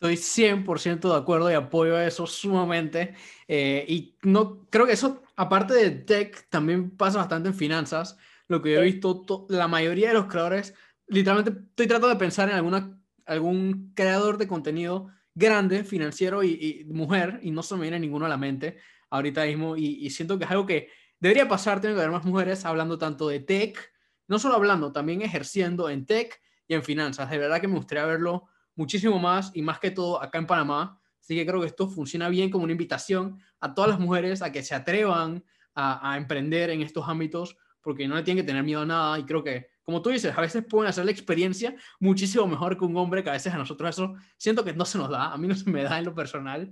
Estoy 0.02 0.16
100% 0.16 1.12
de 1.12 1.16
acuerdo 1.16 1.48
y 1.48 1.54
apoyo 1.54 2.00
eso 2.00 2.26
sumamente. 2.26 3.14
Eh, 3.46 3.84
y 3.86 4.16
no, 4.22 4.66
creo 4.68 4.84
que 4.84 4.94
eso, 4.94 5.22
aparte 5.36 5.74
de 5.74 5.90
tech, 5.90 6.48
también 6.48 6.90
pasa 6.96 7.18
bastante 7.18 7.50
en 7.50 7.54
finanzas. 7.54 8.18
Lo 8.48 8.60
que 8.60 8.72
yo 8.72 8.80
he 8.80 8.84
visto, 8.84 9.46
la 9.48 9.68
mayoría 9.68 10.08
de 10.08 10.14
los 10.14 10.26
creadores, 10.26 10.74
literalmente 11.06 11.52
estoy 11.52 11.86
tratando 11.86 12.08
de 12.08 12.16
pensar 12.16 12.48
en 12.48 12.56
alguna, 12.56 12.98
algún 13.26 13.92
creador 13.94 14.38
de 14.38 14.48
contenido 14.48 15.08
grande, 15.34 15.84
financiero 15.84 16.42
y, 16.42 16.84
mujer, 16.90 17.38
y 17.42 17.52
no 17.52 17.62
se 17.62 17.76
me 17.76 17.82
viene 17.82 18.00
ninguno 18.00 18.26
a 18.26 18.28
la 18.28 18.36
mente 18.36 18.78
ahorita 19.08 19.44
mismo. 19.44 19.76
Y, 19.76 20.04
y 20.04 20.10
siento 20.10 20.36
que 20.36 20.46
es 20.46 20.50
algo 20.50 20.66
que 20.66 20.88
debería 21.22 21.46
pasar, 21.46 21.80
tiene 21.80 21.94
que 21.94 22.00
haber 22.00 22.10
más 22.10 22.24
mujeres 22.24 22.64
hablando 22.64 22.98
tanto 22.98 23.28
de 23.28 23.38
tech, 23.38 23.78
no 24.26 24.40
solo 24.40 24.56
hablando, 24.56 24.90
también 24.90 25.22
ejerciendo 25.22 25.88
en 25.88 26.04
tech 26.04 26.42
y 26.66 26.74
en 26.74 26.82
finanzas. 26.82 27.30
De 27.30 27.38
verdad 27.38 27.60
que 27.60 27.68
me 27.68 27.76
gustaría 27.76 28.04
verlo 28.04 28.48
muchísimo 28.74 29.20
más 29.20 29.52
y 29.54 29.62
más 29.62 29.78
que 29.78 29.92
todo 29.92 30.20
acá 30.20 30.38
en 30.38 30.48
Panamá. 30.48 31.00
Así 31.20 31.36
que 31.36 31.46
creo 31.46 31.60
que 31.60 31.68
esto 31.68 31.88
funciona 31.88 32.28
bien 32.28 32.50
como 32.50 32.64
una 32.64 32.72
invitación 32.72 33.38
a 33.60 33.72
todas 33.72 33.90
las 33.90 34.00
mujeres 34.00 34.42
a 34.42 34.50
que 34.50 34.64
se 34.64 34.74
atrevan 34.74 35.44
a, 35.76 36.16
emprender 36.16 36.70
en 36.70 36.82
estos 36.82 37.08
ámbitos 37.08 37.56
porque 37.80 38.08
no 38.08 38.16
le 38.16 38.24
tienen 38.24 38.42
que 38.42 38.46
tener 38.46 38.64
miedo 38.64 38.80
a 38.80 38.86
nada 38.86 39.16
y 39.20 39.24
creo 39.24 39.44
que, 39.44 39.68
como 39.84 40.02
tú 40.02 40.10
dices, 40.10 40.36
a 40.36 40.40
veces 40.40 40.64
pueden 40.68 40.90
hacer 40.90 41.04
la 41.04 41.12
experiencia 41.12 41.76
muchísimo 42.00 42.48
mejor 42.48 42.76
que 42.76 42.84
un 42.84 42.96
hombre, 42.96 43.22
que 43.22 43.30
a 43.30 43.34
veces 43.34 43.54
a 43.54 43.58
nosotros 43.58 43.90
eso 43.90 44.14
siento 44.36 44.64
que 44.64 44.72
no 44.72 44.84
se 44.84 44.98
nos 44.98 45.08
da, 45.08 45.32
a 45.32 45.38
mí 45.38 45.46
no 45.46 45.54
se 45.54 45.70
me 45.70 45.84
da 45.84 46.00
en 46.00 46.04
lo 46.04 46.14
personal. 46.16 46.68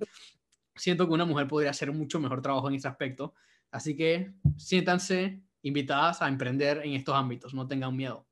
Siento 0.75 1.07
que 1.07 1.15
una 1.15 1.25
mujer 1.25 1.47
podría 1.47 1.71
hacer 1.71 1.93
mucho 1.93 2.19
mejor 2.19 2.43
trabajo 2.43 2.69
en 2.69 2.75
ese 2.75 2.89
aspecto. 2.89 3.35
Así 3.71 3.97
que 3.97 4.33
siéntanse 4.57 5.43
invitadas 5.63 6.23
a 6.23 6.29
emprender 6.29 6.83
en 6.85 6.95
estos 6.95 7.15
ámbitos, 7.15 7.55
no 7.55 7.67
tengan 7.67 7.97
miedo. 7.97 8.27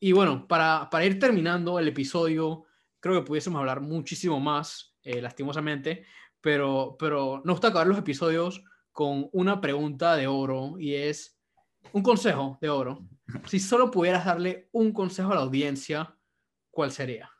Y 0.00 0.12
bueno, 0.12 0.48
para, 0.48 0.88
para 0.90 1.04
ir 1.04 1.18
terminando 1.18 1.78
el 1.78 1.88
episodio, 1.88 2.64
creo 2.98 3.20
que 3.20 3.26
pudiésemos 3.26 3.60
hablar 3.60 3.80
muchísimo 3.80 4.40
más, 4.40 4.96
eh, 5.02 5.20
lastimosamente, 5.20 6.06
pero, 6.40 6.96
pero 6.98 7.42
nos 7.44 7.54
gusta 7.54 7.68
acabar 7.68 7.86
los 7.86 7.98
episodios 7.98 8.64
con 8.90 9.28
una 9.32 9.60
pregunta 9.60 10.16
de 10.16 10.26
oro 10.26 10.78
y 10.78 10.94
es 10.94 11.38
un 11.92 12.02
consejo 12.02 12.58
de 12.60 12.68
oro. 12.68 13.06
Si 13.48 13.58
solo 13.58 13.90
pudieras 13.90 14.24
darle 14.24 14.68
un 14.72 14.92
consejo 14.92 15.32
a 15.32 15.36
la 15.36 15.42
audiencia, 15.42 16.16
¿cuál 16.70 16.92
sería? 16.92 17.30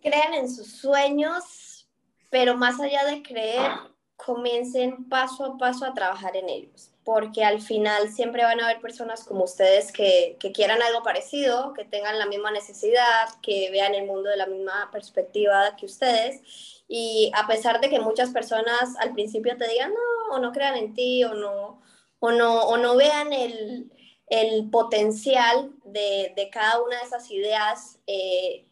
Crean 0.00 0.34
en 0.34 0.50
sus 0.50 0.72
sueños, 0.72 1.90
pero 2.30 2.56
más 2.56 2.78
allá 2.80 3.04
de 3.04 3.22
creer, 3.22 3.72
comiencen 4.18 5.08
paso 5.08 5.44
a 5.44 5.58
paso 5.58 5.86
a 5.86 5.94
trabajar 5.94 6.36
en 6.36 6.48
ellos, 6.48 6.90
porque 7.04 7.44
al 7.44 7.62
final 7.62 8.10
siempre 8.10 8.42
van 8.42 8.60
a 8.60 8.64
haber 8.64 8.80
personas 8.80 9.24
como 9.24 9.44
ustedes 9.44 9.92
que, 9.92 10.36
que, 10.40 10.52
quieran 10.52 10.82
algo 10.82 11.02
parecido, 11.04 11.72
que 11.72 11.84
tengan 11.84 12.18
la 12.18 12.26
misma 12.26 12.50
necesidad, 12.50 13.28
que 13.40 13.70
vean 13.70 13.94
el 13.94 14.06
mundo 14.06 14.28
de 14.28 14.36
la 14.36 14.46
misma 14.46 14.90
perspectiva 14.92 15.76
que 15.76 15.86
ustedes. 15.86 16.42
Y 16.88 17.30
a 17.34 17.46
pesar 17.46 17.80
de 17.80 17.88
que 17.88 18.00
muchas 18.00 18.30
personas 18.30 18.96
al 18.98 19.14
principio 19.14 19.56
te 19.56 19.68
digan 19.68 19.92
no, 19.94 20.36
o 20.36 20.38
no 20.40 20.52
crean 20.52 20.76
en 20.76 20.94
ti, 20.94 21.22
o 21.24 21.34
no, 21.34 21.80
o 22.18 22.32
no, 22.32 22.62
o 22.62 22.76
no 22.76 22.96
vean 22.96 23.32
el, 23.32 23.92
el 24.26 24.68
potencial 24.68 25.72
de, 25.84 26.32
de, 26.34 26.50
cada 26.50 26.82
una 26.82 26.98
de 26.98 27.04
esas 27.04 27.30
ideas, 27.30 28.00
eh, 28.08 28.66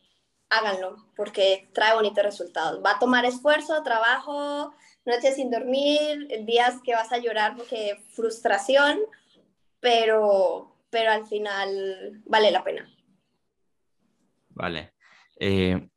háganlo, 0.51 0.97
porque 1.15 1.69
trae 1.73 1.95
bonitos 1.95 2.25
resultados. 2.25 2.83
Va 2.85 2.93
a 2.93 2.99
tomar 2.99 3.25
esfuerzo, 3.25 3.83
trabajo, 3.85 4.75
noches 5.07 5.37
sin 5.37 5.51
dormir, 5.51 6.29
días 6.45 6.81
que 6.85 6.93
vas 6.93 7.13
a 7.13 7.19
llorar 7.19 7.57
porque 7.57 7.99
frustración, 8.11 8.99
pero, 9.81 10.77
pero 10.91 11.13
al 11.13 11.27
final 11.27 12.23
vale 12.27 12.51
la 12.51 12.65
pena. 12.65 12.93
Vale. 14.51 14.93
Eh, 15.39 15.89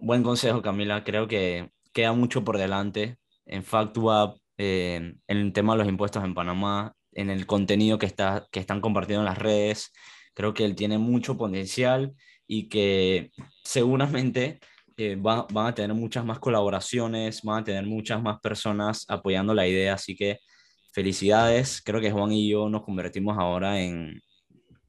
buen 0.00 0.22
consejo, 0.22 0.62
Camila. 0.62 1.02
Creo 1.02 1.26
que 1.26 1.70
queda 1.92 2.12
mucho 2.12 2.44
por 2.44 2.58
delante 2.58 3.18
en 3.46 3.64
FactuApp, 3.64 4.38
eh, 4.58 5.14
en 5.26 5.36
el 5.38 5.52
tema 5.52 5.72
de 5.74 5.78
los 5.78 5.88
impuestos 5.88 6.22
en 6.22 6.34
Panamá, 6.34 6.94
en 7.12 7.30
el 7.30 7.46
contenido 7.46 7.98
que, 7.98 8.06
está, 8.06 8.46
que 8.50 8.60
están 8.60 8.80
compartiendo 8.80 9.22
en 9.22 9.26
las 9.26 9.38
redes. 9.38 9.92
Creo 10.34 10.52
que 10.52 10.64
él 10.64 10.74
tiene 10.74 10.98
mucho 10.98 11.36
potencial 11.36 12.14
y 12.46 12.68
que 12.68 13.30
seguramente 13.64 14.60
eh, 14.96 15.16
van, 15.18 15.46
a 15.54 15.74
tener 15.74 15.94
muchas 15.94 16.24
más 16.24 16.38
colaboraciones, 16.38 17.42
van 17.42 17.62
a 17.62 17.64
tener 17.64 17.84
muchas 17.84 18.22
más 18.22 18.40
personas 18.40 19.04
apoyando 19.08 19.52
la 19.54 19.66
idea, 19.66 19.94
así 19.94 20.16
que 20.16 20.38
felicidades. 20.92 21.82
Creo 21.84 22.00
que 22.00 22.10
Juan 22.10 22.32
y 22.32 22.48
yo 22.48 22.68
nos 22.70 22.82
convertimos 22.82 23.36
ahora 23.38 23.80
en, 23.80 24.20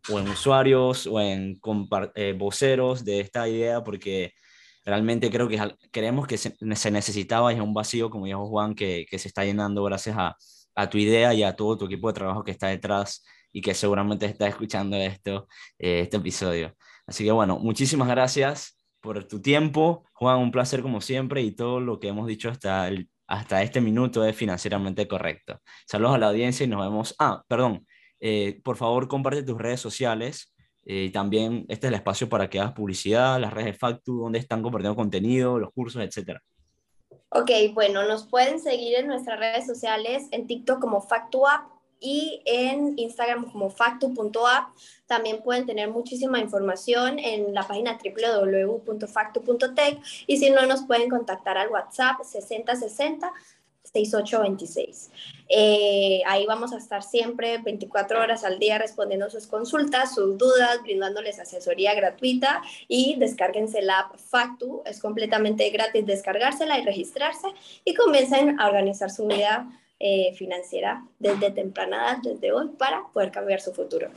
o 0.10 0.20
en 0.20 0.30
usuarios 0.30 1.08
o 1.08 1.20
en 1.20 1.60
eh, 2.16 2.34
voceros 2.38 3.04
de 3.04 3.20
esta 3.20 3.48
idea 3.50 3.84
porque 3.84 4.34
realmente 4.86 5.30
creo 5.30 5.50
que 5.50 5.60
creemos 5.92 6.28
que 6.28 6.38
se, 6.38 6.56
necesitaba 6.62 7.52
y 7.52 7.58
es 7.58 7.62
un 7.62 7.74
vacío, 7.74 8.10
como 8.10 8.26
dijo 8.26 8.48
Juan, 8.48 8.76
que, 8.76 9.06
que 9.10 9.20
se 9.20 9.28
está 9.28 9.44
llenando 9.44 9.84
gracias 9.84 10.16
a, 10.18 10.38
a, 10.76 10.90
tu 10.90 10.98
idea 10.98 11.34
y 11.34 11.44
a 11.44 11.56
todo 11.56 11.78
tu 11.78 11.86
equipo 11.86 12.08
de 12.08 12.14
trabajo 12.14 12.44
que 12.44 12.52
está 12.52 12.68
detrás 12.68 13.26
y 13.52 13.62
que 13.62 13.74
seguramente 13.74 14.26
está 14.26 14.48
escuchando 14.48 14.96
esto, 14.96 15.48
eh, 15.80 16.02
este 16.02 16.18
episodio. 16.18 16.74
Así 17.06 17.26
que 17.26 17.32
bueno, 17.32 17.60
muchísimas 17.60 18.08
gracias 18.08 18.77
por 19.08 19.24
tu 19.24 19.42
tiempo. 19.42 20.04
Juan, 20.14 20.40
un 20.40 20.52
placer 20.52 20.82
como 20.82 21.02
siempre 21.02 21.42
y 21.42 21.52
todo 21.52 21.80
lo 21.80 22.00
que 22.00 22.10
hemos 22.10 22.28
dicho 22.28 22.50
hasta, 22.50 22.88
el, 22.88 23.10
hasta 23.26 23.64
este 23.64 23.82
minuto 23.82 24.26
es 24.26 24.36
financieramente 24.36 25.08
correcto. 25.08 25.60
Saludos 25.86 26.16
a 26.16 26.18
la 26.20 26.28
audiencia 26.28 26.66
y 26.66 26.68
nos 26.68 26.82
vemos. 26.82 27.16
Ah, 27.18 27.44
perdón, 27.48 27.88
eh, 28.20 28.60
por 28.64 28.78
favor 28.78 29.08
comparte 29.08 29.44
tus 29.44 29.58
redes 29.58 29.80
sociales 29.80 30.54
eh, 30.90 31.12
también 31.12 31.66
este 31.68 31.88
es 31.88 31.90
el 31.90 31.96
espacio 31.96 32.30
para 32.30 32.50
que 32.50 32.62
hagas 32.62 32.72
publicidad, 32.72 33.42
las 33.42 33.52
redes 33.52 33.74
de 33.74 33.74
Factu, 33.74 34.22
donde 34.22 34.40
están 34.40 34.64
compartiendo 34.64 34.96
contenido, 34.96 35.60
los 35.60 35.74
cursos, 35.74 36.02
etc. 36.02 36.40
Ok, 37.28 37.52
bueno, 37.74 38.08
nos 38.08 38.26
pueden 38.26 38.62
seguir 38.62 38.96
en 38.96 39.08
nuestras 39.08 39.38
redes 39.38 39.68
sociales, 39.68 40.30
en 40.32 40.48
TikTok 40.48 40.80
como 40.80 41.02
FactuApp 41.02 41.77
y 42.00 42.42
en 42.46 42.98
Instagram 42.98 43.52
como 43.52 43.70
factu.app. 43.70 44.70
También 45.06 45.42
pueden 45.42 45.66
tener 45.66 45.90
muchísima 45.90 46.40
información 46.40 47.20
en 47.20 47.54
la 47.54 47.68
página 47.68 47.98
www.factu.tech 48.04 50.02
y 50.28 50.38
si 50.38 50.50
no, 50.50 50.66
nos 50.66 50.84
pueden 50.84 51.10
contactar 51.10 51.58
al 51.58 51.70
WhatsApp 51.70 52.22
6060. 52.24 53.32
6826. 53.92 55.12
Eh, 55.50 56.22
ahí 56.26 56.46
vamos 56.46 56.74
a 56.74 56.78
estar 56.78 57.04
siempre 57.04 57.58
24 57.60 58.20
horas 58.20 58.44
al 58.44 58.60
día 58.60 58.78
respondiendo 58.78 59.30
sus 59.30 59.48
consultas, 59.48 60.14
sus 60.14 60.38
dudas, 60.38 60.82
brindándoles 60.84 61.40
asesoría 61.40 61.96
gratuita 61.96 62.62
y 62.88 63.16
descárguense 63.18 63.82
la 63.82 64.00
app 64.00 64.18
Factu. 64.18 64.82
Es 64.86 65.00
completamente 65.00 65.70
gratis 65.70 66.06
descargársela 66.06 66.80
y 66.80 66.84
registrarse 66.84 67.48
y 67.86 67.94
comiencen 67.94 68.60
a 68.60 68.68
organizar 68.68 69.10
su 69.10 69.28
vida 69.28 69.68
eh, 70.00 70.34
financiera 70.36 71.08
desde 71.18 71.52
temprana 71.52 71.98
edad, 71.98 72.18
desde 72.24 72.52
hoy, 72.52 72.70
para 72.78 73.04
poder 73.12 73.32
cambiar 73.32 73.62
su 73.62 73.74
futuro. 73.74 74.10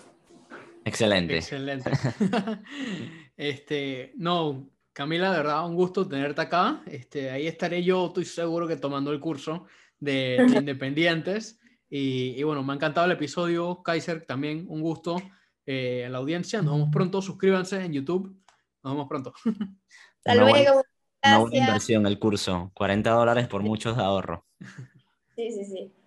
Excelente. 0.84 1.36
Excelente. 1.36 1.90
este, 3.36 4.12
no, 4.16 4.68
Camila, 4.92 5.30
de 5.30 5.38
verdad, 5.38 5.66
un 5.66 5.76
gusto 5.76 6.06
tenerte 6.06 6.40
acá. 6.40 6.82
Este, 6.86 7.30
ahí 7.30 7.46
estaré 7.46 7.82
yo, 7.82 8.08
estoy 8.08 8.24
seguro 8.24 8.66
que 8.66 8.76
tomando 8.76 9.12
el 9.12 9.20
curso 9.20 9.66
de, 9.98 10.36
Independientes. 10.64 11.58
Y, 11.88 12.42
bueno, 12.42 12.62
me 12.62 12.72
ha 12.72 12.76
encantado 12.76 13.06
el 13.06 13.12
episodio. 13.12 13.82
Kaiser, 13.82 14.24
también 14.24 14.66
un 14.68 14.80
gusto. 14.80 15.16
Eh, 15.66 16.04
a 16.04 16.08
la 16.08 16.18
audiencia, 16.18 16.62
nos 16.62 16.74
vemos 16.74 16.90
pronto. 16.92 17.22
Suscríbanse 17.22 17.84
en 17.84 17.92
YouTube. 17.92 18.36
Nos 18.82 18.92
vemos 18.92 19.08
pronto. 19.08 19.32
Hasta 20.24 20.34
luego. 20.34 20.82
una 21.24 21.38
buena 21.38 21.56
inversión 21.56 22.06
el 22.06 22.18
curso. 22.18 22.70
40 22.74 23.10
dólares 23.10 23.48
por 23.48 23.62
muchos 23.62 23.96
de 23.96 24.02
ahorro. 24.02 24.46
Sí, 25.40 25.50
sí, 25.52 25.64
sí. 25.64 25.99